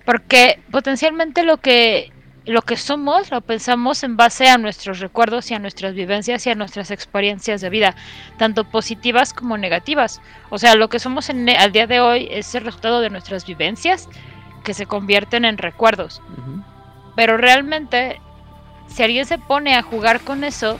[0.04, 2.12] Porque potencialmente lo que
[2.46, 6.50] lo que somos lo pensamos en base a nuestros recuerdos y a nuestras vivencias y
[6.50, 7.94] a nuestras experiencias de vida,
[8.36, 10.20] tanto positivas como negativas.
[10.50, 13.46] O sea, lo que somos en, al día de hoy es el resultado de nuestras
[13.46, 14.08] vivencias
[14.62, 16.20] que se convierten en recuerdos.
[17.16, 18.20] Pero realmente,
[18.88, 20.78] si alguien se pone a jugar con eso,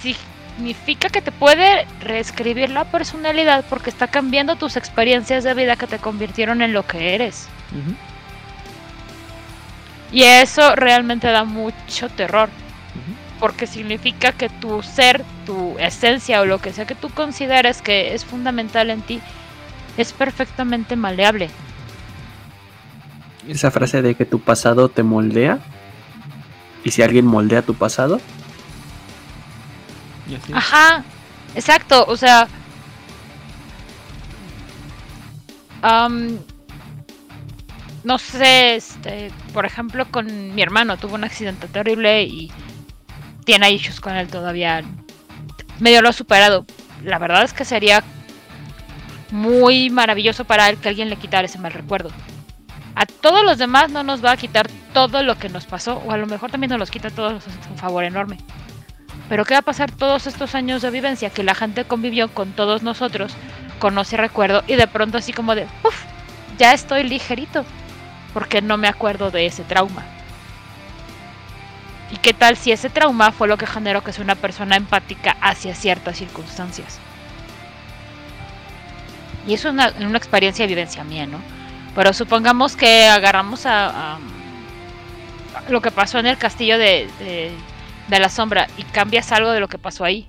[0.00, 5.86] significa que te puede reescribir la personalidad porque está cambiando tus experiencias de vida que
[5.86, 7.48] te convirtieron en lo que eres.
[10.12, 12.50] Y eso realmente da mucho terror.
[13.40, 18.14] Porque significa que tu ser, tu esencia o lo que sea que tú consideres que
[18.14, 19.20] es fundamental en ti,
[19.96, 21.50] es perfectamente maleable.
[23.48, 25.58] Esa frase de que tu pasado te moldea.
[26.84, 28.20] Y si alguien moldea tu pasado.
[30.52, 31.02] Ajá,
[31.54, 32.04] exacto.
[32.06, 32.48] O sea,
[38.04, 42.50] no sé, este, por ejemplo, con mi hermano tuvo un accidente terrible y
[43.44, 44.82] tiene issues con él todavía.
[45.78, 46.66] Medio lo ha superado.
[47.02, 48.02] La verdad es que sería
[49.30, 52.10] muy maravilloso para él que alguien le quitara ese mal recuerdo.
[52.94, 56.12] A todos los demás no nos va a quitar todo lo que nos pasó, o
[56.12, 58.36] a lo mejor también nos los quita todos, es un favor enorme.
[59.30, 61.30] Pero ¿qué va a pasar todos estos años de vivencia?
[61.30, 63.34] Que la gente convivió con todos nosotros
[63.82, 66.04] reconoce ese recuerdo y de pronto así como de, uff,
[66.56, 67.64] ya estoy ligerito,
[68.32, 70.04] porque no me acuerdo de ese trauma.
[72.10, 75.36] ¿Y qué tal si ese trauma fue lo que generó que sea una persona empática
[75.40, 76.98] hacia ciertas circunstancias?
[79.46, 81.38] Y eso es una, una experiencia de evidencia mía, ¿no?
[81.94, 84.18] Pero supongamos que agarramos a,
[85.68, 87.08] lo que pasó en el castillo de,
[88.08, 90.26] de, la sombra y cambias algo de lo que pasó ahí.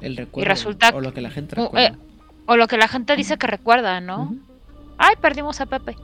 [0.00, 0.46] El recuerdo.
[0.46, 1.88] Y resulta, o lo que la gente recuerda.
[1.88, 1.98] Eh,
[2.46, 4.34] o lo que la gente dice que recuerda, ¿no?
[4.98, 5.96] Ay, perdimos a Pepe.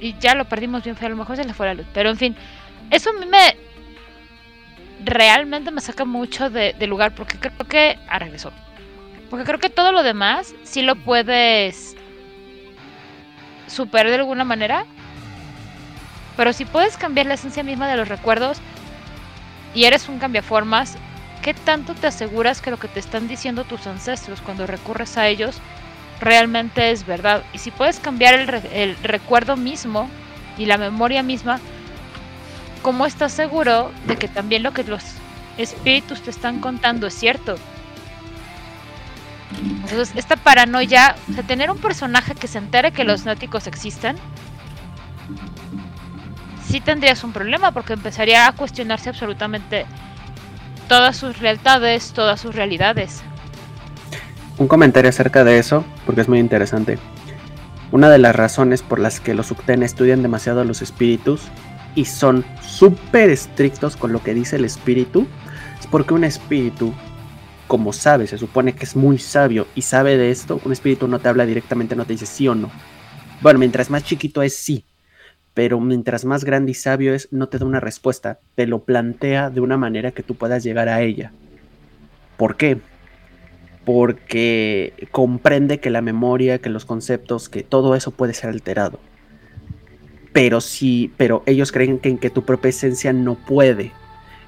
[0.00, 1.86] Y ya lo perdimos bien feo, a lo mejor se le fue la luz.
[1.92, 2.36] Pero en fin,
[2.90, 3.56] eso a mí me.
[5.04, 7.98] Realmente me saca mucho de, lugar porque creo que.
[8.08, 8.50] Ah, regresó.
[9.28, 11.96] Porque creo que todo lo demás sí lo puedes
[13.66, 14.84] superar de alguna manera.
[16.36, 18.58] Pero si puedes cambiar la esencia misma de los recuerdos
[19.74, 20.96] y eres un cambiaformas,
[21.42, 25.28] ¿qué tanto te aseguras que lo que te están diciendo tus ancestros cuando recurres a
[25.28, 25.60] ellos
[26.20, 27.42] realmente es verdad?
[27.52, 30.08] Y si puedes cambiar el, el recuerdo mismo
[30.58, 31.60] y la memoria misma,
[32.82, 35.02] ¿cómo estás seguro de que también lo que los
[35.56, 37.56] espíritus te están contando es cierto?
[39.82, 44.16] Entonces, esta paranoia, o sea, tener un personaje que se entere que los náuticos existen,
[46.66, 49.86] sí tendrías un problema porque empezaría a cuestionarse absolutamente
[50.88, 53.22] todas sus lealtades, todas sus realidades.
[54.60, 56.98] Un comentario acerca de eso, porque es muy interesante.
[57.92, 61.48] Una de las razones por las que los Ucten estudian demasiado a los espíritus
[61.94, 65.26] y son súper estrictos con lo que dice el espíritu,
[65.80, 66.92] es porque un espíritu
[67.68, 71.20] como sabe, se supone que es muy sabio y sabe de esto, un espíritu no
[71.20, 72.70] te habla directamente, no te dice sí o no.
[73.40, 74.84] Bueno, mientras más chiquito es sí,
[75.54, 79.48] pero mientras más grande y sabio es, no te da una respuesta, te lo plantea
[79.48, 81.32] de una manera que tú puedas llegar a ella.
[82.36, 82.78] ¿Por qué?
[83.84, 89.00] Porque comprende que la memoria, que los conceptos, que todo eso puede ser alterado.
[90.32, 93.92] Pero sí, pero ellos creen que en que tu propia esencia no puede.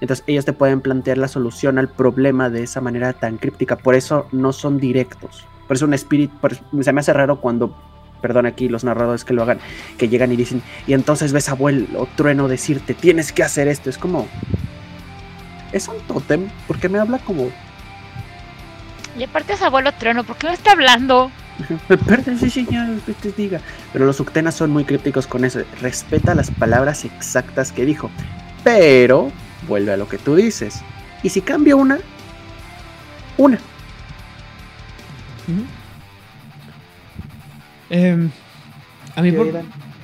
[0.01, 3.77] Entonces ellos te pueden plantear la solución al problema de esa manera tan críptica.
[3.77, 5.47] Por eso no son directos.
[5.67, 6.35] Por eso un espíritu,
[6.81, 7.77] se me hace raro cuando,
[8.21, 9.59] perdón aquí los narradores que lo hagan,
[9.99, 13.91] que llegan y dicen, y entonces ves a abuelo trueno decirte, tienes que hacer esto.
[13.91, 14.27] Es como,
[15.73, 17.51] es un tótem, porque me habla como...
[19.19, 21.31] Y aparte es abuelo trueno, ¿por qué no está hablando?
[22.07, 23.61] Perdón, sí, señor, que te diga.
[23.93, 25.61] Pero los Uctenas son muy crípticos con eso.
[25.81, 28.11] Respeta las palabras exactas que dijo.
[28.65, 29.31] Pero
[29.69, 30.81] vuelve a lo que tú dices.
[31.23, 31.99] Y si cambia una,
[33.37, 33.59] una.
[37.91, 38.31] Em,
[39.15, 39.33] a mí,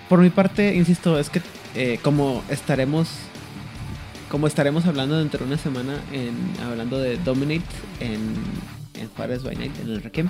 [0.09, 1.40] por, mi parte, insisto, es que
[1.74, 3.09] eh, como estaremos.
[4.30, 7.64] Como estaremos hablando dentro de una semana, en, hablando de Dominate
[8.01, 8.35] en,
[8.98, 10.28] en Juárez by Night, en el Requiem,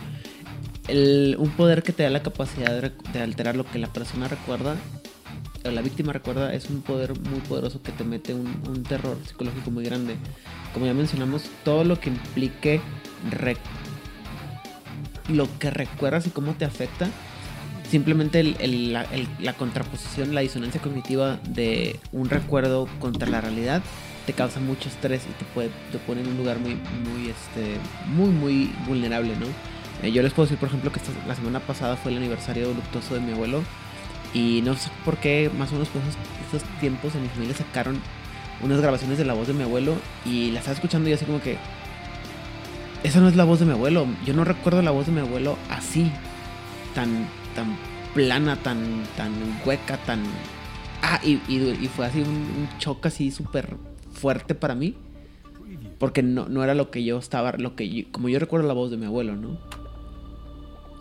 [0.88, 4.76] un poder que te da la capacidad de alterar lo que la persona recuerda
[5.64, 9.84] la víctima recuerda es un poder muy poderoso que te mete un, terror psicológico muy
[9.84, 10.16] grande.
[10.72, 12.80] Como ya mencionamos, todo lo que implique
[15.28, 17.08] lo que recuerdas y cómo te afecta,
[17.90, 23.82] simplemente la, contraposición, la disonancia cognitiva de un recuerdo contra la realidad
[24.28, 27.78] te causa mucho estrés y te, puede, te pone en un lugar muy, muy, este,
[28.08, 29.46] muy, muy vulnerable, ¿no?
[30.02, 33.14] Eh, yo les puedo decir, por ejemplo, que la semana pasada fue el aniversario luctuoso
[33.14, 33.62] de mi abuelo
[34.34, 37.98] y no sé por qué, más o menos por esos, tiempos en mi familia sacaron
[38.62, 39.94] unas grabaciones de la voz de mi abuelo
[40.26, 41.56] y la estaba escuchando y así como que
[43.04, 44.06] esa no es la voz de mi abuelo.
[44.26, 46.12] Yo no recuerdo la voz de mi abuelo así,
[46.94, 47.78] tan, tan
[48.12, 49.32] plana, tan, tan
[49.64, 50.22] hueca, tan...
[51.00, 51.38] Ah, y,
[51.96, 53.87] fue así un, un choque así súper
[54.18, 54.94] fuerte para mí.
[55.98, 58.90] Porque no, no era lo que yo estaba, lo que como yo recuerdo la voz
[58.90, 59.58] de mi abuelo, ¿no?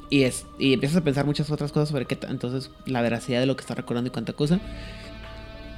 [0.09, 3.45] Y, es, y empiezas a pensar muchas otras cosas sobre qué entonces la veracidad de
[3.45, 4.59] lo que está recordando y cuánta cosa.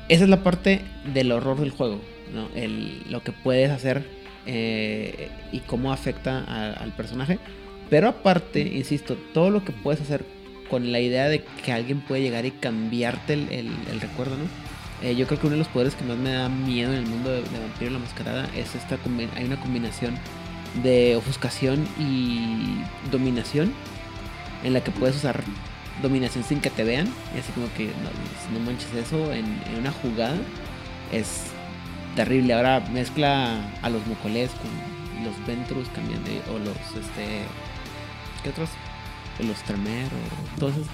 [0.07, 0.81] Esa es la parte
[1.13, 1.99] del horror del juego,
[2.33, 2.47] ¿no?
[2.55, 4.03] El, lo que puedes hacer
[4.45, 6.43] eh, y cómo afecta
[6.73, 7.39] al personaje.
[7.89, 10.23] Pero aparte, insisto, todo lo que puedes hacer
[10.69, 14.45] con la idea de que alguien puede llegar y cambiarte el, recuerdo, ¿no?
[15.01, 17.05] Eh, yo creo que uno de los poderes que más me da miedo en el
[17.05, 18.97] mundo de, de Vampiro la Mascarada es esta
[19.35, 20.17] hay una combinación
[20.83, 22.81] de ofuscación y
[23.11, 23.73] dominación
[24.63, 25.41] en la que puedes usar
[26.01, 27.07] dominación sin que te vean.
[27.35, 27.91] Y así como que
[28.53, 29.45] no, manches eso en,
[29.77, 30.37] una jugada.
[31.11, 31.45] Es
[32.15, 32.53] terrible.
[32.53, 37.43] Ahora mezcla a los mocolés con los Ventrus también de, o los este
[38.43, 38.69] ¿qué otros?
[39.43, 40.87] Los Tremer o todas esas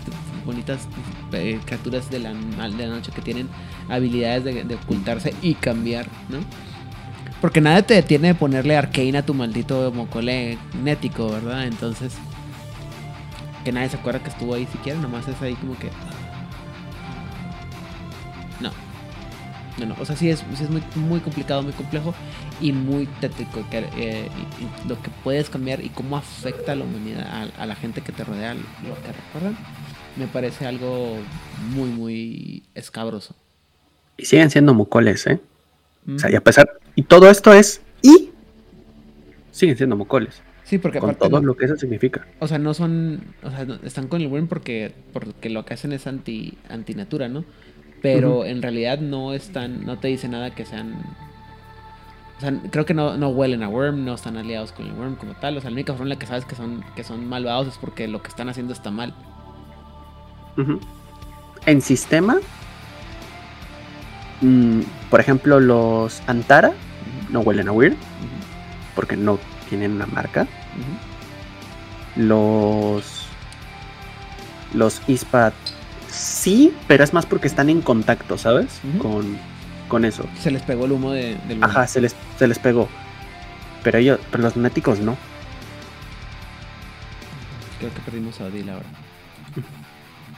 [0.45, 0.87] bonitas
[1.33, 3.49] eh, criaturas de la, de la noche que tienen
[3.89, 6.39] habilidades de, de, ocultarse y cambiar, ¿no?
[7.41, 11.65] Porque nada te detiene de ponerle arcane a tu maldito mocole nético, ¿verdad?
[11.65, 12.13] Entonces,
[13.63, 15.89] que nadie se acuerda que estuvo ahí siquiera, nomás es ahí como que.
[18.61, 18.71] No.
[19.77, 19.95] No, no.
[19.99, 22.13] O sea, sí es, sí es muy, muy complicado, muy complejo
[22.61, 23.65] y muy tétrico.
[23.69, 24.29] Que, eh,
[24.59, 27.75] y- y lo que puedes cambiar y cómo afecta a la humanidad, a, a la
[27.75, 28.61] gente que te rodea, lo
[29.03, 29.57] que recuerdan,
[30.17, 31.17] me parece algo
[31.73, 33.35] muy, muy escabroso.
[34.17, 35.39] Y siguen siendo mocoles, ¿eh?
[36.07, 36.33] O sea, Mm.
[36.33, 36.69] y a pesar.
[36.95, 37.81] Y todo esto es.
[38.01, 38.29] Y.
[39.51, 40.41] Siguen siendo mocoles.
[40.63, 42.25] Sí, porque Con aparte todo no- lo que eso significa.
[42.39, 43.21] O sea, no son.
[43.43, 47.27] O sea, no- están con el Worm porque, porque lo que hacen es anti, antinatura,
[47.27, 47.43] ¿no?
[48.01, 49.85] Pero en realidad no están.
[49.85, 50.95] No te dice nada que sean.
[52.37, 55.15] O sea, creo que no, no huelen a Worm, no están aliados con el Worm
[55.15, 55.57] como tal.
[55.57, 57.77] O sea, la única forma en la que sabes que son, que son malvados es
[57.77, 59.13] porque lo que están haciendo está mal.
[61.65, 62.37] En sistema.
[64.41, 66.73] mm, por ejemplo, los Antara
[67.29, 67.93] no huelen a Weird.
[67.93, 67.99] Ujú,
[68.95, 69.39] Porque no
[69.69, 70.47] tienen una marca.
[72.15, 73.25] Los.
[74.73, 75.53] Los Ispat
[76.09, 78.79] sí, pero es más porque están en contacto, ¿sabes?
[79.01, 79.37] Con,
[79.87, 80.25] con eso.
[80.41, 81.63] Se les pegó el humo de- del Worm.
[81.71, 82.87] Ajá, se les, se les pegó.
[83.83, 85.15] Pero ellos, pero los náticos no.
[87.79, 88.85] Creo que perdimos a Odile ahora.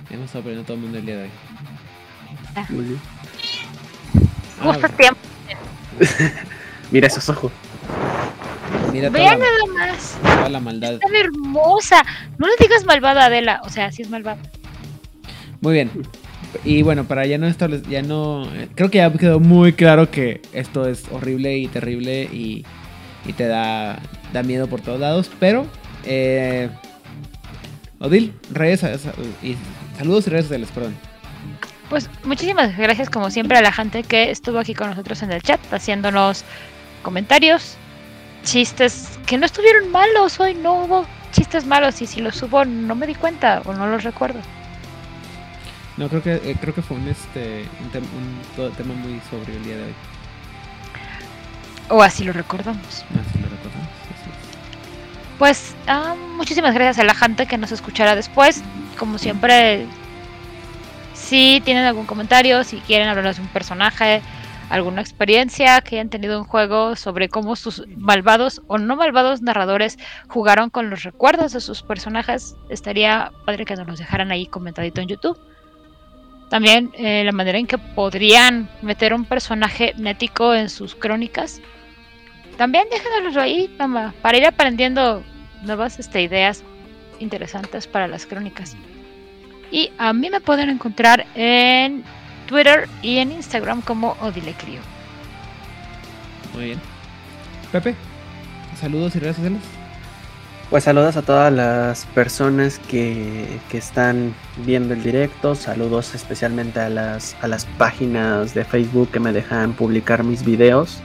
[0.10, 1.30] Hemos estado perdiendo todo el mundo el día de hoy.
[2.70, 3.00] Muy bien.
[4.60, 4.98] Ah, Justo a bueno.
[4.98, 5.20] tiempo.
[6.92, 7.52] Mira esos ojos.
[8.92, 10.18] Mira toda Vean la, nada más.
[10.22, 10.98] toda la maldad.
[11.00, 12.04] Tan hermosa.
[12.38, 13.62] No le digas malvada, Adela.
[13.64, 14.38] O sea, sí es malvada.
[15.62, 15.92] Muy bien.
[16.64, 18.48] Y bueno, para ya no establecer, ya no.
[18.76, 22.66] Creo que ya quedó muy claro que esto es horrible y terrible y,
[23.26, 24.00] y te da,
[24.34, 25.30] da miedo por todos lados.
[25.40, 25.66] Pero,
[26.06, 26.70] eh,
[28.00, 28.84] Odil, redes
[29.42, 29.56] y
[29.98, 30.96] saludos y redes sociales, perdón.
[31.90, 35.42] Pues muchísimas gracias como siempre a la gente que estuvo aquí con nosotros en el
[35.42, 36.44] chat haciéndonos
[37.02, 37.78] comentarios,
[38.44, 42.94] chistes que no estuvieron malos hoy, no hubo chistes malos y si los hubo no
[42.94, 44.40] me di cuenta o no los recuerdo.
[45.98, 48.08] No, creo que eh, creo que fue un este un, tem-
[48.66, 49.94] un tema muy sobrio el día de hoy.
[51.90, 52.86] O así lo recordamos.
[52.86, 53.88] Así lo recordamos.
[54.14, 55.38] así es.
[55.40, 58.64] Pues ah, muchísimas gracias a la gente que nos escuchará después.
[59.00, 59.86] Como siempre,
[61.14, 64.22] si tienen algún comentario, si quieren hablarnos de un personaje,
[64.70, 69.98] alguna experiencia que hayan tenido en juego sobre cómo sus malvados o no malvados narradores
[70.28, 75.00] jugaron con los recuerdos de sus personajes, estaría padre que nos los dejaran ahí comentadito
[75.02, 75.40] en YouTube.
[76.50, 81.62] También eh, la manera en que podrían meter un personaje nético en sus crónicas.
[82.58, 85.24] También déjenoslo ahí mamá, para ir aprendiendo
[85.64, 86.64] nuevas este, ideas
[87.20, 88.76] interesantes para las crónicas.
[89.72, 92.04] Y a mí me pueden encontrar en
[92.48, 94.80] Twitter y en Instagram como Odile Crio.
[96.54, 96.80] Muy bien.
[97.72, 97.94] Pepe,
[98.80, 99.77] saludos y redes sociales.
[100.70, 104.36] Pues saludos a todas las personas que, que están
[104.66, 105.56] viendo el directo.
[105.56, 111.00] Saludos especialmente a las, a las páginas de Facebook que me dejan publicar mis videos.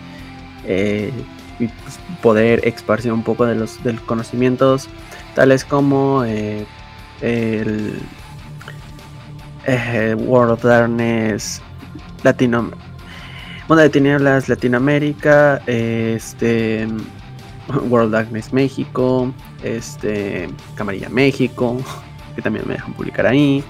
[0.67, 1.13] eh,
[1.61, 4.89] y pues, poder esparcir un poco de los de los conocimientos.
[5.37, 6.67] Tales como eh,
[7.21, 8.01] el
[9.67, 11.63] eh, World of Darkness
[12.25, 12.73] Latino.
[13.69, 15.63] Mundo de Tinieblas Latinoamérica.
[15.67, 16.89] Este.
[17.89, 19.33] World Darkness México,
[19.63, 21.79] este, Camarilla México,
[22.35, 23.63] que también me dejan publicar ahí,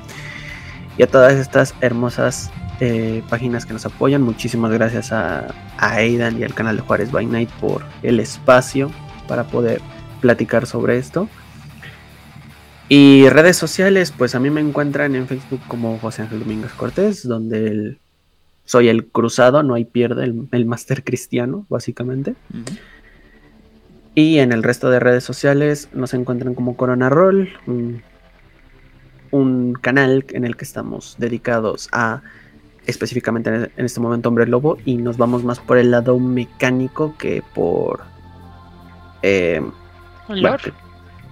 [0.99, 2.51] y a todas estas hermosas
[2.81, 4.23] eh, páginas que nos apoyan.
[4.23, 5.47] Muchísimas gracias a,
[5.79, 8.91] a Aidan y al canal de Juárez by Night por el espacio
[9.29, 9.81] para poder
[10.21, 11.29] platicar sobre esto.
[12.89, 17.27] Y redes sociales, pues a mí me encuentran en Facebook como José Ángel Domínguez Cortés,
[17.27, 17.99] donde el-
[18.65, 22.35] soy el cruzado, no hay pierde, el, el máster cristiano, básicamente.
[24.15, 28.03] Y en el resto de redes sociales nos encuentran como Corona Roll, un,
[29.31, 32.21] un canal en el que estamos dedicados a
[32.87, 37.43] específicamente en este momento Hombre Lobo y nos vamos más por el lado mecánico que
[37.55, 38.01] por
[39.23, 39.63] eh,
[40.29, 40.73] bueno, que,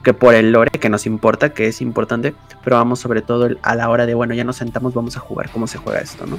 [0.05, 3.59] que por el lore que nos importa, que es importante, pero vamos sobre todo el-
[3.62, 6.24] a la hora de bueno ya nos sentamos, vamos a jugar cómo se juega esto,
[6.24, 6.39] ¿no?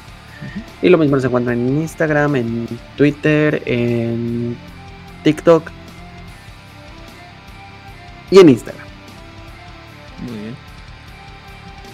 [0.81, 4.55] Y lo mismo nos encuentran en Instagram, en Twitter, en
[5.23, 5.69] TikTok
[8.31, 8.87] y en Instagram.
[10.25, 10.55] Muy bien.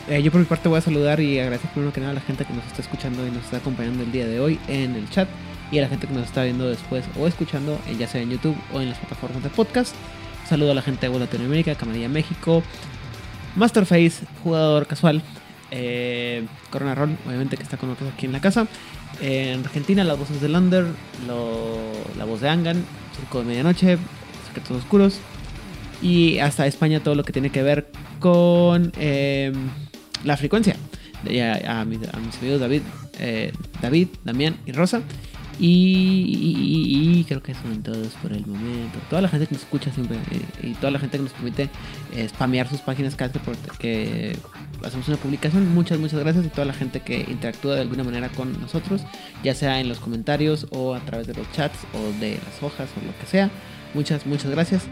[0.09, 2.21] Eh, yo por mi parte voy a saludar y agradecer primero que nada a la
[2.21, 5.09] gente que nos está escuchando y nos está acompañando el día de hoy en el
[5.09, 5.27] chat
[5.69, 8.29] y a la gente que nos está viendo después o escuchando, eh, ya sea en
[8.29, 9.93] YouTube o en las plataformas de podcast.
[10.47, 12.63] Saludo a la gente de Latinoamérica, Camarilla México,
[13.55, 15.21] Masterface, jugador casual,
[15.69, 18.67] Eh, Corona Roll, obviamente que está con nosotros aquí en la casa.
[19.19, 20.85] En Argentina, las voces de Lander,
[21.27, 22.85] la voz de Angan,
[23.17, 23.97] Circo de Medianoche,
[24.47, 25.19] Secretos Oscuros.
[26.01, 27.87] Y hasta España todo lo que tiene que ver
[28.19, 29.51] con eh,
[30.23, 30.75] la frecuencia.
[31.25, 31.99] A, a, mis,
[32.39, 32.81] amigos David,
[33.19, 33.51] eh,
[33.81, 35.01] David, Damián y Rosa.
[35.59, 38.99] Y, creo que son todos por el momento.
[39.09, 40.17] Toda la gente que nos escucha siempre
[40.61, 41.69] y toda la gente que nos permite
[42.13, 44.37] eh, spamear sus páginas cada vez que
[44.83, 45.73] hacemos una publicación.
[45.73, 46.45] Muchas, muchas gracias.
[46.45, 49.01] Y toda la gente que interactúa de alguna manera con nosotros,
[49.43, 52.89] ya sea en los comentarios o a través de los chats o de las hojas
[52.95, 53.49] o lo que sea.
[53.93, 54.83] Muchas, muchas gracias.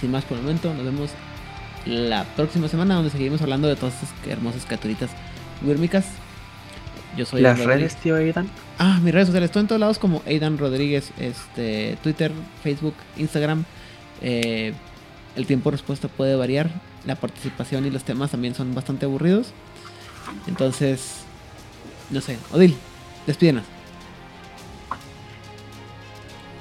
[0.00, 1.10] Sin más por el momento, nos vemos
[1.86, 5.10] la próxima semana donde seguiremos hablando de todas estas hermosas criaturitas
[5.62, 6.06] wírmicas.
[7.16, 8.48] Yo soy Las redes, tío Aidan.
[8.78, 12.32] Ah, mis redes sociales, estoy en todos lados como Aidan Rodríguez, este, Twitter,
[12.62, 13.64] Facebook, Instagram.
[14.22, 14.72] Eh,
[15.36, 16.70] el tiempo de respuesta puede variar.
[17.04, 19.48] La participación y los temas también son bastante aburridos.
[20.46, 21.22] Entonces,
[22.10, 22.38] no sé.
[22.52, 22.76] Odil,
[23.26, 23.64] despídenos.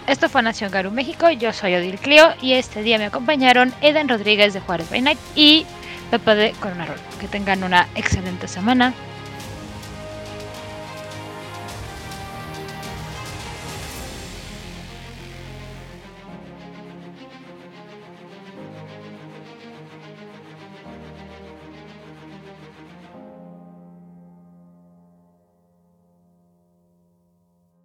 [0.09, 1.29] Esto fue Nación Garu México.
[1.29, 5.19] Yo soy Odil Clio y este día me acompañaron Aidan Rodríguez de Juárez by Night
[5.35, 5.67] y
[6.09, 6.87] Pepe de Corona
[7.19, 8.95] Que tengan una excelente semana.